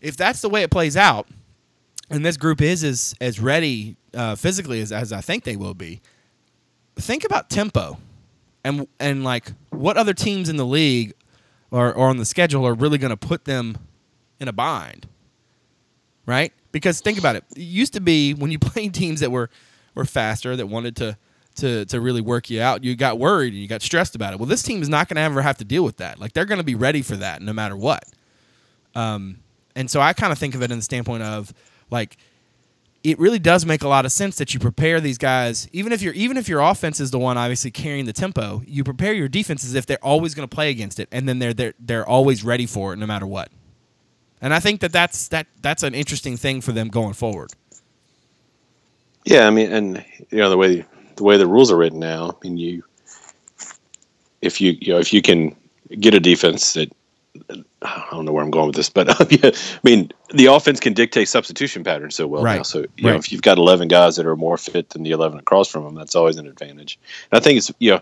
If 0.01 0.17
that's 0.17 0.41
the 0.41 0.49
way 0.49 0.63
it 0.63 0.71
plays 0.71 0.95
out, 0.95 1.27
and 2.09 2.25
this 2.25 2.37
group 2.37 2.61
is 2.61 2.83
as 2.83 3.13
as 3.19 3.39
ready 3.39 3.97
uh, 4.13 4.35
physically 4.35 4.81
as, 4.81 4.91
as 4.91 5.11
I 5.11 5.21
think 5.21 5.43
they 5.43 5.55
will 5.55 5.73
be, 5.73 6.01
think 6.95 7.23
about 7.23 7.49
tempo, 7.49 7.97
and 8.63 8.87
and 8.99 9.23
like 9.23 9.51
what 9.69 9.97
other 9.97 10.13
teams 10.13 10.49
in 10.49 10.57
the 10.57 10.65
league 10.65 11.13
or, 11.71 11.93
or 11.93 12.09
on 12.09 12.17
the 12.17 12.25
schedule 12.25 12.65
are 12.65 12.73
really 12.73 12.97
going 12.97 13.11
to 13.11 13.17
put 13.17 13.45
them 13.45 13.77
in 14.39 14.47
a 14.47 14.53
bind, 14.53 15.07
right? 16.25 16.53
Because 16.71 17.01
think 17.01 17.17
about 17.17 17.35
it. 17.35 17.43
It 17.55 17.61
used 17.61 17.93
to 17.93 18.01
be 18.01 18.33
when 18.33 18.51
you 18.51 18.59
played 18.59 18.93
teams 18.93 19.19
that 19.19 19.31
were 19.31 19.49
were 19.93 20.05
faster, 20.05 20.55
that 20.55 20.67
wanted 20.67 20.95
to 20.97 21.17
to 21.55 21.85
to 21.85 22.01
really 22.01 22.21
work 22.21 22.49
you 22.49 22.61
out, 22.61 22.83
you 22.83 22.95
got 22.95 23.17
worried 23.17 23.53
and 23.53 23.61
you 23.61 23.67
got 23.67 23.81
stressed 23.81 24.15
about 24.15 24.33
it. 24.33 24.39
Well, 24.39 24.47
this 24.47 24.63
team 24.63 24.81
is 24.81 24.89
not 24.89 25.07
going 25.07 25.15
to 25.15 25.21
ever 25.21 25.41
have 25.41 25.57
to 25.57 25.65
deal 25.65 25.83
with 25.83 25.97
that. 25.97 26.19
Like 26.19 26.33
they're 26.33 26.45
going 26.45 26.59
to 26.59 26.65
be 26.65 26.75
ready 26.75 27.01
for 27.01 27.15
that 27.17 27.41
no 27.41 27.53
matter 27.53 27.75
what. 27.75 28.03
Um, 28.93 29.39
and 29.75 29.89
so 29.89 29.99
I 29.99 30.13
kind 30.13 30.31
of 30.31 30.37
think 30.39 30.55
of 30.55 30.61
it 30.61 30.71
in 30.71 30.77
the 30.77 30.83
standpoint 30.83 31.23
of 31.23 31.53
like 31.91 32.17
it 33.05 33.19
really 33.19 33.39
does 33.39 33.65
make 33.65 33.83
a 33.83 33.87
lot 33.87 34.05
of 34.05 34.11
sense 34.11 34.37
that 34.37 34.53
you 34.53 34.59
prepare 34.59 34.99
these 34.99 35.17
guys 35.17 35.69
even 35.71 35.91
if 35.91 36.01
you're 36.01 36.13
even 36.13 36.37
if 36.37 36.49
your 36.49 36.59
offense 36.59 36.99
is 36.99 37.11
the 37.11 37.19
one 37.19 37.37
obviously 37.37 37.71
carrying 37.71 38.05
the 38.05 38.13
tempo 38.13 38.61
you 38.65 38.83
prepare 38.83 39.13
your 39.13 39.27
defense 39.27 39.63
as 39.63 39.75
if 39.75 39.85
they're 39.85 40.03
always 40.03 40.33
going 40.33 40.47
to 40.47 40.53
play 40.53 40.69
against 40.69 40.99
it 40.99 41.07
and 41.11 41.29
then 41.29 41.39
they're 41.39 41.53
they're 41.53 41.73
they're 41.79 42.07
always 42.07 42.43
ready 42.43 42.65
for 42.65 42.93
it 42.93 42.97
no 42.97 43.05
matter 43.05 43.27
what 43.27 43.49
and 44.45 44.53
I 44.53 44.59
think 44.59 44.81
that 44.81 44.91
that's 44.91 45.27
that 45.29 45.47
that's 45.61 45.81
an 45.81 45.95
interesting 45.95 46.37
thing 46.37 46.61
for 46.61 46.71
them 46.71 46.89
going 46.89 47.13
forward. 47.13 47.51
Yeah, 49.23 49.47
I 49.47 49.49
mean, 49.49 49.71
and 49.71 50.05
you 50.29 50.37
know 50.37 50.51
the 50.51 50.57
way 50.57 50.85
the 51.15 51.23
way 51.23 51.37
the 51.37 51.47
rules 51.47 51.71
are 51.71 51.77
written 51.77 51.99
now. 51.99 52.29
I 52.29 52.47
mean, 52.47 52.57
you 52.57 52.83
if 54.41 54.61
you 54.61 54.77
you 54.79 54.93
know 54.93 54.99
if 54.99 55.11
you 55.13 55.23
can 55.23 55.55
get 55.99 56.13
a 56.13 56.19
defense 56.19 56.73
that 56.73 56.91
I 57.81 58.07
don't 58.11 58.25
know 58.25 58.31
where 58.31 58.43
I'm 58.43 58.51
going 58.51 58.67
with 58.67 58.75
this, 58.75 58.89
but 58.89 59.07
yeah, 59.31 59.51
I 59.53 59.79
mean 59.83 60.11
the 60.33 60.47
offense 60.47 60.79
can 60.79 60.93
dictate 60.93 61.27
substitution 61.27 61.83
patterns 61.83 62.15
so 62.15 62.27
well 62.27 62.43
right. 62.43 62.57
now. 62.57 62.63
So 62.63 62.79
you 62.79 62.85
right. 62.85 63.11
know 63.11 63.15
if 63.15 63.31
you've 63.31 63.41
got 63.41 63.57
11 63.57 63.87
guys 63.87 64.15
that 64.15 64.25
are 64.25 64.35
more 64.35 64.57
fit 64.57 64.89
than 64.89 65.03
the 65.03 65.11
11 65.11 65.39
across 65.39 65.67
from 65.67 65.83
them, 65.83 65.95
that's 65.95 66.15
always 66.15 66.37
an 66.37 66.47
advantage. 66.47 66.99
And 67.31 67.37
I 67.39 67.43
think 67.43 67.57
it's 67.57 67.71
you 67.79 67.91
know 67.91 68.01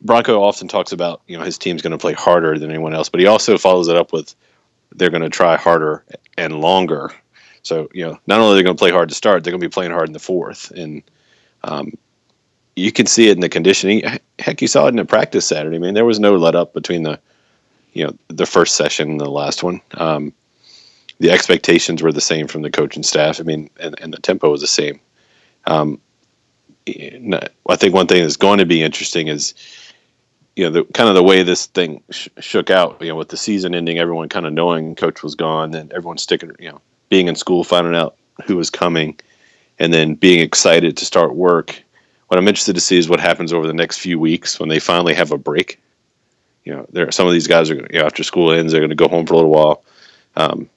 Bronco 0.00 0.42
often 0.42 0.68
talks 0.68 0.92
about 0.92 1.22
you 1.26 1.36
know 1.36 1.44
his 1.44 1.58
team's 1.58 1.82
going 1.82 1.92
to 1.92 1.98
play 1.98 2.12
harder 2.12 2.58
than 2.58 2.70
anyone 2.70 2.94
else, 2.94 3.08
but 3.08 3.20
he 3.20 3.26
also 3.26 3.58
follows 3.58 3.88
it 3.88 3.96
up 3.96 4.12
with 4.12 4.34
they're 4.94 5.10
going 5.10 5.22
to 5.22 5.30
try 5.30 5.56
harder 5.56 6.04
and 6.36 6.60
longer. 6.60 7.10
So 7.62 7.88
you 7.92 8.04
know, 8.04 8.18
not 8.26 8.40
only 8.40 8.52
are 8.52 8.56
they 8.56 8.62
going 8.62 8.76
to 8.76 8.80
play 8.80 8.90
hard 8.90 9.08
to 9.08 9.14
start, 9.14 9.42
they're 9.42 9.50
going 9.52 9.60
to 9.60 9.68
be 9.68 9.72
playing 9.72 9.92
hard 9.92 10.08
in 10.08 10.12
the 10.12 10.18
fourth, 10.18 10.70
and 10.72 11.02
um, 11.62 11.92
you 12.76 12.92
can 12.92 13.06
see 13.06 13.28
it 13.28 13.32
in 13.32 13.40
the 13.40 13.48
conditioning. 13.48 14.02
Heck, 14.38 14.60
you 14.60 14.68
saw 14.68 14.86
it 14.86 14.90
in 14.90 14.96
the 14.96 15.04
practice 15.04 15.46
Saturday. 15.46 15.76
I 15.76 15.78
mean, 15.78 15.94
there 15.94 16.04
was 16.04 16.20
no 16.20 16.36
let 16.36 16.54
up 16.54 16.74
between 16.74 17.04
the 17.04 17.20
you 17.94 18.04
know 18.04 18.14
the 18.28 18.46
first 18.46 18.76
session 18.76 19.12
and 19.12 19.20
the 19.20 19.30
last 19.30 19.62
one. 19.62 19.80
Um, 19.94 20.32
the 21.20 21.30
expectations 21.30 22.02
were 22.02 22.12
the 22.12 22.20
same 22.20 22.48
from 22.48 22.62
the 22.62 22.70
coach 22.70 22.96
and 22.96 23.06
staff. 23.06 23.40
I 23.40 23.44
mean, 23.44 23.70
and, 23.80 23.98
and 24.00 24.12
the 24.12 24.18
tempo 24.18 24.50
was 24.50 24.60
the 24.60 24.66
same. 24.66 25.00
Um, 25.66 26.00
I 26.86 27.76
think 27.76 27.94
one 27.94 28.06
thing 28.06 28.22
that's 28.22 28.36
going 28.36 28.58
to 28.58 28.66
be 28.66 28.82
interesting 28.82 29.28
is 29.28 29.54
you 30.56 30.64
know, 30.64 30.70
the 30.70 30.84
kind 30.92 31.08
of 31.08 31.14
the 31.14 31.22
way 31.22 31.42
this 31.42 31.66
thing 31.66 32.02
sh- 32.10 32.28
shook 32.38 32.70
out, 32.70 33.00
you 33.00 33.08
know, 33.08 33.16
with 33.16 33.28
the 33.28 33.36
season 33.36 33.74
ending, 33.74 33.98
everyone 33.98 34.28
kind 34.28 34.46
of 34.46 34.52
knowing 34.52 34.94
coach 34.94 35.22
was 35.22 35.34
gone 35.34 35.74
and 35.74 35.92
everyone 35.92 36.18
sticking, 36.18 36.52
you 36.58 36.70
know, 36.70 36.80
being 37.08 37.26
in 37.26 37.34
school, 37.34 37.64
finding 37.64 37.94
out 37.94 38.16
who 38.44 38.56
was 38.56 38.70
coming, 38.70 39.18
and 39.78 39.92
then 39.92 40.14
being 40.14 40.40
excited 40.40 40.96
to 40.96 41.04
start 41.04 41.34
work. 41.34 41.82
What 42.28 42.38
I'm 42.38 42.48
interested 42.48 42.74
to 42.74 42.80
see 42.80 42.98
is 42.98 43.08
what 43.08 43.20
happens 43.20 43.52
over 43.52 43.66
the 43.66 43.74
next 43.74 43.98
few 43.98 44.18
weeks 44.18 44.60
when 44.60 44.68
they 44.68 44.78
finally 44.78 45.14
have 45.14 45.32
a 45.32 45.38
break. 45.38 45.80
You 46.64 46.72
know, 46.74 46.86
there 46.90 47.10
some 47.12 47.26
of 47.26 47.32
these 47.32 47.46
guys 47.46 47.70
are 47.70 47.74
you 47.74 47.98
know, 47.98 48.06
after 48.06 48.22
school 48.24 48.50
ends, 48.52 48.72
they're 48.72 48.80
going 48.80 48.90
to 48.90 48.96
go 48.96 49.08
home 49.08 49.26
for 49.26 49.34
a 49.34 49.36
little 49.36 49.50
while. 49.50 49.84
Um, 50.36 50.68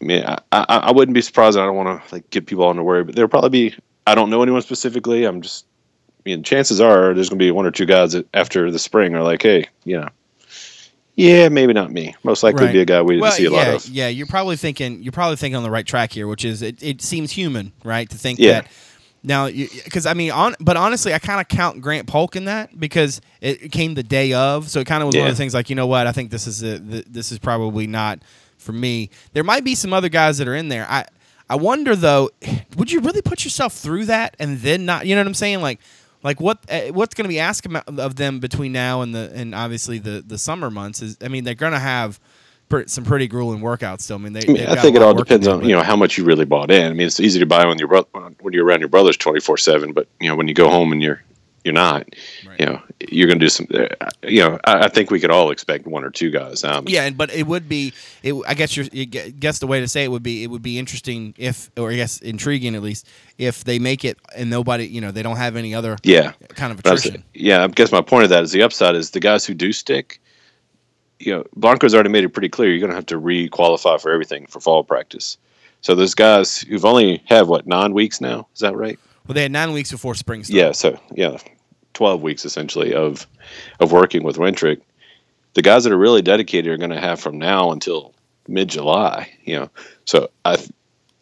I 0.00 0.04
mean, 0.04 0.24
I, 0.24 0.38
I, 0.52 0.64
I 0.68 0.92
wouldn't 0.92 1.14
be 1.14 1.22
surprised. 1.22 1.58
I 1.58 1.64
don't 1.64 1.76
want 1.76 2.06
to 2.06 2.14
like 2.14 2.28
get 2.30 2.46
people 2.46 2.64
on 2.64 2.76
to 2.76 2.82
worry, 2.82 3.04
but 3.04 3.14
there'll 3.14 3.28
probably 3.28 3.50
be. 3.50 3.74
I 4.06 4.14
don't 4.14 4.30
know 4.30 4.42
anyone 4.42 4.60
specifically. 4.62 5.24
I'm 5.24 5.40
just 5.40 5.64
I 6.26 6.30
mean, 6.30 6.42
chances 6.42 6.80
are 6.80 7.14
there's 7.14 7.28
going 7.28 7.38
to 7.38 7.44
be 7.44 7.50
one 7.50 7.66
or 7.66 7.70
two 7.70 7.86
guys 7.86 8.12
that 8.12 8.26
after 8.34 8.70
the 8.70 8.78
spring 8.78 9.14
are 9.14 9.22
like, 9.22 9.42
hey, 9.42 9.66
you 9.84 9.98
know, 10.00 10.08
Yeah, 11.16 11.48
maybe 11.48 11.72
not 11.72 11.90
me. 11.92 12.14
Most 12.22 12.42
likely 12.42 12.66
Right. 12.66 12.72
be 12.72 12.80
a 12.80 12.84
guy 12.84 13.02
we 13.02 13.16
didn't 13.16 13.32
see 13.32 13.46
a 13.46 13.50
yeah, 13.50 13.56
lot 13.56 13.68
of. 13.68 13.88
yeah. 13.88 14.08
You're 14.08 14.26
probably 14.26 14.56
thinking 14.56 15.02
you're 15.02 15.12
probably 15.12 15.36
thinking 15.36 15.56
on 15.56 15.62
the 15.62 15.70
right 15.70 15.86
track 15.86 16.12
here, 16.12 16.26
which 16.26 16.44
is 16.44 16.62
it, 16.62 16.82
it 16.82 17.02
seems 17.02 17.32
human, 17.32 17.72
right? 17.82 18.08
To 18.10 18.16
think 18.16 18.38
Yeah. 18.38 18.60
that 18.62 18.68
now, 19.24 19.46
because 19.46 20.04
I 20.04 20.12
mean, 20.12 20.30
on 20.30 20.54
but 20.60 20.76
honestly, 20.76 21.14
I 21.14 21.18
kind 21.18 21.40
of 21.40 21.48
count 21.48 21.80
Grant 21.80 22.06
Polk 22.06 22.36
in 22.36 22.44
that 22.44 22.78
because 22.78 23.22
it 23.40 23.72
came 23.72 23.94
the 23.94 24.02
day 24.02 24.34
of, 24.34 24.68
so 24.68 24.80
it 24.80 24.86
kind 24.86 25.02
of 25.02 25.06
was 25.06 25.16
one 25.16 25.26
of 25.26 25.32
the 25.32 25.36
things 25.36 25.54
like 25.54 25.70
you 25.70 25.76
know 25.76 25.86
what, 25.86 26.06
I 26.06 26.12
think 26.12 26.30
this 26.30 26.46
is 26.46 26.62
a, 26.62 26.78
th- 26.78 27.06
this 27.08 27.32
is 27.32 27.38
probably 27.38 27.86
not 27.86 28.20
for 28.58 28.72
me. 28.72 29.08
There 29.32 29.42
might 29.42 29.64
be 29.64 29.74
some 29.74 29.94
other 29.94 30.10
guys 30.10 30.36
that 30.38 30.46
are 30.46 30.54
in 30.54 30.68
there. 30.68 30.86
I 30.88 31.06
I 31.48 31.56
wonder 31.56 31.96
though, 31.96 32.30
would 32.76 32.92
you 32.92 33.00
really 33.00 33.22
put 33.22 33.44
yourself 33.44 33.72
through 33.72 34.04
that 34.06 34.36
and 34.38 34.58
then 34.58 34.84
not? 34.84 35.06
You 35.06 35.14
know 35.14 35.22
what 35.22 35.28
I'm 35.28 35.34
saying? 35.34 35.60
Like. 35.60 35.80
Like 36.22 36.40
what? 36.40 36.58
Uh, 36.70 36.84
what's 36.84 37.14
going 37.14 37.26
to 37.26 37.28
be 37.28 37.38
asked 37.38 37.66
of 37.86 38.16
them 38.16 38.40
between 38.40 38.72
now 38.72 39.02
and 39.02 39.14
the 39.14 39.30
and 39.34 39.54
obviously 39.54 39.98
the 39.98 40.24
the 40.26 40.38
summer 40.38 40.70
months 40.70 41.02
is? 41.02 41.18
I 41.20 41.28
mean, 41.28 41.44
they're 41.44 41.54
going 41.54 41.74
to 41.74 41.78
have 41.78 42.18
some 42.86 43.04
pretty 43.04 43.26
grueling 43.28 43.60
workouts 43.60 44.02
still. 44.02 44.16
I 44.16 44.20
mean, 44.20 44.32
they. 44.32 44.42
I 44.42 44.52
mean, 44.52 44.66
I 44.66 44.74
think 44.76 44.96
it 44.96 45.02
all 45.02 45.10
of 45.10 45.16
work 45.16 45.28
to 45.28 45.34
depends 45.38 45.48
on 45.48 45.64
you 45.68 45.74
know 45.74 45.82
how 45.82 45.96
much 45.96 46.18
you 46.18 46.24
really 46.24 46.44
bought 46.44 46.70
in. 46.70 46.86
I 46.90 46.94
mean, 46.94 47.06
it's 47.06 47.20
easy 47.20 47.38
to 47.40 47.46
buy 47.46 47.64
when 47.66 47.78
you're 47.78 47.88
bro- 47.88 48.08
when 48.40 48.52
you're 48.52 48.64
around 48.66 48.80
your 48.80 48.88
brothers 48.88 49.16
twenty 49.16 49.40
four 49.40 49.56
seven, 49.56 49.92
but 49.92 50.08
you 50.20 50.28
know 50.28 50.36
when 50.36 50.48
you 50.48 50.54
go 50.54 50.68
home 50.68 50.92
and 50.92 51.02
you're 51.02 51.22
you're 51.64 51.72
not, 51.72 52.06
Right. 52.46 52.60
you 52.60 52.66
know, 52.66 52.82
you're 53.08 53.26
going 53.26 53.38
to 53.38 53.44
do 53.46 53.48
some. 53.48 53.66
uh, 53.72 53.86
You 54.22 54.40
know, 54.40 54.58
I, 54.66 54.80
I 54.84 54.88
think 54.88 55.10
we 55.10 55.18
could 55.18 55.30
all 55.30 55.50
expect 55.50 55.86
one 55.86 56.04
or 56.04 56.10
two 56.10 56.30
guys. 56.30 56.62
Um, 56.62 56.84
Yeah, 56.86 57.04
and 57.06 57.16
but 57.16 57.32
it 57.32 57.46
would 57.46 57.70
be. 57.70 57.94
It, 58.22 58.34
I 58.46 58.52
guess 58.52 58.76
you're. 58.76 58.84
you 58.92 59.06
guess 59.06 59.60
the 59.60 59.66
way 59.66 59.80
to 59.80 59.88
say 59.88 60.04
it 60.04 60.08
would 60.10 60.22
be. 60.22 60.42
It 60.44 60.48
would 60.48 60.60
be 60.60 60.78
interesting 60.78 61.32
if, 61.38 61.70
or 61.78 61.90
I 61.90 61.96
guess 61.96 62.18
intriguing 62.20 62.74
at 62.74 62.82
least, 62.82 63.08
if 63.38 63.64
they 63.64 63.78
make 63.78 64.04
it 64.04 64.18
and 64.36 64.50
nobody, 64.50 64.86
you 64.86 65.00
know, 65.00 65.10
they 65.10 65.22
don't 65.22 65.36
have 65.38 65.56
any 65.56 65.74
other 65.74 65.96
yeah. 66.02 66.32
kind 66.50 66.70
of 66.70 66.84
was- 66.84 67.10
yeah, 67.32 67.64
I 67.64 67.68
guess 67.68 67.90
my 67.90 68.02
point 68.02 68.24
of 68.24 68.30
that 68.30 68.42
is 68.42 68.52
the 68.52 68.60
upside 68.62 68.94
is 68.94 69.12
the 69.12 69.20
guys 69.20 69.46
who 69.46 69.54
do 69.54 69.72
stick. 69.72 70.20
You 71.20 71.34
know, 71.36 71.44
Bronco's 71.56 71.94
already 71.94 72.10
made 72.10 72.24
it 72.24 72.30
pretty 72.30 72.48
clear 72.48 72.70
you're 72.70 72.80
going 72.80 72.90
to 72.90 72.96
have 72.96 73.06
to 73.06 73.18
re-qualify 73.18 73.98
for 73.98 74.10
everything 74.12 74.46
for 74.46 74.60
fall 74.60 74.82
practice. 74.84 75.38
So 75.80 75.94
those 75.94 76.14
guys 76.14 76.58
who've 76.60 76.84
only 76.84 77.22
have 77.26 77.48
what 77.48 77.66
nine 77.66 77.92
weeks 77.92 78.20
now, 78.20 78.48
is 78.54 78.60
that 78.60 78.76
right? 78.76 78.98
Well, 79.26 79.34
they 79.34 79.42
had 79.42 79.52
nine 79.52 79.72
weeks 79.72 79.90
before 79.90 80.14
spring. 80.14 80.42
Started. 80.44 80.58
Yeah, 80.58 80.72
so 80.72 80.98
yeah, 81.12 81.38
twelve 81.92 82.22
weeks 82.22 82.44
essentially 82.44 82.94
of 82.94 83.26
of 83.80 83.92
working 83.92 84.22
with 84.22 84.36
Wintrick. 84.36 84.80
The 85.54 85.62
guys 85.62 85.84
that 85.84 85.92
are 85.92 85.98
really 85.98 86.22
dedicated 86.22 86.72
are 86.72 86.76
going 86.76 86.90
to 86.90 87.00
have 87.00 87.20
from 87.20 87.38
now 87.38 87.70
until 87.70 88.14
mid 88.48 88.68
July. 88.68 89.30
You 89.44 89.60
know, 89.60 89.70
so 90.04 90.30
I, 90.44 90.58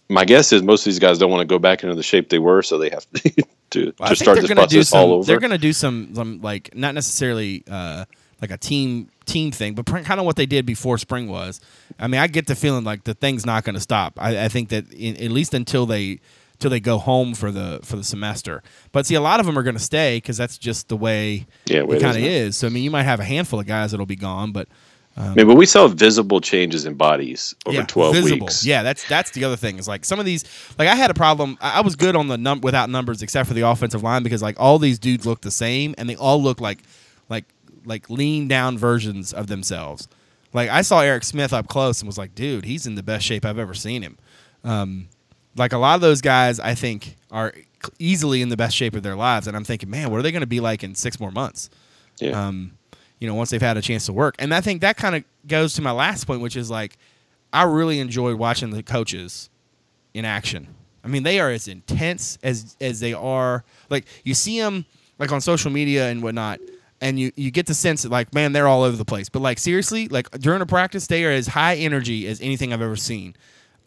my 0.08 0.24
guess 0.24 0.52
is 0.52 0.62
most 0.62 0.82
of 0.82 0.84
these 0.86 0.98
guys 0.98 1.18
don't 1.18 1.30
want 1.30 1.42
to 1.42 1.52
go 1.52 1.58
back 1.58 1.82
into 1.82 1.94
the 1.94 2.02
shape 2.02 2.28
they 2.28 2.38
were, 2.38 2.62
so 2.62 2.78
they 2.78 2.90
have 2.90 3.08
to 3.10 3.30
to, 3.70 3.94
Well, 3.98 4.08
to 4.10 4.16
start 4.16 4.40
this 4.40 4.50
process 4.50 4.88
some. 4.88 5.00
all 5.00 5.12
over. 5.14 5.26
They're 5.26 5.40
going 5.40 5.50
to 5.50 5.58
do 5.58 5.72
some, 5.72 6.14
some 6.14 6.40
like 6.40 6.74
not 6.74 6.94
necessarily 6.94 7.64
uh, 7.70 8.04
like 8.40 8.50
a 8.50 8.58
team 8.58 9.08
team 9.32 9.50
thing, 9.50 9.74
but 9.74 9.86
kind 9.86 10.20
of 10.20 10.26
what 10.26 10.36
they 10.36 10.46
did 10.46 10.66
before 10.66 10.98
spring 10.98 11.28
was. 11.28 11.60
I 11.98 12.06
mean, 12.06 12.20
I 12.20 12.26
get 12.26 12.46
the 12.46 12.54
feeling 12.54 12.84
like 12.84 13.04
the 13.04 13.14
thing's 13.14 13.46
not 13.46 13.64
going 13.64 13.74
to 13.74 13.80
stop. 13.80 14.14
I, 14.20 14.44
I 14.44 14.48
think 14.48 14.68
that 14.68 14.92
in, 14.92 15.16
at 15.16 15.30
least 15.30 15.54
until 15.54 15.86
they 15.86 16.20
till 16.58 16.70
they 16.70 16.80
go 16.80 16.98
home 16.98 17.34
for 17.34 17.50
the 17.50 17.80
for 17.82 17.96
the 17.96 18.04
semester. 18.04 18.62
But 18.92 19.06
see, 19.06 19.14
a 19.14 19.20
lot 19.20 19.40
of 19.40 19.46
them 19.46 19.58
are 19.58 19.62
going 19.62 19.76
to 19.76 19.82
stay 19.82 20.18
because 20.18 20.36
that's 20.36 20.58
just 20.58 20.88
the 20.88 20.96
way 20.96 21.46
Yeah, 21.66 21.82
it 21.82 22.00
kind 22.00 22.16
of 22.16 22.22
is 22.22 22.56
So 22.56 22.66
I 22.66 22.70
mean, 22.70 22.84
you 22.84 22.90
might 22.90 23.02
have 23.02 23.20
a 23.20 23.24
handful 23.24 23.58
of 23.58 23.66
guys 23.66 23.90
that'll 23.90 24.06
be 24.06 24.16
gone, 24.16 24.52
but 24.52 24.68
um, 25.14 25.32
I 25.32 25.34
mean, 25.34 25.46
but 25.46 25.56
we 25.56 25.66
saw 25.66 25.88
visible 25.88 26.40
changes 26.40 26.86
in 26.86 26.94
bodies 26.94 27.54
over 27.66 27.76
yeah, 27.76 27.84
twelve 27.84 28.14
visible. 28.14 28.46
weeks. 28.46 28.64
Yeah, 28.64 28.82
that's 28.82 29.06
that's 29.08 29.30
the 29.32 29.44
other 29.44 29.56
thing. 29.56 29.78
Is 29.78 29.86
like 29.86 30.06
some 30.06 30.18
of 30.18 30.24
these, 30.24 30.44
like 30.78 30.88
I 30.88 30.94
had 30.94 31.10
a 31.10 31.14
problem. 31.14 31.58
I, 31.60 31.78
I 31.78 31.80
was 31.80 31.96
good 31.96 32.16
on 32.16 32.28
the 32.28 32.38
num 32.38 32.62
without 32.62 32.88
numbers 32.88 33.20
except 33.20 33.46
for 33.46 33.54
the 33.54 33.60
offensive 33.62 34.02
line 34.02 34.22
because 34.22 34.40
like 34.40 34.58
all 34.58 34.78
these 34.78 34.98
dudes 34.98 35.26
look 35.26 35.42
the 35.42 35.50
same 35.50 35.94
and 35.98 36.08
they 36.08 36.16
all 36.16 36.42
look 36.42 36.62
like 36.62 36.78
like 37.28 37.44
like 37.84 38.08
lean 38.10 38.48
down 38.48 38.78
versions 38.78 39.32
of 39.32 39.46
themselves. 39.46 40.08
Like 40.52 40.68
I 40.70 40.82
saw 40.82 41.00
Eric 41.00 41.24
Smith 41.24 41.52
up 41.52 41.68
close 41.68 42.00
and 42.00 42.06
was 42.06 42.18
like, 42.18 42.34
dude, 42.34 42.64
he's 42.64 42.86
in 42.86 42.94
the 42.94 43.02
best 43.02 43.24
shape 43.24 43.44
I've 43.44 43.58
ever 43.58 43.74
seen 43.74 44.02
him. 44.02 44.18
Um, 44.64 45.08
like 45.56 45.72
a 45.72 45.78
lot 45.78 45.94
of 45.94 46.00
those 46.00 46.20
guys, 46.20 46.60
I 46.60 46.74
think 46.74 47.16
are 47.30 47.52
easily 47.98 48.42
in 48.42 48.48
the 48.48 48.56
best 48.56 48.76
shape 48.76 48.94
of 48.94 49.02
their 49.02 49.16
lives, 49.16 49.46
and 49.46 49.56
I'm 49.56 49.64
thinking, 49.64 49.90
man, 49.90 50.10
what 50.10 50.18
are 50.18 50.22
they 50.22 50.32
going 50.32 50.40
to 50.42 50.46
be 50.46 50.60
like 50.60 50.84
in 50.84 50.94
six 50.94 51.18
more 51.18 51.30
months? 51.30 51.68
Yeah. 52.18 52.46
um, 52.46 52.72
you 53.18 53.28
know, 53.28 53.34
once 53.36 53.50
they've 53.50 53.62
had 53.62 53.76
a 53.76 53.82
chance 53.82 54.06
to 54.06 54.12
work. 54.12 54.34
And 54.40 54.52
I 54.52 54.60
think 54.60 54.80
that 54.80 54.96
kind 54.96 55.14
of 55.14 55.24
goes 55.46 55.74
to 55.74 55.82
my 55.82 55.92
last 55.92 56.26
point, 56.26 56.40
which 56.40 56.56
is 56.56 56.70
like, 56.70 56.96
I 57.52 57.62
really 57.62 58.00
enjoy 58.00 58.34
watching 58.34 58.70
the 58.70 58.82
coaches 58.82 59.48
in 60.12 60.24
action. 60.24 60.66
I 61.04 61.08
mean, 61.08 61.22
they 61.22 61.38
are 61.38 61.50
as 61.50 61.68
intense 61.68 62.36
as 62.42 62.76
as 62.80 62.98
they 62.98 63.12
are. 63.12 63.64
Like 63.90 64.06
you 64.24 64.34
see 64.34 64.60
them 64.60 64.86
like 65.20 65.30
on 65.30 65.40
social 65.40 65.70
media 65.70 66.08
and 66.08 66.20
whatnot, 66.20 66.58
and 67.02 67.18
you 67.18 67.32
you 67.36 67.50
get 67.50 67.66
the 67.66 67.74
sense 67.74 68.02
that 68.02 68.10
like, 68.10 68.32
man, 68.32 68.52
they're 68.52 68.68
all 68.68 68.84
over 68.84 68.96
the 68.96 69.04
place. 69.04 69.28
But 69.28 69.42
like 69.42 69.58
seriously, 69.58 70.08
like 70.08 70.30
during 70.30 70.62
a 70.62 70.66
practice, 70.66 71.08
they 71.08 71.24
are 71.24 71.30
as 71.30 71.48
high 71.48 71.74
energy 71.74 72.26
as 72.28 72.40
anything 72.40 72.72
I've 72.72 72.80
ever 72.80 72.96
seen. 72.96 73.36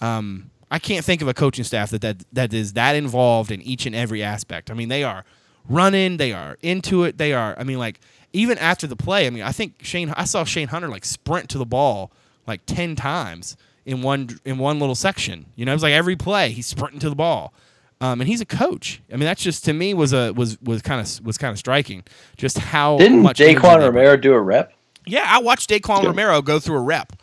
Um, 0.01 0.51
I 0.69 0.77
can't 0.77 1.05
think 1.05 1.21
of 1.21 1.27
a 1.27 1.33
coaching 1.33 1.63
staff 1.63 1.89
that, 1.91 2.01
that 2.01 2.23
that 2.33 2.53
is 2.53 2.73
that 2.73 2.95
involved 2.95 3.51
in 3.51 3.61
each 3.61 3.85
and 3.85 3.95
every 3.95 4.21
aspect. 4.21 4.69
I 4.69 4.73
mean, 4.73 4.89
they 4.89 5.03
are 5.03 5.23
running, 5.67 6.17
they 6.17 6.33
are 6.33 6.57
into 6.61 7.05
it, 7.05 7.17
they 7.17 7.33
are. 7.33 7.55
I 7.57 7.63
mean, 7.63 7.79
like 7.79 8.01
even 8.33 8.57
after 8.57 8.85
the 8.85 8.97
play, 8.97 9.25
I 9.25 9.29
mean, 9.29 9.43
I 9.43 9.53
think 9.53 9.75
Shane, 9.81 10.13
I 10.17 10.25
saw 10.25 10.43
Shane 10.43 10.67
Hunter 10.67 10.89
like 10.89 11.05
sprint 11.05 11.49
to 11.51 11.57
the 11.57 11.65
ball 11.65 12.11
like 12.45 12.65
ten 12.65 12.95
times 12.97 13.55
in 13.85 14.01
one 14.01 14.39
in 14.43 14.57
one 14.57 14.77
little 14.77 14.95
section. 14.95 15.45
You 15.55 15.65
know, 15.65 15.71
it 15.71 15.75
was 15.75 15.83
like 15.83 15.93
every 15.93 16.17
play 16.17 16.49
he's 16.49 16.67
sprinting 16.67 16.99
to 16.99 17.09
the 17.09 17.15
ball. 17.15 17.53
Um, 18.01 18.19
and 18.21 18.27
he's 18.27 18.41
a 18.41 18.45
coach. 18.45 19.01
I 19.09 19.13
mean, 19.13 19.25
that's 19.25 19.41
just 19.41 19.65
to 19.65 19.73
me 19.73 19.93
was 19.93 20.13
a 20.13 20.31
was 20.33 20.59
was 20.61 20.81
kind 20.81 20.99
of 21.01 21.25
was 21.25 21.37
kind 21.37 21.51
of 21.51 21.57
striking. 21.57 22.03
Just 22.37 22.57
how 22.57 22.97
Didn't 22.97 23.21
much 23.21 23.39
Daquan 23.39 23.79
Romero 23.79 24.17
do 24.17 24.33
a 24.33 24.41
rep? 24.41 24.73
yeah, 25.05 25.23
I 25.25 25.39
watched 25.39 25.69
Daquan 25.69 26.01
Yeah. 26.03 26.09
Romero 26.09 26.41
go 26.41 26.59
through 26.59 26.77
a 26.77 26.81
rep. 26.81 27.13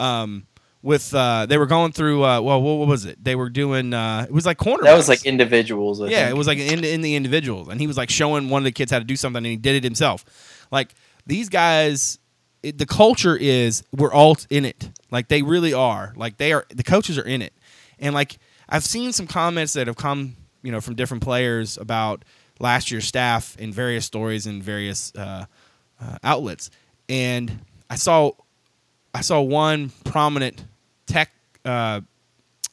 Um, 0.00 0.46
with 0.82 1.14
uh, 1.14 1.46
they 1.46 1.58
were 1.58 1.66
going 1.66 1.92
through. 1.92 2.24
Uh, 2.24 2.40
well, 2.40 2.60
what, 2.60 2.74
what 2.78 2.88
was 2.88 3.04
it? 3.06 3.22
They 3.22 3.36
were 3.36 3.48
doing. 3.48 3.94
Uh, 3.94 4.26
it 4.28 4.32
was 4.32 4.44
like 4.44 4.58
corner. 4.58 4.82
That 4.82 4.96
was 4.96 5.08
like 5.08 5.24
individuals. 5.24 6.00
I 6.00 6.06
yeah, 6.08 6.22
think. 6.24 6.30
it 6.30 6.36
was 6.36 6.46
like 6.46 6.58
in 6.58 6.84
in 6.84 7.00
the 7.02 7.14
individuals, 7.14 7.68
and 7.68 7.80
he 7.80 7.86
was 7.86 7.96
like 7.96 8.10
showing 8.10 8.50
one 8.50 8.62
of 8.62 8.64
the 8.64 8.72
kids 8.72 8.90
how 8.90 8.98
to 8.98 9.04
do 9.04 9.16
something, 9.16 9.38
and 9.38 9.46
he 9.46 9.56
did 9.56 9.76
it 9.76 9.84
himself. 9.84 10.66
Like 10.72 10.94
these 11.24 11.48
guys, 11.48 12.18
it, 12.64 12.78
the 12.78 12.86
culture 12.86 13.36
is 13.36 13.84
we're 13.96 14.12
all 14.12 14.36
in 14.50 14.64
it. 14.64 14.90
Like 15.10 15.28
they 15.28 15.42
really 15.42 15.72
are. 15.72 16.12
Like 16.16 16.36
they 16.36 16.52
are. 16.52 16.66
The 16.68 16.82
coaches 16.82 17.16
are 17.16 17.26
in 17.26 17.42
it, 17.42 17.54
and 18.00 18.12
like 18.12 18.38
I've 18.72 18.84
seen 18.84 19.12
some 19.12 19.26
comments 19.26 19.74
that 19.74 19.86
have 19.86 19.96
come, 19.96 20.34
you 20.62 20.72
know, 20.72 20.80
from 20.80 20.94
different 20.94 21.22
players 21.22 21.76
about 21.76 22.24
last 22.58 22.90
year's 22.90 23.04
staff 23.04 23.54
in 23.58 23.70
various 23.70 24.06
stories 24.06 24.46
and 24.46 24.62
various 24.62 25.14
uh, 25.14 25.44
uh, 26.00 26.16
outlets, 26.24 26.70
and 27.06 27.60
I 27.90 27.96
saw 27.96 28.32
I 29.14 29.20
saw 29.20 29.42
one 29.42 29.92
prominent 30.04 30.64
tech. 31.04 31.30
Uh, 31.66 32.00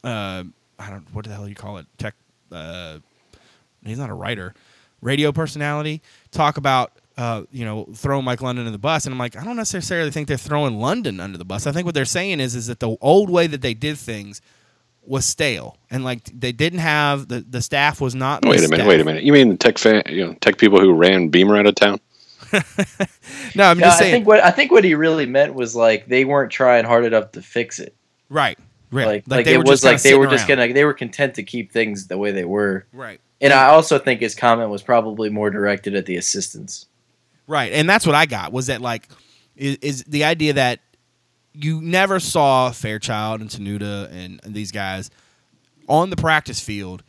uh, 0.02 0.44
I 0.78 0.90
don't 0.90 1.06
what 1.12 1.26
the 1.26 1.34
hell 1.34 1.46
you 1.46 1.54
call 1.54 1.76
it 1.76 1.86
tech. 1.98 2.14
Uh, 2.50 3.00
he's 3.84 3.98
not 3.98 4.08
a 4.08 4.14
writer, 4.14 4.54
radio 5.02 5.32
personality. 5.32 6.00
Talk 6.30 6.56
about 6.56 6.92
uh, 7.18 7.42
you 7.52 7.66
know 7.66 7.86
throwing 7.94 8.24
Mike 8.24 8.40
London 8.40 8.64
in 8.64 8.72
the 8.72 8.78
bus, 8.78 9.04
and 9.04 9.12
I'm 9.12 9.18
like, 9.18 9.36
I 9.36 9.44
don't 9.44 9.56
necessarily 9.56 10.10
think 10.10 10.28
they're 10.28 10.38
throwing 10.38 10.80
London 10.80 11.20
under 11.20 11.36
the 11.36 11.44
bus. 11.44 11.66
I 11.66 11.72
think 11.72 11.84
what 11.84 11.94
they're 11.94 12.06
saying 12.06 12.40
is 12.40 12.54
is 12.54 12.68
that 12.68 12.80
the 12.80 12.96
old 13.02 13.28
way 13.28 13.46
that 13.46 13.60
they 13.60 13.74
did 13.74 13.98
things 13.98 14.40
was 15.02 15.24
stale, 15.26 15.76
and 15.90 16.04
like 16.04 16.24
they 16.38 16.52
didn't 16.52 16.80
have 16.80 17.28
the 17.28 17.40
the 17.48 17.62
staff 17.62 18.00
was 18.00 18.14
not. 18.14 18.44
Wait 18.44 18.58
the 18.60 18.66
a 18.66 18.68
minute. 18.68 18.76
staff. 18.76 18.88
Wait 18.88 19.00
a 19.00 19.04
minute. 19.04 19.22
You 19.24 19.32
mean 19.32 19.48
the 19.48 19.56
tech 19.56 19.78
fan? 19.78 20.02
You 20.08 20.26
know, 20.26 20.34
tech 20.40 20.58
people 20.58 20.80
who 20.80 20.92
ran 20.94 21.28
Beamer 21.28 21.56
out 21.56 21.66
of 21.66 21.74
town? 21.74 22.00
No, 23.54 23.64
I'm 23.64 23.78
No, 23.78 23.86
just 23.86 24.00
I 24.02 24.10
think 24.10 24.26
what 24.26 24.42
I 24.42 24.50
think 24.50 24.70
what 24.72 24.84
he 24.84 24.94
really 24.94 25.26
meant 25.26 25.54
was 25.54 25.74
like 25.76 26.06
they 26.06 26.24
weren't 26.24 26.50
trying 26.52 26.84
hard 26.84 27.04
enough 27.04 27.32
to 27.32 27.42
fix 27.42 27.78
it. 27.78 27.94
right, 28.28 28.58
right. 28.90 29.06
Like, 29.06 29.24
like, 29.26 29.44
they 29.46 29.54
it 29.54 29.64
was 29.64 29.84
like 29.84 29.94
they 30.02 30.10
sitting 30.10 30.20
were 30.20 30.26
just 30.26 30.48
around. 30.48 30.58
gonna 30.58 30.72
they 30.74 30.84
were 30.84 30.94
content 30.94 31.34
to 31.34 31.42
keep 31.42 31.72
things 31.72 32.06
the 32.06 32.18
way 32.18 32.32
they 32.32 32.44
were. 32.44 32.86
right. 32.92 33.20
And 33.42 33.52
I 33.54 33.68
also 33.68 33.98
think 33.98 34.20
his 34.20 34.34
comment 34.34 34.68
was 34.68 34.82
probably 34.82 35.30
more 35.30 35.48
directed 35.50 35.94
at 35.94 36.04
the 36.06 36.16
assistants. 36.16 36.86
Right, 37.46 37.72
and 37.72 37.88
that's 37.88 38.06
what 38.06 38.14
I 38.14 38.26
got 38.26 38.52
was 38.52 38.66
that 38.66 38.80
like 38.82 39.08
is, 39.56 39.76
is 39.76 40.04
the 40.04 40.24
idea 40.24 40.52
that 40.54 40.80
you 41.52 41.80
never 41.80 42.20
saw 42.20 42.70
Fairchild 42.70 43.40
and 43.40 43.50
Tenuta 43.50 44.10
and, 44.12 44.40
and 44.44 44.54
these 44.54 44.70
guys 44.72 45.10
on 45.88 46.10
the 46.10 46.16
practice 46.16 46.60
field 46.60 47.02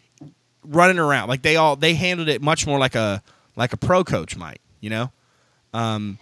running 0.64 1.00
around 1.00 1.28
like 1.28 1.42
they 1.42 1.56
all 1.56 1.76
they 1.76 1.94
handled 1.94 2.30
it 2.30 2.42
much 2.42 2.68
more 2.68 2.80
like 2.80 2.96
a 2.96 3.22
like 3.56 3.74
a 3.74 3.78
pro 3.78 4.04
coach 4.04 4.36
might, 4.36 4.62
you 4.80 4.89
know. 4.89 5.12
Um, 5.74 6.18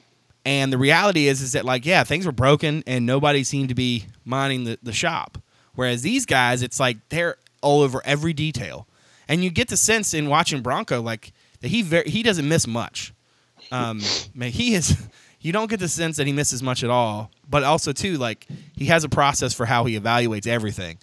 and 0.46 0.72
the 0.72 0.78
reality 0.78 1.28
is 1.28 1.42
is 1.42 1.54
that 1.54 1.66
like 1.66 1.86
yeah 1.86 2.04
things 2.04 2.26
were 2.26 2.32
broken 2.32 2.84
and 2.88 3.06
nobody 3.06 3.44
seemed 3.44 3.70
to 3.70 3.76
be 3.76 4.06
minding 4.26 4.64
the, 4.66 4.80
the 4.84 4.94
shop. 4.94 5.38
Whereas 5.76 6.02
these 6.02 6.26
guys, 6.26 6.62
it's 6.62 6.80
like 6.80 6.98
they're 7.10 7.38
all 7.62 7.82
over 7.82 8.02
every 8.04 8.34
detail, 8.34 8.88
and 9.28 9.44
you 9.44 9.50
get 9.50 9.70
the 9.70 9.78
sense 9.78 10.14
in 10.14 10.28
watching 10.28 10.62
Bronco 10.62 11.02
like 11.02 11.32
that 11.62 11.70
he 11.70 11.82
very, 11.82 12.10
he 12.10 12.24
doesn't 12.24 12.48
miss 12.48 12.68
much. 12.68 13.14
Um, 13.72 14.02
man, 14.36 14.52
he 14.52 14.76
is. 14.76 14.98
You 15.42 15.54
don't 15.54 15.70
get 15.70 15.80
the 15.80 15.88
sense 15.88 16.18
that 16.18 16.28
he 16.28 16.34
misses 16.34 16.62
much 16.62 16.84
at 16.84 16.90
all, 16.90 17.32
but 17.50 17.64
also 17.64 17.92
too 17.92 18.18
like 18.18 18.48
he 18.76 18.86
has 18.86 19.04
a 19.04 19.10
process 19.10 19.54
for 19.54 19.66
how 19.66 19.86
he 19.86 20.00
evaluates 20.00 20.48
everything. 20.48 21.00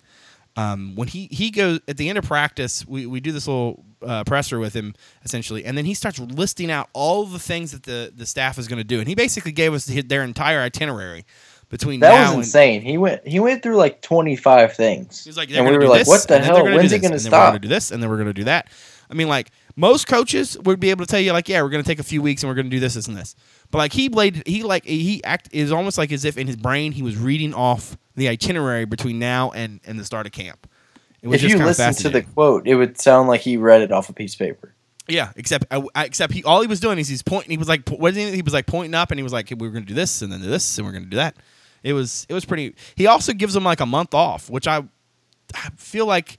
Um, 0.56 0.94
when 0.94 1.08
he 1.08 1.28
he 1.30 1.50
goes 1.50 1.80
at 1.86 1.98
the 1.98 2.08
end 2.08 2.16
of 2.16 2.24
practice, 2.24 2.86
we, 2.86 3.04
we 3.04 3.20
do 3.20 3.30
this 3.32 3.46
little 3.46 3.84
uh, 4.02 4.24
presser 4.24 4.58
with 4.58 4.72
him 4.72 4.94
essentially, 5.22 5.64
and 5.66 5.76
then 5.76 5.84
he 5.84 5.92
starts 5.92 6.18
listing 6.18 6.70
out 6.70 6.88
all 6.94 7.26
the 7.26 7.38
things 7.38 7.72
that 7.72 7.82
the 7.82 8.10
the 8.14 8.24
staff 8.24 8.58
is 8.58 8.66
going 8.66 8.78
to 8.78 8.84
do, 8.84 8.98
and 8.98 9.06
he 9.08 9.14
basically 9.14 9.52
gave 9.52 9.74
us 9.74 9.84
their 9.84 10.22
entire 10.22 10.60
itinerary 10.60 11.26
between 11.68 12.00
That 12.00 12.10
now 12.12 12.20
was 12.22 12.30
and 12.30 12.38
insane. 12.38 12.82
He 12.82 12.96
went 12.96 13.26
he 13.26 13.40
went 13.40 13.62
through 13.62 13.76
like 13.76 14.00
twenty 14.00 14.36
five 14.36 14.72
things. 14.74 15.24
He's 15.24 15.36
like, 15.36 15.50
and 15.50 15.66
we 15.66 15.76
were 15.76 15.88
like, 15.88 16.00
this, 16.00 16.08
what 16.08 16.26
the 16.28 16.36
and 16.36 16.44
hell? 16.44 16.64
When's 16.64 16.90
he 16.90 16.98
gonna 16.98 17.16
and 17.16 17.24
then 17.24 17.32
We're 17.32 17.38
stop? 17.38 17.48
gonna 17.50 17.58
do 17.58 17.68
this, 17.68 17.90
and 17.90 18.02
then 18.02 18.08
we're 18.08 18.18
gonna 18.18 18.32
do 18.32 18.44
that. 18.44 18.68
I 19.10 19.14
mean, 19.14 19.28
like 19.28 19.50
most 19.76 20.06
coaches 20.06 20.58
would 20.60 20.80
be 20.80 20.90
able 20.90 21.04
to 21.04 21.10
tell 21.10 21.20
you, 21.20 21.32
like, 21.32 21.48
yeah, 21.48 21.62
we're 21.62 21.68
gonna 21.68 21.82
take 21.82 21.98
a 21.98 22.04
few 22.04 22.22
weeks 22.22 22.42
and 22.42 22.48
we're 22.50 22.54
gonna 22.56 22.70
do 22.70 22.80
this, 22.80 22.94
this, 22.94 23.08
and 23.08 23.16
this. 23.16 23.34
But 23.76 23.80
like 23.80 23.92
he 23.92 24.08
played, 24.08 24.42
he 24.46 24.62
like 24.62 24.86
he 24.86 25.22
act 25.22 25.50
is 25.52 25.70
almost 25.70 25.98
like 25.98 26.10
as 26.10 26.24
if 26.24 26.38
in 26.38 26.46
his 26.46 26.56
brain 26.56 26.92
he 26.92 27.02
was 27.02 27.14
reading 27.18 27.52
off 27.52 27.98
the 28.14 28.26
itinerary 28.26 28.86
between 28.86 29.18
now 29.18 29.50
and 29.50 29.80
and 29.84 30.00
the 30.00 30.04
start 30.06 30.24
of 30.24 30.32
camp. 30.32 30.66
It 31.20 31.28
was 31.28 31.36
If 31.44 31.50
just 31.50 31.58
you 31.60 31.64
listen 31.66 31.92
to 32.04 32.08
the 32.08 32.22
quote, 32.22 32.66
it 32.66 32.74
would 32.74 32.98
sound 32.98 33.28
like 33.28 33.42
he 33.42 33.58
read 33.58 33.82
it 33.82 33.92
off 33.92 34.08
a 34.08 34.14
piece 34.14 34.32
of 34.32 34.38
paper. 34.38 34.72
yeah, 35.08 35.32
except 35.36 35.66
uh, 35.70 35.82
I, 35.94 36.00
I- 36.00 36.04
except 36.06 36.32
he 36.32 36.42
all 36.42 36.62
he 36.62 36.66
was 36.66 36.80
doing 36.80 36.98
is 36.98 37.06
he's 37.06 37.20
pointing. 37.22 37.50
He 37.50 37.58
was 37.58 37.68
like, 37.68 37.82
wasn't 37.90 38.30
he? 38.30 38.36
He 38.36 38.40
was 38.42 38.54
like 38.54 38.66
pointing 38.66 38.94
up, 38.94 39.10
and 39.10 39.18
he 39.18 39.22
was 39.22 39.34
like, 39.34 39.52
we're 39.58 39.68
gonna 39.68 39.84
do 39.84 39.92
this, 39.92 40.22
and 40.22 40.32
then 40.32 40.40
do 40.40 40.46
this, 40.48 40.78
and 40.78 40.86
we're 40.86 40.94
gonna 40.94 41.04
do 41.04 41.16
that. 41.18 41.36
It 41.82 41.92
was 41.92 42.24
it 42.30 42.32
was 42.32 42.46
pretty. 42.46 42.74
He 42.94 43.06
also 43.06 43.34
gives 43.34 43.52
them 43.52 43.64
like 43.64 43.80
a 43.80 43.86
month 43.86 44.14
off, 44.14 44.48
which 44.48 44.66
I 44.66 44.78
I 45.54 45.68
feel 45.76 46.06
like 46.06 46.38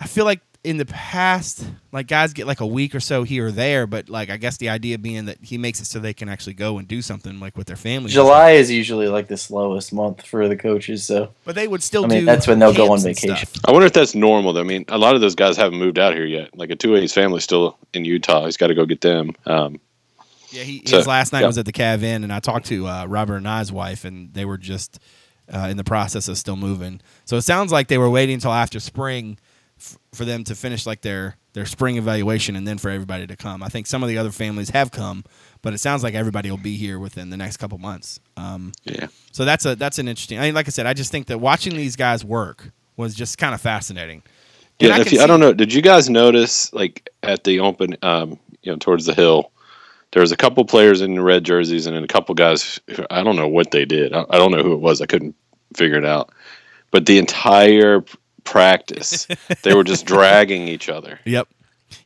I 0.00 0.06
feel 0.06 0.24
like 0.24 0.40
in 0.64 0.76
the 0.76 0.86
past, 0.86 1.64
like 1.92 2.08
guys 2.08 2.32
get 2.32 2.46
like 2.46 2.60
a 2.60 2.66
week 2.66 2.94
or 2.94 3.00
so 3.00 3.22
here 3.22 3.46
or 3.46 3.52
there, 3.52 3.86
but 3.86 4.08
like 4.08 4.28
I 4.28 4.36
guess 4.36 4.56
the 4.56 4.68
idea 4.68 4.98
being 4.98 5.26
that 5.26 5.38
he 5.40 5.56
makes 5.56 5.80
it 5.80 5.84
so 5.84 5.98
they 5.98 6.12
can 6.12 6.28
actually 6.28 6.54
go 6.54 6.78
and 6.78 6.88
do 6.88 7.00
something 7.00 7.38
like 7.38 7.56
with 7.56 7.68
their 7.68 7.76
family. 7.76 8.10
July 8.10 8.52
is 8.52 8.70
usually 8.70 9.08
like 9.08 9.28
the 9.28 9.36
slowest 9.36 9.92
month 9.92 10.26
for 10.26 10.48
the 10.48 10.56
coaches, 10.56 11.04
so 11.04 11.32
but 11.44 11.54
they 11.54 11.68
would 11.68 11.82
still 11.82 12.04
I 12.04 12.08
mean, 12.08 12.20
do. 12.20 12.26
that's 12.26 12.46
when 12.46 12.58
they'll 12.58 12.74
go 12.74 12.92
on 12.92 13.00
vacation. 13.00 13.48
I 13.66 13.72
wonder 13.72 13.86
if 13.86 13.92
that's 13.92 14.14
normal. 14.14 14.52
Though. 14.52 14.60
I 14.60 14.64
mean, 14.64 14.84
a 14.88 14.98
lot 14.98 15.14
of 15.14 15.20
those 15.20 15.36
guys 15.36 15.56
haven't 15.56 15.78
moved 15.78 15.98
out 15.98 16.14
here 16.14 16.26
yet. 16.26 16.56
Like 16.58 16.70
Atuaia's 16.70 17.12
family's 17.12 17.44
still 17.44 17.78
in 17.94 18.04
Utah. 18.04 18.46
He's 18.46 18.56
got 18.56 18.66
to 18.68 18.74
go 18.74 18.84
get 18.84 19.00
them. 19.00 19.34
Um, 19.46 19.80
Yeah, 20.50 20.64
he, 20.64 20.82
So, 20.86 20.96
his 20.96 21.06
last 21.06 21.32
night 21.32 21.42
yeah. 21.42 21.46
was 21.46 21.58
at 21.58 21.66
the 21.66 21.72
Cav 21.72 22.02
Inn, 22.02 22.24
and 22.24 22.32
I 22.32 22.40
talked 22.40 22.66
to 22.66 22.86
uh, 22.86 23.06
Robert 23.06 23.36
Anae's 23.36 23.70
wife, 23.70 24.04
and 24.04 24.32
they 24.34 24.44
were 24.44 24.58
just 24.58 24.98
uh, 25.52 25.68
in 25.70 25.76
the 25.76 25.84
process 25.84 26.26
of 26.26 26.36
still 26.36 26.56
moving. 26.56 27.00
So 27.26 27.36
it 27.36 27.42
sounds 27.42 27.70
like 27.70 27.88
they 27.88 27.98
were 27.98 28.10
waiting 28.10 28.34
until 28.34 28.52
after 28.52 28.80
spring 28.80 29.38
f- 29.78 29.98
for 30.12 30.24
them 30.24 30.44
to 30.44 30.54
finish 30.54 30.86
like 30.86 31.02
their 31.02 31.36
their 31.54 31.66
spring 31.66 31.96
evaluation, 31.96 32.56
and 32.56 32.66
then 32.66 32.78
for 32.78 32.90
everybody 32.90 33.26
to 33.26 33.36
come. 33.36 33.62
I 33.62 33.68
think 33.68 33.86
some 33.86 34.02
of 34.02 34.08
the 34.08 34.18
other 34.18 34.30
families 34.30 34.70
have 34.70 34.90
come, 34.90 35.24
but 35.62 35.72
it 35.74 35.78
sounds 35.78 36.02
like 36.02 36.14
everybody 36.14 36.50
will 36.50 36.58
be 36.58 36.76
here 36.76 36.98
within 36.98 37.30
the 37.30 37.36
next 37.36 37.56
couple 37.56 37.78
months. 37.78 38.20
Um, 38.36 38.72
yeah. 38.84 39.08
so 39.32 39.44
that's 39.44 39.64
a 39.66 39.74
that's 39.74 39.98
an 39.98 40.08
interesting. 40.08 40.38
I 40.38 40.42
mean, 40.42 40.54
like 40.54 40.68
I 40.68 40.70
said, 40.70 40.86
I 40.86 40.94
just 40.94 41.10
think 41.10 41.26
that 41.26 41.38
watching 41.40 41.74
these 41.74 41.96
guys 41.96 42.24
work 42.24 42.70
was 42.96 43.14
just 43.14 43.38
kind 43.38 43.54
of 43.54 43.60
fascinating. 43.60 44.22
And 44.80 44.90
Yeah, 44.90 44.96
I 44.96 45.02
you, 45.02 45.20
I 45.20 45.26
don't 45.26 45.40
know. 45.40 45.52
Did 45.52 45.72
you 45.72 45.82
guys 45.82 46.08
notice, 46.08 46.72
like 46.72 47.08
at 47.22 47.44
the 47.44 47.60
open, 47.60 47.96
um, 48.02 48.38
you 48.62 48.72
know, 48.72 48.76
towards 48.78 49.06
the 49.06 49.14
hill, 49.14 49.50
there 50.12 50.20
was 50.20 50.32
a 50.32 50.36
couple 50.36 50.64
players 50.64 51.00
in 51.00 51.14
the 51.14 51.22
red 51.22 51.44
jerseys, 51.44 51.86
and 51.86 51.96
then 51.96 52.04
a 52.04 52.08
couple 52.08 52.34
guys. 52.34 52.78
Who, 52.94 53.04
I 53.10 53.22
don't 53.24 53.36
know 53.36 53.48
what 53.48 53.70
they 53.70 53.84
did. 53.84 54.12
I, 54.12 54.24
I 54.30 54.38
don't 54.38 54.52
know 54.52 54.62
who 54.62 54.72
it 54.72 54.80
was. 54.80 55.00
I 55.00 55.06
couldn't 55.06 55.34
figure 55.74 55.98
it 55.98 56.04
out. 56.04 56.30
But 56.90 57.06
the 57.06 57.18
entire 57.18 58.04
practice, 58.50 59.26
they 59.62 59.74
were 59.74 59.84
just 59.84 60.06
dragging 60.14 60.68
each 60.68 60.88
other. 60.88 61.20
Yep. 61.24 61.48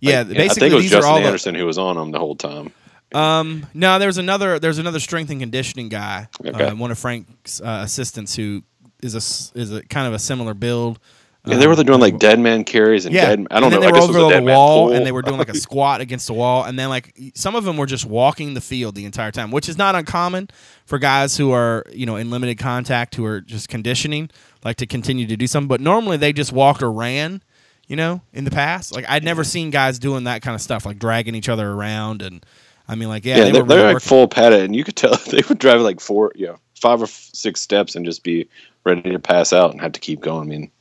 Yeah, 0.00 0.18
Like, 0.22 0.28
basically 0.28 0.44
I 0.44 0.54
think 0.54 0.72
it 0.72 0.76
was 0.76 0.90
Justin 0.90 1.10
all 1.12 1.20
the, 1.20 1.26
Anderson 1.26 1.54
who 1.54 1.66
was 1.66 1.78
on 1.78 1.96
them 1.96 2.10
the 2.12 2.18
whole 2.18 2.36
time. 2.36 2.72
Um, 3.14 3.66
no, 3.74 3.98
there's 3.98 4.16
another 4.18 4.58
there's 4.58 4.78
another 4.78 5.00
strength 5.00 5.30
and 5.30 5.40
conditioning 5.40 5.88
guy, 5.88 6.28
Okay. 6.46 6.64
uh, 6.64 6.74
one 6.74 6.90
of 6.90 6.98
Frank's 6.98 7.60
uh, 7.60 7.82
assistants 7.84 8.34
who 8.36 8.62
is 9.02 9.14
a 9.14 9.58
is 9.58 9.72
a 9.72 9.82
kind 9.82 10.06
of 10.06 10.14
a 10.14 10.18
similar 10.18 10.54
build. 10.54 10.98
Yeah, 11.44 11.58
they 11.58 11.66
were 11.66 11.74
Um, 11.74 11.84
doing 11.84 12.00
like 12.00 12.18
dead 12.18 12.40
man 12.40 12.64
carries 12.64 13.06
and 13.06 13.18
yeah, 13.18 13.20
dead. 13.20 13.46
I 13.50 13.60
don't 13.60 13.70
and 13.70 13.80
know. 13.80 13.80
They 13.80 13.88
I 13.88 13.90
were 13.90 13.92
guess 13.92 14.08
over 14.08 14.12
was 14.12 14.18
a 14.18 14.30
the 14.30 14.38
wall, 14.38 14.90
and 14.90 15.04
they 15.04 15.12
were 15.12 15.22
doing 15.22 15.38
like 15.38 15.48
a 15.48 15.54
squat 15.56 16.00
against 16.00 16.28
the 16.28 16.34
wall, 16.34 16.64
and 16.64 16.78
then 16.78 16.88
like 16.88 17.14
some 17.34 17.56
of 17.56 17.64
them 17.64 17.76
were 17.76 17.86
just 17.86 18.06
walking 18.06 18.54
the 18.54 18.60
field 18.60 18.94
the 18.94 19.04
entire 19.04 19.32
time, 19.32 19.50
which 19.50 19.68
is 19.68 19.76
not 19.76 19.94
uncommon 19.96 20.48
for 20.86 20.98
guys 20.98 21.36
who 21.38 21.52
are 21.52 21.84
you 21.92 22.06
know 22.06 22.16
in 22.16 22.30
limited 22.30 22.58
contact 22.58 23.16
who 23.16 23.24
are 23.26 23.40
just 23.40 23.68
conditioning, 23.68 24.30
like 24.64 24.76
to 24.76 24.86
continue 24.86 25.26
to 25.26 25.36
do 25.36 25.46
something. 25.48 25.68
But 25.68 25.80
normally 25.80 26.16
they 26.16 26.32
just 26.32 26.52
walked 26.52 26.82
or 26.82 26.92
ran. 26.92 27.42
You 27.88 27.96
know, 27.96 28.22
in 28.32 28.44
the 28.44 28.50
past, 28.52 28.94
like 28.94 29.04
I'd 29.08 29.24
never 29.24 29.44
seen 29.44 29.70
guys 29.70 29.98
doing 29.98 30.24
that 30.24 30.42
kind 30.42 30.54
of 30.54 30.62
stuff, 30.62 30.86
like 30.86 30.98
dragging 30.98 31.34
each 31.34 31.50
other 31.50 31.70
around, 31.70 32.22
and 32.22 32.46
I 32.88 32.94
mean, 32.96 33.08
like 33.10 33.26
yeah, 33.26 33.40
yeah, 33.40 33.50
they 33.50 33.52
they, 33.52 33.62
were 33.62 33.64
they 33.64 33.76
really 33.76 33.88
were 33.92 33.94
like 33.94 34.00
full 34.00 34.28
padded, 34.28 34.62
and 34.62 34.76
you 34.76 34.84
could 34.84 34.96
tell 34.96 35.16
they 35.30 35.42
would 35.48 35.60
drive 35.60 35.82
like 35.82 36.00
four, 36.00 36.32
you 36.36 36.48
know, 36.48 36.58
five 36.80 37.02
or 37.02 37.06
f- 37.06 37.30
six 37.34 37.62
steps 37.62 37.96
and 37.96 38.06
just 38.06 38.24
be 38.24 38.48
ready 38.84 39.12
to 39.12 39.20
pass 39.20 39.54
out 39.54 39.72
and 39.72 39.82
have 39.82 39.92
to 39.94 40.00
keep 40.00 40.22
going. 40.22 40.48
I 40.48 40.50
mean, 40.50 40.71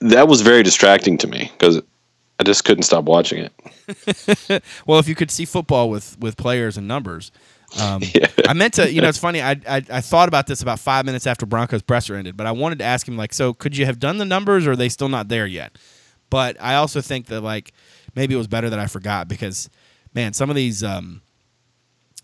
that 0.00 0.28
was 0.28 0.40
very 0.40 0.62
distracting 0.62 1.18
to 1.18 1.26
me 1.26 1.50
because 1.52 1.80
I 2.38 2.42
just 2.44 2.64
couldn't 2.64 2.84
stop 2.84 3.04
watching 3.04 3.38
it. 3.44 4.62
well, 4.86 4.98
if 4.98 5.08
you 5.08 5.14
could 5.14 5.30
see 5.30 5.44
football 5.44 5.88
with 5.90 6.18
with 6.20 6.36
players 6.36 6.76
and 6.76 6.86
numbers. 6.88 7.30
Um, 7.80 8.02
Yeah. 8.14 8.28
I 8.46 8.52
meant 8.52 8.74
to, 8.74 8.90
you 8.90 9.00
know, 9.00 9.08
it's 9.08 9.18
funny. 9.26 9.42
I, 9.42 9.52
I 9.68 9.82
I 9.90 10.00
thought 10.00 10.28
about 10.28 10.46
this 10.46 10.62
about 10.62 10.78
five 10.78 11.04
minutes 11.04 11.26
after 11.26 11.46
Broncos 11.46 11.82
presser 11.82 12.14
ended, 12.14 12.36
but 12.36 12.46
I 12.46 12.52
wanted 12.52 12.78
to 12.78 12.84
ask 12.84 13.06
him 13.08 13.16
like, 13.16 13.32
so 13.34 13.52
could 13.52 13.76
you 13.76 13.86
have 13.86 13.98
done 13.98 14.18
the 14.18 14.24
numbers, 14.24 14.66
or 14.66 14.72
are 14.72 14.76
they 14.76 14.88
still 14.88 15.08
not 15.08 15.28
there 15.28 15.46
yet? 15.46 15.76
But 16.30 16.56
I 16.60 16.76
also 16.76 17.00
think 17.00 17.26
that 17.26 17.40
like 17.40 17.72
maybe 18.14 18.34
it 18.34 18.38
was 18.38 18.46
better 18.46 18.70
that 18.70 18.78
I 18.78 18.86
forgot 18.86 19.28
because, 19.28 19.68
man, 20.14 20.32
some 20.32 20.50
of 20.50 20.56
these, 20.56 20.82
um, 20.84 21.22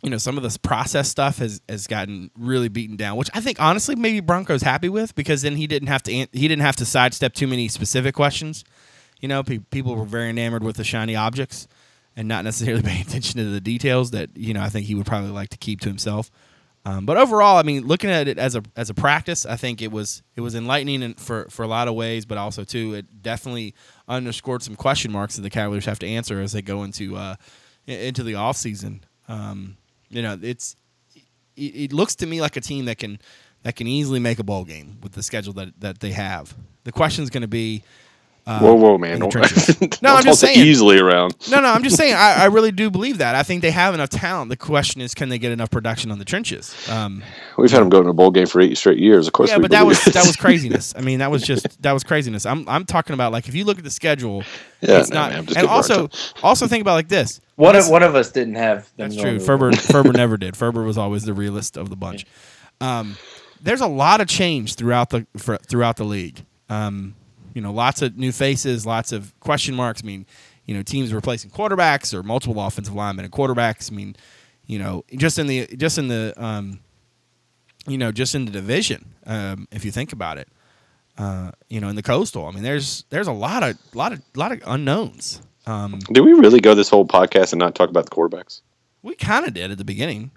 you 0.02 0.10
know, 0.10 0.18
some 0.18 0.36
of 0.36 0.42
this 0.42 0.56
process 0.56 1.08
stuff 1.08 1.38
has 1.38 1.60
has 1.68 1.86
gotten 1.86 2.30
really 2.36 2.68
beaten 2.68 2.96
down, 2.96 3.16
which 3.16 3.30
I 3.34 3.40
think 3.40 3.60
honestly 3.60 3.94
maybe 3.94 4.20
Broncos 4.20 4.62
happy 4.62 4.88
with 4.88 5.14
because 5.14 5.42
then 5.42 5.56
he 5.56 5.66
didn't 5.66 5.88
have 5.88 6.02
to 6.04 6.12
he 6.12 6.26
didn't 6.32 6.60
have 6.60 6.76
to 6.76 6.84
sidestep 6.84 7.34
too 7.34 7.46
many 7.46 7.68
specific 7.68 8.14
questions. 8.14 8.64
You 9.20 9.28
know, 9.28 9.44
pe- 9.44 9.58
people 9.58 9.94
were 9.94 10.04
very 10.04 10.30
enamored 10.30 10.64
with 10.64 10.76
the 10.76 10.84
shiny 10.84 11.14
objects 11.14 11.68
and 12.16 12.26
not 12.26 12.44
necessarily 12.44 12.82
paying 12.86 13.02
attention 13.02 13.38
to 13.38 13.44
the 13.44 13.60
details 13.60 14.10
that 14.10 14.30
you 14.36 14.52
know 14.52 14.60
I 14.60 14.68
think 14.68 14.86
he 14.86 14.94
would 14.96 15.06
probably 15.06 15.30
like 15.30 15.50
to 15.50 15.58
keep 15.58 15.80
to 15.82 15.88
himself. 15.88 16.30
Um, 16.84 17.06
but 17.06 17.16
overall, 17.16 17.58
I 17.58 17.62
mean, 17.62 17.86
looking 17.86 18.10
at 18.10 18.26
it 18.26 18.38
as 18.38 18.56
a 18.56 18.62
as 18.74 18.90
a 18.90 18.94
practice, 18.94 19.46
I 19.46 19.54
think 19.54 19.80
it 19.80 19.92
was 19.92 20.24
it 20.34 20.40
was 20.40 20.56
enlightening 20.56 21.14
for 21.14 21.46
for 21.48 21.62
a 21.62 21.68
lot 21.68 21.86
of 21.86 21.94
ways, 21.94 22.26
but 22.26 22.38
also 22.38 22.64
too 22.64 22.94
it 22.94 23.22
definitely 23.22 23.74
underscored 24.08 24.64
some 24.64 24.74
question 24.74 25.12
marks 25.12 25.36
that 25.36 25.42
the 25.42 25.50
Cavaliers 25.50 25.84
have 25.84 26.00
to 26.00 26.08
answer 26.08 26.40
as 26.40 26.50
they 26.50 26.62
go 26.62 26.82
into 26.82 27.14
uh, 27.16 27.36
into 27.86 28.24
the 28.24 28.34
off 28.34 28.56
season. 28.56 29.04
Um, 29.28 29.76
you 30.12 30.22
know, 30.22 30.38
it's 30.42 30.76
it, 31.56 31.60
it 31.62 31.92
looks 31.92 32.14
to 32.16 32.26
me 32.26 32.40
like 32.40 32.56
a 32.56 32.60
team 32.60 32.84
that 32.86 32.98
can 32.98 33.18
that 33.62 33.76
can 33.76 33.86
easily 33.86 34.18
make 34.20 34.38
a 34.38 34.44
bowl 34.44 34.64
game 34.64 34.98
with 35.02 35.12
the 35.12 35.22
schedule 35.22 35.52
that 35.54 35.80
that 35.80 36.00
they 36.00 36.12
have. 36.12 36.54
The 36.84 36.92
question 36.92 37.24
is 37.24 37.30
going 37.30 37.42
to 37.42 37.48
be. 37.48 37.82
Uh, 38.44 38.58
whoa, 38.58 38.74
whoa, 38.74 38.98
man! 38.98 39.20
Don't, 39.20 39.30
trenches. 39.30 39.66
don't 39.76 40.02
No, 40.02 40.16
I'm 40.16 40.24
just 40.24 40.40
saying. 40.40 40.58
easily 40.58 40.98
around. 40.98 41.36
No, 41.48 41.60
no, 41.60 41.68
I'm 41.68 41.84
just 41.84 41.96
saying. 41.96 42.14
I, 42.14 42.38
I 42.42 42.44
really 42.46 42.72
do 42.72 42.90
believe 42.90 43.18
that. 43.18 43.36
I 43.36 43.44
think 43.44 43.62
they 43.62 43.70
have 43.70 43.94
enough 43.94 44.08
talent. 44.08 44.48
The 44.48 44.56
question 44.56 45.00
is, 45.00 45.14
can 45.14 45.28
they 45.28 45.38
get 45.38 45.52
enough 45.52 45.70
production 45.70 46.10
on 46.10 46.18
the 46.18 46.24
trenches? 46.24 46.74
Um, 46.90 47.22
We've 47.56 47.70
had 47.70 47.82
them 47.82 47.88
go 47.88 48.02
to 48.02 48.08
a 48.08 48.12
bowl 48.12 48.32
game 48.32 48.48
for 48.48 48.60
eight 48.60 48.76
straight 48.76 48.98
years. 48.98 49.28
Of 49.28 49.32
course, 49.32 49.50
yeah, 49.50 49.58
but 49.58 49.70
that 49.70 49.86
was 49.86 50.04
it. 50.08 50.14
that 50.14 50.26
was 50.26 50.34
craziness. 50.34 50.92
I 50.96 51.02
mean, 51.02 51.20
that 51.20 51.30
was 51.30 51.42
just 51.44 51.80
that 51.82 51.92
was 51.92 52.02
craziness. 52.02 52.44
I'm 52.44 52.68
I'm 52.68 52.84
talking 52.84 53.14
about 53.14 53.30
like 53.30 53.46
if 53.46 53.54
you 53.54 53.64
look 53.64 53.78
at 53.78 53.84
the 53.84 53.90
schedule, 53.90 54.42
Yeah, 54.80 54.98
it's 54.98 55.10
no, 55.10 55.20
not. 55.20 55.30
man, 55.30 55.38
and 55.38 55.46
giving 55.46 55.62
you 55.62 55.66
a 55.68 55.70
hard 55.70 55.90
also 55.90 56.08
also 56.42 56.66
think 56.66 56.80
about 56.80 56.94
like 56.94 57.08
this. 57.08 57.40
One 57.56 57.76
of 57.76 57.88
one 57.88 58.02
of 58.02 58.14
us 58.14 58.30
didn't 58.32 58.54
have. 58.54 58.90
That's 58.96 59.16
true. 59.16 59.38
Ferber 59.38 59.72
Ferber 59.72 60.12
never 60.12 60.36
did. 60.38 60.56
Ferber 60.56 60.82
was 60.82 60.96
always 60.96 61.24
the 61.24 61.34
realist 61.34 61.76
of 61.76 61.90
the 61.90 61.96
bunch. 61.96 62.26
Um, 62.80 63.16
there's 63.60 63.80
a 63.80 63.86
lot 63.86 64.20
of 64.20 64.26
change 64.26 64.74
throughout 64.74 65.10
the 65.10 65.26
for, 65.36 65.56
throughout 65.58 65.96
the 65.96 66.04
league. 66.04 66.44
Um, 66.68 67.14
you 67.54 67.60
know, 67.60 67.72
lots 67.72 68.02
of 68.02 68.16
new 68.16 68.32
faces, 68.32 68.86
lots 68.86 69.12
of 69.12 69.38
question 69.40 69.74
marks. 69.74 70.02
I 70.02 70.06
mean, 70.06 70.26
you 70.64 70.74
know, 70.74 70.82
teams 70.82 71.12
replacing 71.12 71.50
quarterbacks 71.50 72.14
or 72.14 72.22
multiple 72.22 72.60
offensive 72.64 72.94
linemen 72.94 73.24
and 73.24 73.32
quarterbacks. 73.32 73.92
I 73.92 73.94
mean, 73.94 74.16
you 74.66 74.78
know, 74.78 75.04
just 75.16 75.38
in 75.38 75.46
the 75.46 75.66
just 75.76 75.98
in 75.98 76.08
the 76.08 76.32
um, 76.36 76.80
you 77.86 77.98
know, 77.98 78.12
just 78.12 78.34
in 78.34 78.44
the 78.46 78.50
division. 78.50 79.14
Um, 79.26 79.68
if 79.70 79.84
you 79.84 79.92
think 79.92 80.12
about 80.12 80.38
it, 80.38 80.48
uh, 81.18 81.52
you 81.68 81.80
know, 81.80 81.88
in 81.88 81.96
the 81.96 82.02
coastal. 82.02 82.46
I 82.46 82.50
mean, 82.52 82.62
there's 82.62 83.04
there's 83.10 83.28
a 83.28 83.32
lot 83.32 83.62
of 83.62 83.78
lot 83.94 84.12
of 84.12 84.22
lot 84.34 84.52
of 84.52 84.62
unknowns. 84.66 85.42
Um, 85.66 85.98
Did 86.12 86.22
we 86.22 86.32
really 86.32 86.60
go 86.60 86.74
this 86.74 86.88
whole 86.88 87.06
podcast 87.06 87.52
and 87.52 87.60
not 87.60 87.74
talk 87.74 87.88
about 87.90 88.04
the 88.04 88.10
quarterbacks? 88.10 88.60
we 89.02 89.14
kind 89.16 89.46
of 89.46 89.52
did 89.54 89.70
at 89.70 89.78
the 89.78 89.84
beginning. 89.84 90.30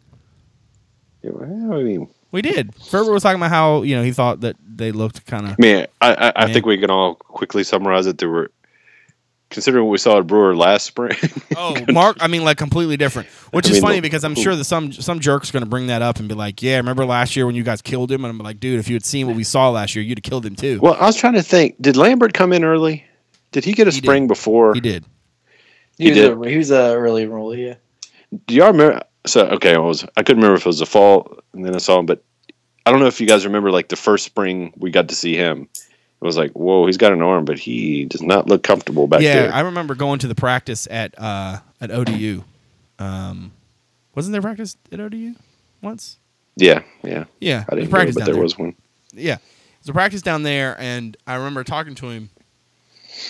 Yeah, 1.22 1.32
well, 1.34 1.74
I 1.80 1.84
mean, 1.84 2.08
We 2.32 2.42
did. 2.42 2.74
Ferber 2.76 3.12
was 3.12 3.24
talking 3.24 3.40
about 3.40 3.50
how 3.52 3.82
you 3.84 3.96
know 3.96 4.04
he 4.04 4.12
thought 4.12 4.42
that 4.42 4.56
they 4.68 4.92
looked 4.92 5.26
kind 5.26 5.46
of. 5.46 5.52
I 5.52 5.56
mean, 5.60 5.86
I, 6.02 6.14
I, 6.14 6.34
I 6.44 6.54
think 6.54 6.66
we 6.66 6.78
can 6.78 6.90
all 6.92 7.16
quickly 7.16 7.64
summarize 7.64 8.06
it. 8.08 8.18
There 8.20 8.30
were, 8.30 8.52
considering 9.50 9.86
what 9.86 9.92
we 9.92 9.98
saw 9.98 10.20
at 10.20 10.28
Brewer 10.28 10.56
last 10.56 10.86
spring. 10.86 11.18
Oh, 11.58 11.74
Mark. 11.90 12.18
I 12.20 12.28
mean, 12.28 12.44
like 12.44 12.58
completely 12.58 12.98
different. 12.98 13.30
Which 13.52 13.66
I 13.68 13.70
is 13.70 13.74
mean, 13.76 13.82
funny 13.84 14.02
because 14.02 14.24
I'm 14.26 14.36
sure 14.36 14.56
that 14.58 14.66
some 14.66 14.92
some 14.92 15.20
jerk's 15.22 15.52
going 15.52 15.64
to 15.64 15.70
bring 15.70 15.88
that 15.88 16.02
up 16.02 16.20
and 16.20 16.28
be 16.28 16.36
like, 16.36 16.62
"Yeah, 16.62 16.78
remember 16.78 17.06
last 17.06 17.36
year 17.36 17.46
when 17.46 17.56
you 17.56 17.64
guys 17.64 17.82
killed 17.82 18.12
him?" 18.12 18.26
And 18.26 18.32
I'm 18.32 18.38
like, 18.40 18.60
"Dude, 18.60 18.80
if 18.80 18.90
you 18.90 18.96
had 18.96 19.06
seen 19.06 19.26
what 19.28 19.36
we 19.38 19.44
saw 19.46 19.70
last 19.70 19.96
year, 19.96 20.04
you'd 20.04 20.18
have 20.18 20.24
killed 20.24 20.46
him 20.46 20.56
too." 20.56 20.80
well, 20.82 20.96
I 21.00 21.06
was 21.06 21.16
trying 21.16 21.34
to 21.36 21.42
think. 21.44 21.76
Did 21.82 21.96
Lambert 21.98 22.34
come 22.34 22.52
in 22.52 22.64
early? 22.66 23.06
Did 23.52 23.64
he 23.64 23.72
get 23.74 23.88
a 23.88 23.92
He 23.92 24.02
did. 24.02 24.06
spring 24.06 24.28
before? 24.28 24.74
he 24.74 24.82
did. 24.82 25.06
He, 25.98 26.10
was 26.10 26.18
did. 26.18 26.32
a, 26.32 26.50
he 26.50 26.58
was 26.58 26.72
a 26.72 26.96
early 26.96 27.26
enrollee. 27.26 27.68
Yeah. 27.68 28.38
Do 28.48 28.56
y'all 28.56 28.72
remember? 28.72 29.02
So 29.26 29.48
okay, 29.48 29.74
I 29.76 29.80
was 29.80 30.04
I 30.18 30.24
couldn't 30.24 30.42
remember 30.42 30.56
if 30.56 30.66
it 30.66 30.68
was 30.68 30.80
the 30.80 30.86
fall 30.86 31.40
and 31.54 31.66
then 31.66 31.74
I 31.76 31.80
saw 31.80 32.00
him, 32.00 32.06
but 32.06 32.24
I 32.86 32.92
don't 32.92 33.00
know 33.00 33.08
if 33.08 33.20
you 33.20 33.28
guys 33.28 33.46
remember 33.46 33.72
like 33.72 33.88
the 33.88 33.96
first 33.96 34.26
spring 34.26 34.74
we 34.78 34.92
got 34.92 35.10
to 35.10 35.16
see 35.16 35.36
him. 35.36 35.68
it 35.74 36.26
was 36.26 36.38
like, 36.38 36.52
whoa, 36.52 36.86
he's 36.86 36.98
got 36.98 37.14
an 37.14 37.22
arm, 37.22 37.46
but 37.46 37.58
he 37.58 38.06
does 38.06 38.22
not 38.22 38.48
look 38.48 38.62
comfortable 38.62 39.08
back 39.08 39.22
yeah, 39.22 39.34
there. 39.34 39.46
Yeah, 39.48 39.56
I 39.56 39.62
remember 39.62 39.96
going 39.96 40.20
to 40.20 40.28
the 40.28 40.36
practice 40.36 40.88
at 40.92 41.18
uh, 41.18 41.60
at 41.82 41.92
ODU. 41.92 42.44
Um, 43.00 43.52
wasn't 44.14 44.34
there 44.34 44.42
practice 44.42 44.78
at 44.92 45.00
ODU 45.00 45.36
once? 45.82 46.20
yeah, 46.56 46.84
yeah. 47.04 47.26
Yeah, 47.40 47.66
I 47.70 47.76
didn't 47.76 47.90
go, 47.90 47.98
practiced 47.98 48.20
but 48.20 48.26
there 48.26 48.36
there. 48.36 48.44
was 48.44 48.58
one. 48.58 48.76
yeah, 49.14 49.36
it 49.36 49.42
was 49.82 49.90
a 49.90 49.94
practice 49.94 50.22
down 50.22 50.44
there, 50.44 50.76
and 50.80 51.18
I 51.28 51.36
remember 51.36 51.64
talking 51.64 51.96
to 51.96 52.10
him. 52.10 52.30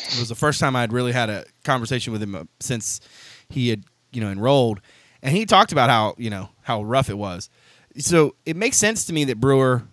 It 0.07 0.20
was 0.20 0.30
the 0.30 0.36
first 0.36 0.59
time 0.59 0.76
I'd 0.76 0.91
really 0.91 1.11
had 1.11 1.30
a 1.30 1.45
conversation 1.66 2.13
with 2.13 2.24
him 2.24 2.36
uh, 2.36 2.43
since 2.59 3.01
he 3.49 3.70
had, 3.70 3.84
you 4.11 4.22
know, 4.22 4.30
enrolled, 4.30 4.80
and 5.22 5.36
he 5.36 5.45
talked 5.45 5.72
about 5.72 5.89
how 5.89 6.16
you 6.18 6.30
know 6.30 6.49
how 6.61 6.84
rough 6.84 7.09
it 7.09 7.18
was. 7.18 7.49
So 7.97 8.36
it 8.45 8.55
makes 8.55 8.78
sense 8.78 9.05
to 9.05 9.13
me 9.13 9.26
that 9.26 9.39
Brewer, 9.39 9.84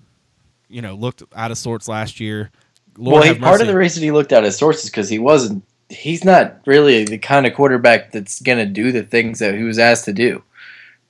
you 0.68 0.82
know, 0.82 0.94
looked 0.94 1.22
out 1.34 1.50
of 1.50 1.58
sorts 1.58 1.88
last 1.88 2.20
year. 2.20 2.50
Lord 2.96 3.24
well, 3.24 3.34
he, 3.34 3.40
part 3.40 3.60
of 3.60 3.66
the 3.66 3.76
reason 3.76 4.02
he 4.02 4.10
looked 4.10 4.32
out 4.32 4.44
of 4.44 4.52
sorts 4.54 4.84
is 4.84 4.90
because 4.90 5.08
he 5.08 5.18
wasn't. 5.18 5.64
He's 5.88 6.24
not 6.24 6.60
really 6.66 7.04
the 7.04 7.18
kind 7.18 7.46
of 7.46 7.54
quarterback 7.54 8.12
that's 8.12 8.40
going 8.40 8.58
to 8.58 8.66
do 8.66 8.92
the 8.92 9.02
things 9.02 9.40
that 9.40 9.54
he 9.54 9.62
was 9.62 9.78
asked 9.78 10.06
to 10.06 10.12
do. 10.12 10.42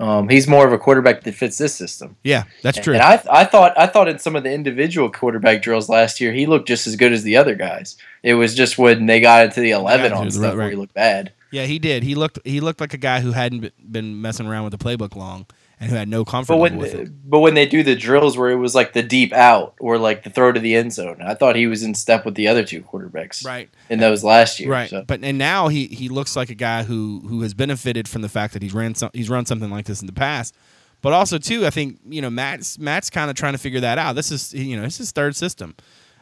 Um, 0.03 0.29
he's 0.29 0.49
more 0.49 0.67
of 0.67 0.73
a 0.73 0.79
quarterback 0.79 1.23
that 1.23 1.35
fits 1.37 1.59
this 1.59 1.77
system. 1.77 2.17
yeah, 2.25 2.43
that's 2.61 2.79
true. 2.79 2.95
And 2.95 3.03
I, 3.03 3.23
I 3.31 3.45
thought, 3.45 3.73
I 3.79 3.87
thought 3.87 4.09
in 4.09 4.19
some 4.19 4.35
of 4.35 4.43
the 4.43 4.53
individual 4.53 5.09
quarterback 5.09 5.63
drills 5.63 5.89
last 5.89 6.21
year, 6.21 6.33
he 6.33 6.45
looked 6.45 6.67
just 6.67 6.89
as 6.89 6.97
good 6.97 7.13
as 7.13 7.23
the 7.23 7.37
other 7.37 7.55
guys. 7.55 7.97
It 8.25 8.35
was 8.35 8.57
just 8.57 8.79
when 8.79 9.07
they 9.07 9.21
got 9.21 9.45
into 9.45 9.61
the 9.61 9.71
eleven 9.71 10.11
Yeah, 10.11 10.19
on 10.19 10.31
stuff 10.33 10.43
right, 10.43 10.57
where 10.57 10.71
he 10.71 10.77
looked 10.77 10.95
bad. 10.95 11.33
Yeah, 11.53 11.67
he 11.67 11.79
did. 11.79 12.03
He 12.03 12.15
looked 12.15 12.39
he 12.45 12.61
looked 12.61 12.81
like 12.81 12.95
a 12.95 12.99
guy 12.99 13.21
who 13.21 13.33
hadn't 13.33 13.73
been 13.93 14.21
messing 14.21 14.47
around 14.47 14.65
with 14.65 14.73
the 14.77 14.85
playbook 14.85 15.15
long 15.15 15.47
and 15.79 15.91
who 15.91 15.97
had 15.97 16.09
no 16.09 16.25
comfort 16.25 16.55
But 16.55 16.59
when, 16.59 16.77
with 16.79 16.95
it. 16.95 17.11
but 17.29 17.41
when 17.41 17.55
they 17.55 17.67
do 17.67 17.83
the 17.83 17.95
drills 17.97 18.37
where 18.39 18.51
it 18.51 18.57
was 18.57 18.75
like 18.75 18.93
the 18.93 19.03
deep 19.03 19.33
out 19.33 19.75
or 19.81 19.99
like 19.99 20.23
the 20.25 20.31
throw 20.31 20.51
to 20.53 20.59
the 20.61 20.75
end 20.77 20.93
zone, 20.93 21.21
I 21.23 21.35
thought 21.35 21.55
he 21.57 21.67
was 21.67 21.83
in 21.83 21.95
step 21.95 22.25
with 22.25 22.35
the 22.37 22.49
other 22.49 22.65
two 22.65 22.83
quarterbacks 22.83 23.45
Right. 23.45 23.69
in 23.91 23.99
those 24.01 24.25
last 24.25 24.59
year. 24.61 24.71
Right. 24.71 24.89
So. 24.91 25.05
But 25.07 25.23
and 25.23 25.39
now 25.39 25.69
he 25.69 25.87
he 25.89 26.09
looks 26.09 26.35
like 26.37 26.51
a 26.51 26.55
guy 26.55 26.85
who 26.85 27.23
who 27.29 27.43
has 27.43 27.53
benefited 27.55 28.09
from 28.09 28.23
the 28.23 28.29
fact 28.29 28.55
that 28.55 28.63
he's 28.63 28.73
ran 28.75 28.95
some, 28.95 29.11
he's 29.13 29.29
run 29.31 29.45
something 29.47 29.71
like 29.71 29.85
this 29.87 30.01
in 30.01 30.07
the 30.07 30.13
past. 30.13 30.55
But 31.03 31.13
also 31.13 31.37
too, 31.37 31.67
I 31.67 31.71
think, 31.71 31.99
you 32.09 32.23
know, 32.23 32.31
Matt's 32.31 32.79
Matt's 32.79 33.11
kind 33.11 33.29
of 33.29 33.37
trying 33.37 33.53
to 33.55 33.59
figure 33.59 33.81
that 33.81 33.99
out. 33.99 34.15
This 34.15 34.31
is 34.31 34.55
you 34.55 34.77
know, 34.77 34.83
this 34.85 34.95
is 34.95 34.99
his 34.99 35.13
third 35.13 35.35
system. 35.37 35.75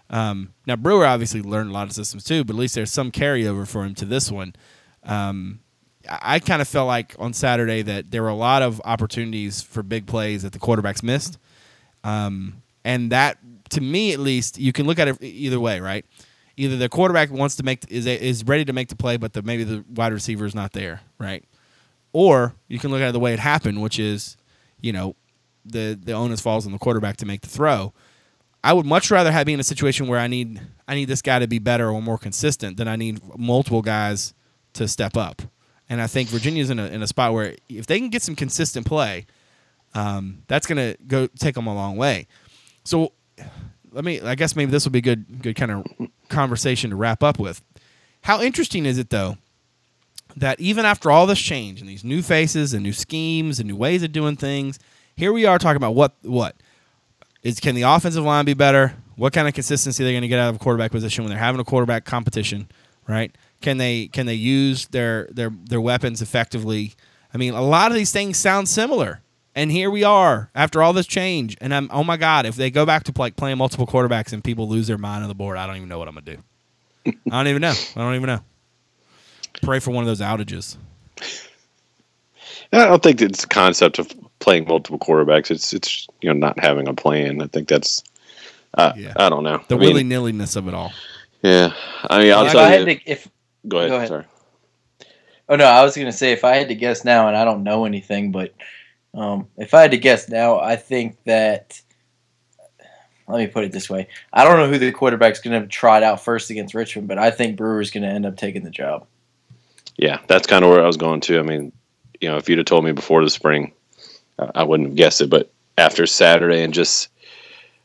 Um, 0.09 0.55
now 0.67 0.75
Brewer 0.77 1.07
obviously 1.07 1.43
learned 1.43 1.71
a 1.71 1.73
lot 1.73 1.87
of 1.87 1.93
systems 1.93 2.25
too, 2.25 2.43
but 2.45 2.55
at 2.57 2.59
least 2.59 2.75
there's 2.75 2.91
some 2.91 3.13
carryover 3.13 3.69
for 3.69 3.85
him 3.85 3.95
to 3.97 4.05
this 4.05 4.31
one. 4.33 4.55
Um, 5.05 5.61
I, 6.09 6.39
kind 6.39 6.63
of 6.63 6.69
felt 6.69 6.87
like 6.87 7.15
on 7.19 7.33
Saturday 7.33 7.83
that 7.83 8.11
there 8.11 8.23
were 8.23 8.29
a 8.29 8.35
lot 8.35 8.63
of 8.63 8.81
opportunities 8.85 9.63
for 9.63 9.83
big 9.83 10.07
plays 10.07 10.43
that 10.43 10.53
the 10.53 10.59
quarterbacks 10.59 11.03
missed. 11.03 11.39
Um, 12.05 12.63
and 12.85 13.13
that, 13.13 13.39
to 13.71 13.81
me 13.81 14.13
at 14.13 14.19
least, 14.19 14.59
you 14.59 14.73
can 14.73 14.87
look 14.87 14.99
at 14.99 15.09
it 15.09 15.23
either 15.23 15.61
way, 15.61 15.81
right? 15.81 16.05
Either 16.57 16.77
the 16.77 16.89
quarterback 16.89 17.31
wants 17.31 17.57
to 17.57 17.63
make 17.63 17.85
is 17.91 18.07
is 18.07 18.45
ready 18.45 18.65
to 18.65 18.73
make 18.73 18.89
the 18.89 18.97
play, 18.97 19.17
but 19.17 19.33
the, 19.33 19.43
maybe 19.43 19.65
the 19.65 19.85
wide 19.95 20.13
receiver 20.13 20.45
is 20.45 20.55
not 20.55 20.73
there, 20.73 21.01
right? 21.19 21.45
Or 22.13 22.55
you 22.69 22.79
can 22.79 22.91
look 22.91 23.01
at 23.01 23.09
it 23.09 23.13
the 23.13 23.21
way 23.21 23.33
it 23.33 23.39
happened, 23.39 23.81
which 23.81 23.99
is, 23.99 24.37
you 24.81 24.93
know, 24.93 25.15
the 25.65 25.99
the 26.03 26.13
onus 26.13 26.41
falls 26.41 26.67
on 26.67 26.73
the 26.73 26.79
quarterback 26.79 27.17
to 27.19 27.27
make 27.27 27.43
the 27.43 27.49
throw. 27.49 27.93
I 28.63 28.75
would 28.75 28.85
much 28.85 29.11
rather 29.11 29.33
have 29.33 29.47
be 29.47 29.55
in 29.55 29.61
a 29.61 29.65
situation 29.65 30.07
where 30.07 30.19
I 30.19 30.27
need 30.27 30.61
I 30.87 30.95
need 30.95 31.07
this 31.07 31.23
guy 31.23 31.39
to 31.39 31.47
be 31.47 31.59
better 31.59 31.91
or 31.91 32.03
more 32.03 32.19
consistent 32.19 32.77
than 32.77 32.89
I 32.89 32.97
need 32.97 33.21
multiple 33.39 33.81
guys 33.81 34.35
to 34.75 34.89
step 34.89 35.17
up. 35.17 35.43
And 35.89 36.01
I 36.01 36.07
think 36.07 36.29
Virginia's 36.29 36.71
in 36.71 36.79
a 36.79 36.87
in 36.87 37.03
a 37.03 37.07
spot 37.07 37.33
where 37.33 37.57
if 37.69 37.87
they 37.87 37.99
can 37.99 38.11
get 38.11 38.23
some 38.23 38.37
consistent 38.37 38.87
play, 38.87 39.27
um, 39.95 40.43
that's 40.47 40.67
gonna 40.67 40.95
go 41.07 41.27
take 41.27 41.55
them 41.55 41.67
a 41.67 41.75
long 41.75 41.97
way. 41.97 42.27
So 42.85 43.13
let 43.93 44.05
me 44.05 44.21
I 44.21 44.35
guess 44.35 44.55
maybe 44.55 44.71
this 44.71 44.85
will 44.85 44.93
be 44.93 45.01
a 45.01 45.03
good 45.03 45.43
good 45.43 45.57
kind 45.57 45.73
of 45.73 45.85
conversation 46.29 46.91
to 46.91 46.97
wrap 46.97 47.23
up 47.23 47.39
with. 47.39 47.63
How 48.23 48.41
interesting 48.41 48.87
is 48.87 48.99
it 48.99 49.11
though 49.11 49.39
that 50.37 50.61
even 50.61 50.85
after 50.85 51.11
all 51.11 51.27
this 51.27 51.41
change 51.41 51.81
and 51.81 51.89
these 51.89 52.05
new 52.05 52.23
faces 52.23 52.73
and 52.73 52.83
new 52.83 52.93
schemes 52.93 53.59
and 53.59 53.69
new 53.69 53.77
ways 53.77 54.03
of 54.05 54.13
doing 54.13 54.37
things, 54.37 54.79
here 55.17 55.33
we 55.33 55.45
are 55.45 55.59
talking 55.59 55.77
about 55.77 55.95
what 55.95 56.15
what 56.23 56.57
is 57.43 57.59
can 57.59 57.75
the 57.75 57.83
offensive 57.83 58.25
line 58.25 58.45
be 58.45 58.55
better? 58.55 58.95
What 59.17 59.33
kind 59.33 59.49
of 59.49 59.55
consistency 59.55 60.03
they're 60.03 60.13
going 60.13 60.23
to 60.23 60.29
get 60.29 60.39
out 60.39 60.51
of 60.51 60.57
a 60.57 60.59
quarterback 60.59 60.93
position 60.93 61.25
when 61.25 61.31
they're 61.31 61.39
having 61.39 61.61
a 61.61 61.65
quarterback 61.65 62.05
competition, 62.05 62.71
right? 63.07 63.37
Can 63.61 63.79
they 63.79 64.09
can 64.09 64.27
they 64.27 64.35
use 64.35 64.87
their 64.89 65.29
their 65.31 65.51
their 65.65 65.81
weapons 65.81 66.23
effectively? 66.23 66.95
I 67.33 67.39
mean, 67.39 67.55
a 67.55 67.63
lot 67.63 67.91
of 67.91 67.97
these 67.97 68.13
things 68.13 68.37
sound 68.39 68.69
similar. 68.69 69.21
And 69.55 69.71
here 69.71 69.91
we 69.91 70.05
are 70.05 70.51
after 70.55 70.83
all 70.83 70.93
this 70.93 71.07
change. 71.07 71.57
And 71.61 71.75
I'm 71.75 71.89
oh 71.93 72.05
my 72.05 72.17
god, 72.17 72.47
if 72.47 72.57
they 72.57 72.71
go 72.71 72.87
back 72.87 73.05
to 73.05 73.13
like 73.17 73.37
playing 73.37 73.59
multiple 73.59 73.87
quarterbacks 73.87 74.33
and 74.33 74.43
people 74.43 74.69
lose 74.69 74.87
their 74.87 74.99
mind 74.99 75.23
on 75.23 75.29
the 75.29 75.35
board, 75.35 75.59
I 75.59 75.67
don't 75.67 75.77
even 75.77 75.89
know 75.89 75.99
what 75.99 76.09
I'm 76.09 76.15
gonna 76.15 76.37
do. 76.37 76.43
I 77.07 77.13
don't 77.43 77.49
even 77.49 77.63
know. 77.63 77.75
I 77.97 78.01
don't 78.01 78.15
even 78.15 78.27
know. 78.29 78.41
Pray 79.63 79.81
for 79.81 79.91
one 79.91 80.03
of 80.05 80.09
those 80.09 80.21
outages. 80.21 80.77
I 82.73 82.87
don't 82.87 83.03
think 83.03 83.21
it's 83.21 83.43
the 83.43 83.49
concept 83.49 83.99
of 83.99 84.13
playing 84.39 84.67
multiple 84.69 84.99
quarterbacks. 84.99 85.51
It's 85.51 85.73
it's 85.73 86.07
you 86.21 86.33
know 86.33 86.39
not 86.39 86.59
having 86.61 86.89
a 86.89 86.95
plan. 86.95 87.43
I 87.43 87.47
think 87.49 87.69
that's 87.69 88.03
uh, 88.75 88.93
Yeah. 88.97 89.13
I 89.17 89.29
don't 89.29 89.43
know. 89.45 89.61
The 89.69 89.75
I 89.75 89.79
mean, 89.79 89.89
willy 89.89 90.05
nilliness 90.05 90.57
of 90.57 90.69
it 90.69 90.75
all. 90.75 90.93
Yeah, 91.43 91.73
I 92.09 92.23
mean, 92.23 92.33
I'll 92.33 92.47
if 92.47 92.53
tell 92.53 92.61
I 92.61 92.77
you. 92.77 92.87
had 92.87 93.01
to, 93.05 93.11
if 93.11 93.29
go 93.67 93.79
ahead. 93.79 93.91
go 93.91 93.97
ahead. 93.97 94.09
Sorry. 94.09 94.25
Oh 95.49 95.57
no, 95.57 95.65
I 95.65 95.83
was 95.83 95.97
gonna 95.97 96.13
say 96.13 96.33
if 96.33 96.45
I 96.45 96.57
had 96.57 96.69
to 96.69 96.75
guess 96.75 97.05
now, 97.05 97.29
and 97.29 97.37
I 97.37 97.45
don't 97.45 97.65
know 97.65 97.85
anything, 97.85 98.33
but 98.33 98.55
um, 99.15 99.49
if 99.57 99.75
I 99.75 99.83
had 99.83 99.91
to 99.91 99.99
guess 99.99 100.29
now, 100.29 100.61
I 100.61 100.77
think 100.77 101.23
that. 101.25 101.81
Let 103.27 103.39
me 103.39 103.47
put 103.47 103.63
it 103.63 103.71
this 103.71 103.89
way: 103.89 104.09
I 104.33 104.43
don't 104.43 104.57
know 104.57 104.69
who 104.69 104.79
the 104.79 104.91
quarterback's 104.91 105.41
going 105.41 105.61
to 105.61 105.69
try 105.69 105.99
it 105.99 106.03
out 106.03 106.21
first 106.21 106.51
against 106.51 106.75
Richmond, 106.75 107.07
but 107.07 107.17
I 107.17 107.31
think 107.31 107.57
Brewer's 107.57 107.93
going 107.93 108.03
to 108.03 108.09
end 108.09 108.27
up 108.27 108.37
taking 108.37 108.65
the 108.65 108.71
job. 108.71 109.07
Yeah, 109.97 110.19
that's 110.27 110.49
kind 110.49 110.65
of 110.65 110.71
where 110.71 110.83
I 110.83 110.87
was 110.87 110.97
going 110.97 111.21
to. 111.23 111.39
I 111.39 111.43
mean, 111.43 111.71
you 112.21 112.29
know, 112.29 112.39
if 112.39 112.49
you'd 112.49 112.59
have 112.59 112.67
told 112.67 112.85
me 112.85 112.91
before 112.91 113.23
the 113.23 113.31
spring, 113.31 113.73
I 114.37 114.51
I 114.57 114.63
wouldn't 114.65 114.89
have 114.89 114.97
guessed 114.97 115.21
it. 115.21 115.31
But 115.31 115.49
after 115.79 116.07
Saturday 116.07 116.63
and 116.63 116.75
just, 116.75 117.09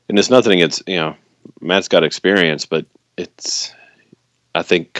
and 0.09 0.19
it's 0.19 0.29
nothing 0.29 0.53
against, 0.53 0.83
you 0.87 0.97
know, 0.97 1.15
Matt's 1.61 1.87
got 1.87 2.03
experience, 2.03 2.65
but 2.65 2.85
it's, 3.17 3.73
I 4.53 4.61
think, 4.61 4.99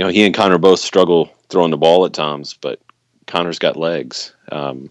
you 0.00 0.06
know, 0.06 0.10
he 0.10 0.24
and 0.24 0.34
Connor 0.34 0.56
both 0.56 0.80
struggle 0.80 1.30
throwing 1.50 1.70
the 1.70 1.76
ball 1.76 2.06
at 2.06 2.14
times, 2.14 2.54
but 2.58 2.80
Connor's 3.26 3.58
got 3.58 3.76
legs. 3.76 4.32
Um, 4.50 4.90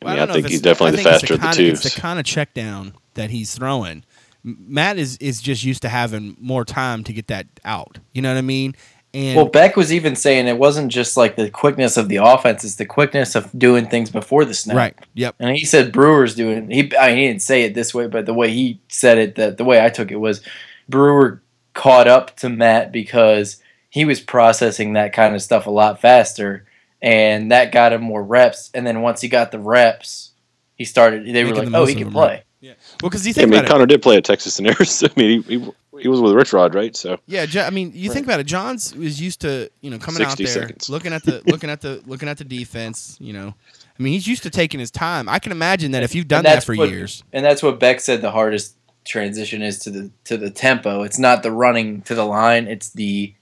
I, 0.00 0.10
mean, 0.10 0.16
don't 0.16 0.30
I, 0.30 0.32
think 0.34 0.46
he's 0.46 0.62
definitely 0.62 1.00
I 1.00 1.02
the 1.02 1.10
faster 1.10 1.34
of 1.34 1.40
the 1.40 1.46
kinda- 1.48 1.56
twos. 1.56 1.84
It's 1.84 1.96
the 1.96 2.00
kind 2.00 2.20
of 2.20 2.24
check 2.24 2.54
down 2.54 2.94
that 3.14 3.30
he's 3.30 3.52
throwing. 3.52 4.04
Matt 4.44 4.96
is 4.96 5.16
is 5.16 5.42
just 5.42 5.64
used 5.64 5.82
to 5.82 5.88
having 5.88 6.36
more 6.38 6.64
time 6.64 7.02
to 7.02 7.12
get 7.12 7.26
that 7.26 7.48
out. 7.64 7.98
You 8.12 8.22
know 8.22 8.30
what 8.32 8.38
I 8.38 8.42
mean? 8.42 8.76
And 9.12 9.34
Well, 9.34 9.46
Beck 9.46 9.74
was 9.74 9.92
even 9.92 10.14
saying 10.14 10.46
it 10.46 10.56
wasn't 10.56 10.92
just 10.92 11.16
like 11.16 11.34
the 11.34 11.50
quickness 11.50 11.96
of 11.96 12.08
the 12.08 12.16
offense; 12.18 12.62
it's 12.62 12.76
the 12.76 12.86
quickness 12.86 13.34
of 13.34 13.50
doing 13.58 13.88
things 13.88 14.08
before 14.08 14.44
the 14.44 14.54
snap. 14.54 14.76
right, 14.76 14.94
yep, 15.14 15.34
And 15.40 15.56
he 15.56 15.64
said 15.64 15.90
Brewer's 15.90 16.36
doing. 16.36 16.70
He 16.70 16.96
I 16.96 17.08
mean, 17.08 17.16
he 17.16 17.26
didn't 17.26 17.42
say 17.42 17.64
it 17.64 17.74
this 17.74 17.92
way, 17.92 18.06
but 18.06 18.24
the 18.26 18.34
way 18.34 18.52
he 18.52 18.80
said 18.86 19.18
it, 19.18 19.34
that 19.34 19.56
the 19.58 19.64
way 19.64 19.84
I 19.84 19.88
took 19.88 20.12
it 20.12 20.20
was 20.20 20.42
Brewer 20.88 21.42
caught 21.74 22.06
up 22.06 22.36
to 22.36 22.48
Matt 22.48 22.92
because 22.92 23.60
he 23.90 24.04
was 24.04 24.20
processing 24.20 24.94
that 24.94 25.12
kind 25.12 25.34
of 25.34 25.42
stuff 25.42 25.66
a 25.66 25.70
lot 25.70 26.00
faster, 26.00 26.64
and 27.02 27.52
that 27.52 27.72
got 27.72 27.92
him 27.92 28.02
more 28.02 28.22
reps. 28.22 28.70
And 28.72 28.86
then 28.86 29.02
once 29.02 29.20
he 29.20 29.28
got 29.28 29.52
the 29.52 29.58
reps, 29.58 30.32
he 30.76 30.84
started. 30.84 31.26
They 31.26 31.44
were 31.44 31.54
like, 31.54 31.68
the 31.68 31.76
"Oh, 31.76 31.84
he 31.84 31.92
of 31.92 31.98
can 31.98 32.04
them, 32.06 32.12
play." 32.14 32.28
right. 32.62 32.76
Well, 33.02 33.08
because 33.10 33.26
you 33.26 33.30
Yeah, 33.30 33.42
I 33.42 33.42
think 33.42 33.50
mean, 33.50 33.58
about 33.60 33.64
it, 33.64 33.72
Connor 33.72 33.86
did 33.86 34.02
play 34.02 34.16
at 34.16 34.24
Texas 34.24 34.58
and 34.58 34.68
Arizona. 34.68 35.12
I 35.16 35.20
mean, 35.20 35.42
he, 35.42 35.58
he, 35.58 35.70
he 36.02 36.08
was 36.08 36.20
with 36.20 36.32
Rich 36.34 36.52
Rod, 36.52 36.74
right? 36.74 36.94
So 36.94 37.18
yeah. 37.26 37.46
Jo- 37.46 37.62
I 37.64 37.70
mean, 37.70 37.92
you 37.94 38.10
think 38.12 38.26
about 38.26 38.38
it. 38.40 38.44
Johns 38.44 38.94
was 38.94 39.20
used 39.20 39.40
to 39.42 39.70
you 39.80 39.90
know 39.90 39.98
coming 39.98 40.22
out 40.22 40.36
there, 40.38 40.46
seconds. 40.46 40.88
looking 40.90 41.12
at 41.12 41.22
the 41.24 41.42
looking 41.46 41.70
at 41.70 41.80
the 41.80 42.02
looking 42.06 42.28
at 42.28 42.38
the 42.38 42.44
defense. 42.44 43.16
You 43.20 43.32
know, 43.32 43.54
I 43.98 44.02
mean, 44.02 44.12
he's 44.12 44.26
used 44.26 44.42
to 44.44 44.50
taking 44.50 44.78
his 44.80 44.90
time. 44.90 45.28
I 45.28 45.38
can 45.38 45.52
imagine 45.52 45.90
that 45.92 46.02
if 46.02 46.14
you've 46.14 46.28
done 46.28 46.44
that 46.44 46.62
for 46.64 46.74
what- 46.74 46.90
years, 46.90 47.24
And 47.32 47.44
that's 47.44 47.62
what 47.62 47.80
Beck 47.80 48.00
said. 48.00 48.20
The 48.22 48.30
hardest 48.30 48.76
transition 49.04 49.62
is 49.62 49.78
to 49.80 49.90
the 49.90 50.10
to 50.24 50.36
the 50.36 50.50
tempo. 50.50 51.02
It's 51.02 51.18
not 51.18 51.42
the 51.42 51.50
running 51.50 52.02
to 52.02 52.14
the 52.14 52.24
line. 52.26 52.68
It's 52.68 52.90
the 52.90 53.34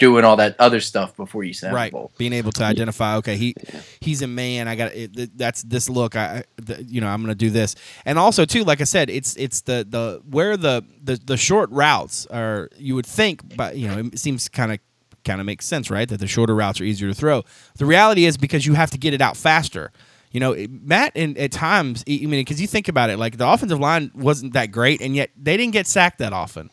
doing 0.00 0.24
all 0.24 0.36
that 0.36 0.56
other 0.58 0.80
stuff 0.80 1.16
before 1.16 1.44
you 1.44 1.52
snap 1.52 1.72
right? 1.72 1.92
the 1.92 1.98
ball. 1.98 2.10
Being 2.18 2.32
able 2.32 2.50
to 2.52 2.64
identify, 2.64 3.16
okay, 3.18 3.36
he 3.36 3.54
he's 4.00 4.22
a 4.22 4.26
man. 4.26 4.66
I 4.66 4.74
got 4.74 4.92
it, 4.92 5.38
that's 5.38 5.62
this 5.62 5.88
look. 5.88 6.16
I, 6.16 6.38
I- 6.38 6.44
the, 6.56 6.82
you 6.82 7.00
know, 7.00 7.06
I'm 7.06 7.22
gonna 7.22 7.34
do 7.36 7.50
this, 7.50 7.76
and 8.04 8.18
also 8.18 8.44
too, 8.44 8.64
like 8.64 8.80
I 8.80 8.84
said, 8.84 9.08
it's 9.08 9.36
it's 9.36 9.60
the 9.60 9.86
the 9.88 10.20
where 10.28 10.56
the 10.56 10.82
the, 11.02 11.20
the 11.24 11.36
short 11.36 11.70
routes 11.70 12.26
are. 12.26 12.68
You 12.76 12.96
would 12.96 13.06
think, 13.06 13.56
but 13.56 13.76
you 13.76 13.86
know, 13.86 13.98
it 14.12 14.18
seems 14.18 14.48
kind 14.48 14.72
of 14.72 14.78
kind 15.24 15.40
of 15.40 15.46
makes 15.46 15.66
sense, 15.66 15.90
right? 15.90 16.08
That 16.08 16.18
the 16.18 16.26
shorter 16.26 16.54
routes 16.54 16.80
are 16.80 16.84
easier 16.84 17.08
to 17.08 17.14
throw. 17.14 17.44
The 17.76 17.86
reality 17.86 18.24
is 18.24 18.36
because 18.36 18.66
you 18.66 18.74
have 18.74 18.90
to 18.90 18.98
get 18.98 19.14
it 19.14 19.20
out 19.20 19.36
faster. 19.36 19.92
You 20.32 20.38
know, 20.40 20.54
Matt, 20.68 21.12
and 21.16 21.36
at 21.38 21.50
times, 21.50 22.04
I 22.08 22.12
mean, 22.12 22.30
because 22.30 22.60
you 22.60 22.68
think 22.68 22.86
about 22.88 23.10
it, 23.10 23.18
like 23.18 23.36
the 23.36 23.48
offensive 23.48 23.80
line 23.80 24.12
wasn't 24.14 24.52
that 24.52 24.66
great, 24.66 25.00
and 25.00 25.16
yet 25.16 25.30
they 25.36 25.56
didn't 25.56 25.72
get 25.72 25.86
sacked 25.88 26.18
that 26.18 26.32
often. 26.32 26.70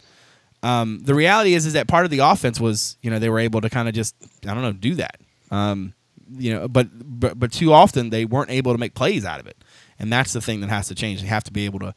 Um, 0.64 1.00
the 1.04 1.14
reality 1.14 1.54
is, 1.54 1.66
is 1.66 1.74
that 1.74 1.88
part 1.88 2.06
of 2.06 2.12
the 2.12 2.20
offense 2.20 2.60
was, 2.60 2.98
you 3.02 3.12
know, 3.12 3.20
they 3.20 3.30
were 3.30 3.40
able 3.40 3.62
to 3.62 3.70
kind 3.70 3.88
of 3.88 3.94
just, 3.94 4.16
I 4.48 4.54
don't 4.54 4.64
know, 4.64 4.74
do 4.74 4.96
that. 4.96 5.22
Um, 5.52 5.94
you 6.30 6.54
know, 6.54 6.68
but 6.68 6.88
but 6.92 7.40
but 7.40 7.52
too 7.52 7.72
often 7.72 8.10
they 8.10 8.26
weren't 8.26 8.50
able 8.50 8.74
to 8.74 8.78
make 8.78 8.94
plays 8.96 9.24
out 9.24 9.40
of 9.40 9.48
it, 9.48 9.64
and 9.98 10.12
that's 10.12 10.34
the 10.34 10.42
thing 10.42 10.60
that 10.62 10.70
has 10.70 10.88
to 10.90 10.96
change. 10.96 11.22
They 11.22 11.28
have 11.28 11.44
to 11.46 11.54
be 11.54 11.66
able 11.66 11.80
to 11.80 11.94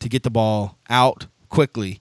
to 0.00 0.08
get 0.08 0.22
the 0.22 0.30
ball 0.30 0.78
out 0.88 1.26
quickly, 1.50 2.00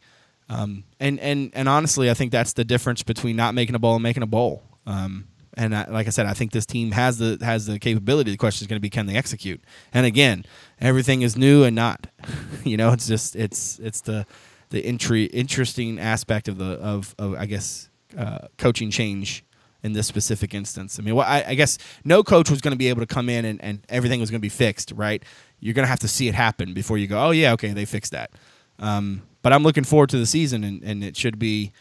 Um, 0.50 0.84
and 1.00 1.20
and 1.20 1.52
and 1.54 1.68
honestly, 1.68 2.10
I 2.10 2.14
think 2.14 2.32
that's 2.32 2.54
the 2.54 2.64
difference 2.64 3.04
between 3.04 3.36
not 3.36 3.54
making 3.54 3.76
a 3.76 3.80
bowl 3.80 3.96
and 3.96 4.04
making 4.04 4.24
a 4.24 4.28
bowl. 4.28 4.64
Um, 4.86 5.28
and 5.56 5.76
I, 5.76 5.86
like 5.90 6.08
I 6.08 6.10
said, 6.10 6.26
I 6.26 6.34
think 6.34 6.52
this 6.52 6.66
team 6.66 6.92
has 6.92 7.18
the 7.18 7.38
has 7.42 7.66
the 7.66 7.80
capability. 7.80 8.32
The 8.32 8.38
question 8.38 8.64
is 8.64 8.68
going 8.68 8.78
to 8.78 8.82
be 8.82 8.90
can 8.90 9.06
they 9.06 9.16
execute? 9.16 9.62
And 9.94 10.06
again, 10.06 10.46
everything 10.80 11.22
is 11.22 11.36
new 11.36 11.64
and 11.64 11.76
not. 11.76 12.08
you 12.64 12.78
know, 12.78 12.92
it's 12.92 13.08
just 13.08 13.36
it's 13.36 13.80
it's 13.80 14.02
the 14.02 14.26
the 14.74 14.84
entry 14.84 15.26
interesting 15.26 16.00
aspect 16.00 16.48
of 16.48 16.58
the 16.58 16.66
of, 16.66 17.14
of 17.20 17.36
I 17.36 17.46
guess 17.46 17.90
uh, 18.18 18.48
coaching 18.58 18.90
change 18.90 19.46
in 19.84 19.94
this 19.94 20.08
specific 20.08 20.56
instance. 20.56 20.98
I 20.98 21.04
mean, 21.04 21.14
well, 21.14 21.28
I, 21.28 21.44
I 21.50 21.54
guess 21.54 21.78
no 22.04 22.24
coach 22.24 22.50
was 22.50 22.60
going 22.60 22.72
to 22.72 22.78
be 22.78 22.90
able 22.90 23.02
to 23.02 23.06
come 23.06 23.30
in 23.30 23.46
and, 23.46 23.62
and 23.62 23.86
everything 23.88 24.20
was 24.20 24.32
going 24.32 24.40
to 24.40 24.42
be 24.42 24.50
fixed, 24.50 24.92
right? 24.96 25.22
You're 25.60 25.76
going 25.76 25.84
to 25.84 25.90
have 25.90 26.00
to 26.00 26.08
see 26.08 26.28
it 26.28 26.34
happen 26.34 26.74
before 26.74 26.98
you 26.98 27.06
go, 27.06 27.24
oh 27.24 27.30
yeah, 27.30 27.54
okay, 27.54 27.72
they 27.72 27.86
fixed 27.86 28.14
that. 28.14 28.32
Um, 28.80 29.22
but 29.44 29.54
I'm 29.54 29.62
looking 29.62 29.84
forward 29.84 30.10
to 30.10 30.18
the 30.18 30.26
season, 30.26 30.64
and, 30.64 30.82
and 30.82 31.04
it 31.04 31.16
should 31.16 31.38
be 31.38 31.72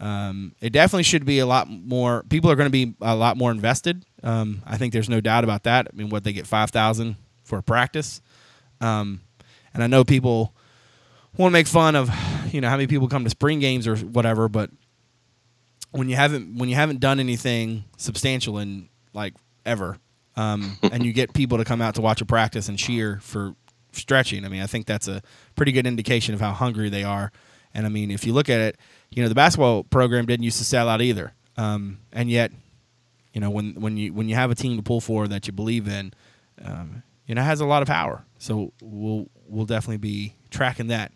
um, 0.00 0.56
it 0.60 0.70
definitely 0.70 1.04
should 1.04 1.24
be 1.24 1.38
a 1.38 1.46
lot 1.46 1.68
more. 1.70 2.24
People 2.28 2.50
are 2.50 2.56
going 2.56 2.66
to 2.66 2.86
be 2.86 2.96
a 3.00 3.14
lot 3.14 3.36
more 3.36 3.52
invested. 3.52 4.04
Um, 4.24 4.60
I 4.66 4.76
think 4.76 4.92
there's 4.92 5.08
no 5.08 5.20
doubt 5.20 5.44
about 5.44 5.62
that. 5.62 5.86
I 5.86 5.96
mean, 5.96 6.08
what 6.08 6.24
they 6.24 6.32
get 6.32 6.48
five 6.48 6.70
thousand 6.70 7.14
for 7.44 7.58
a 7.58 7.62
practice, 7.62 8.20
um, 8.80 9.20
and 9.72 9.84
I 9.84 9.86
know 9.86 10.02
people 10.02 10.52
want 11.36 11.50
to 11.50 11.52
make 11.52 11.66
fun 11.66 11.96
of, 11.96 12.10
you 12.52 12.60
know, 12.60 12.68
how 12.68 12.76
many 12.76 12.86
people 12.86 13.08
come 13.08 13.24
to 13.24 13.30
spring 13.30 13.60
games 13.60 13.86
or 13.86 13.96
whatever. 13.96 14.48
But 14.48 14.70
when 15.90 16.08
you 16.08 16.16
haven't 16.16 16.56
when 16.58 16.68
you 16.68 16.74
haven't 16.74 17.00
done 17.00 17.20
anything 17.20 17.84
substantial 17.96 18.58
in 18.58 18.88
like 19.12 19.34
ever, 19.64 19.98
um, 20.36 20.78
and 20.82 21.04
you 21.04 21.12
get 21.12 21.34
people 21.34 21.58
to 21.58 21.64
come 21.64 21.80
out 21.80 21.94
to 21.96 22.00
watch 22.00 22.20
a 22.20 22.26
practice 22.26 22.68
and 22.68 22.78
cheer 22.78 23.18
for 23.20 23.54
stretching, 23.92 24.44
I 24.44 24.48
mean, 24.48 24.62
I 24.62 24.66
think 24.66 24.86
that's 24.86 25.08
a 25.08 25.22
pretty 25.56 25.72
good 25.72 25.86
indication 25.86 26.34
of 26.34 26.40
how 26.40 26.52
hungry 26.52 26.88
they 26.90 27.04
are. 27.04 27.32
And 27.72 27.86
I 27.86 27.88
mean, 27.88 28.12
if 28.12 28.24
you 28.24 28.32
look 28.32 28.48
at 28.48 28.60
it 28.60 28.78
you 29.14 29.22
know 29.22 29.28
the 29.28 29.34
basketball 29.34 29.84
program 29.84 30.26
didn't 30.26 30.42
used 30.42 30.58
to 30.58 30.64
sell 30.64 30.88
out 30.88 31.00
either, 31.00 31.32
um, 31.56 31.98
and 32.12 32.28
yet, 32.28 32.50
you 33.32 33.40
know 33.40 33.48
when 33.48 33.74
when 33.74 33.96
you 33.96 34.12
when 34.12 34.28
you 34.28 34.34
have 34.34 34.50
a 34.50 34.54
team 34.56 34.76
to 34.76 34.82
pull 34.82 35.00
for 35.00 35.28
that 35.28 35.46
you 35.46 35.52
believe 35.52 35.86
in, 35.86 36.12
um, 36.64 37.04
you 37.26 37.34
know 37.34 37.42
has 37.42 37.60
a 37.60 37.64
lot 37.64 37.80
of 37.80 37.88
power. 37.88 38.24
So 38.38 38.72
we'll 38.82 39.28
we'll 39.46 39.66
definitely 39.66 39.98
be 39.98 40.34
tracking 40.50 40.88
that 40.88 41.12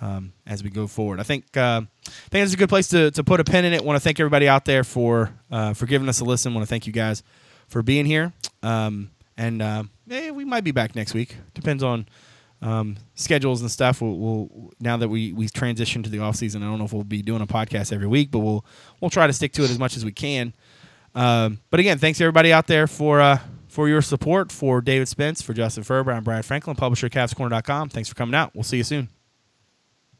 um, 0.00 0.32
as 0.46 0.62
we 0.62 0.70
go 0.70 0.86
forward. 0.86 1.20
I 1.20 1.22
think 1.22 1.56
uh, 1.56 1.82
I 2.06 2.10
think 2.30 2.44
it's 2.44 2.54
a 2.54 2.56
good 2.56 2.68
place 2.68 2.88
to, 2.88 3.10
to 3.12 3.24
put 3.24 3.40
a 3.40 3.44
pin 3.44 3.64
in 3.64 3.72
it. 3.72 3.84
Want 3.84 3.96
to 3.96 4.00
thank 4.00 4.20
everybody 4.20 4.48
out 4.48 4.64
there 4.64 4.84
for 4.84 5.30
uh, 5.50 5.74
for 5.74 5.86
giving 5.86 6.08
us 6.08 6.20
a 6.20 6.24
listen. 6.24 6.54
Want 6.54 6.62
to 6.62 6.68
thank 6.68 6.86
you 6.86 6.92
guys 6.92 7.22
for 7.68 7.82
being 7.82 8.06
here. 8.06 8.32
Um, 8.62 9.10
and 9.36 9.62
uh, 9.62 9.84
eh, 10.10 10.30
we 10.30 10.44
might 10.44 10.64
be 10.64 10.70
back 10.70 10.94
next 10.94 11.14
week. 11.14 11.36
Depends 11.54 11.82
on 11.82 12.06
um, 12.62 12.96
schedules 13.14 13.60
and 13.60 13.70
stuff. 13.70 14.00
We'll, 14.00 14.16
we'll, 14.16 14.72
now 14.80 14.96
that 14.96 15.08
we 15.08 15.32
we 15.32 15.48
transition 15.48 16.02
to 16.02 16.10
the 16.10 16.20
off 16.20 16.36
season. 16.36 16.62
I 16.62 16.66
don't 16.66 16.78
know 16.78 16.84
if 16.84 16.92
we'll 16.92 17.04
be 17.04 17.22
doing 17.22 17.42
a 17.42 17.46
podcast 17.46 17.92
every 17.92 18.06
week, 18.06 18.30
but 18.30 18.40
we'll 18.40 18.64
we'll 19.00 19.10
try 19.10 19.26
to 19.26 19.32
stick 19.32 19.52
to 19.54 19.64
it 19.64 19.70
as 19.70 19.78
much 19.78 19.96
as 19.96 20.04
we 20.04 20.12
can. 20.12 20.54
Um, 21.14 21.60
but 21.70 21.80
again, 21.80 21.98
thanks 21.98 22.20
everybody 22.20 22.52
out 22.52 22.66
there 22.66 22.86
for 22.86 23.20
uh, 23.20 23.38
for 23.68 23.88
your 23.88 24.02
support. 24.02 24.50
For 24.50 24.80
David 24.80 25.08
Spence, 25.08 25.42
for 25.42 25.52
Justin 25.52 25.84
Ferber, 25.84 26.12
I'm 26.12 26.24
Brad 26.24 26.44
Franklin, 26.44 26.76
publisher 26.76 27.08
CavsCorner.com. 27.08 27.90
Thanks 27.90 28.08
for 28.08 28.14
coming 28.14 28.34
out. 28.34 28.54
We'll 28.54 28.64
see 28.64 28.78
you 28.78 28.84
soon. 28.84 29.08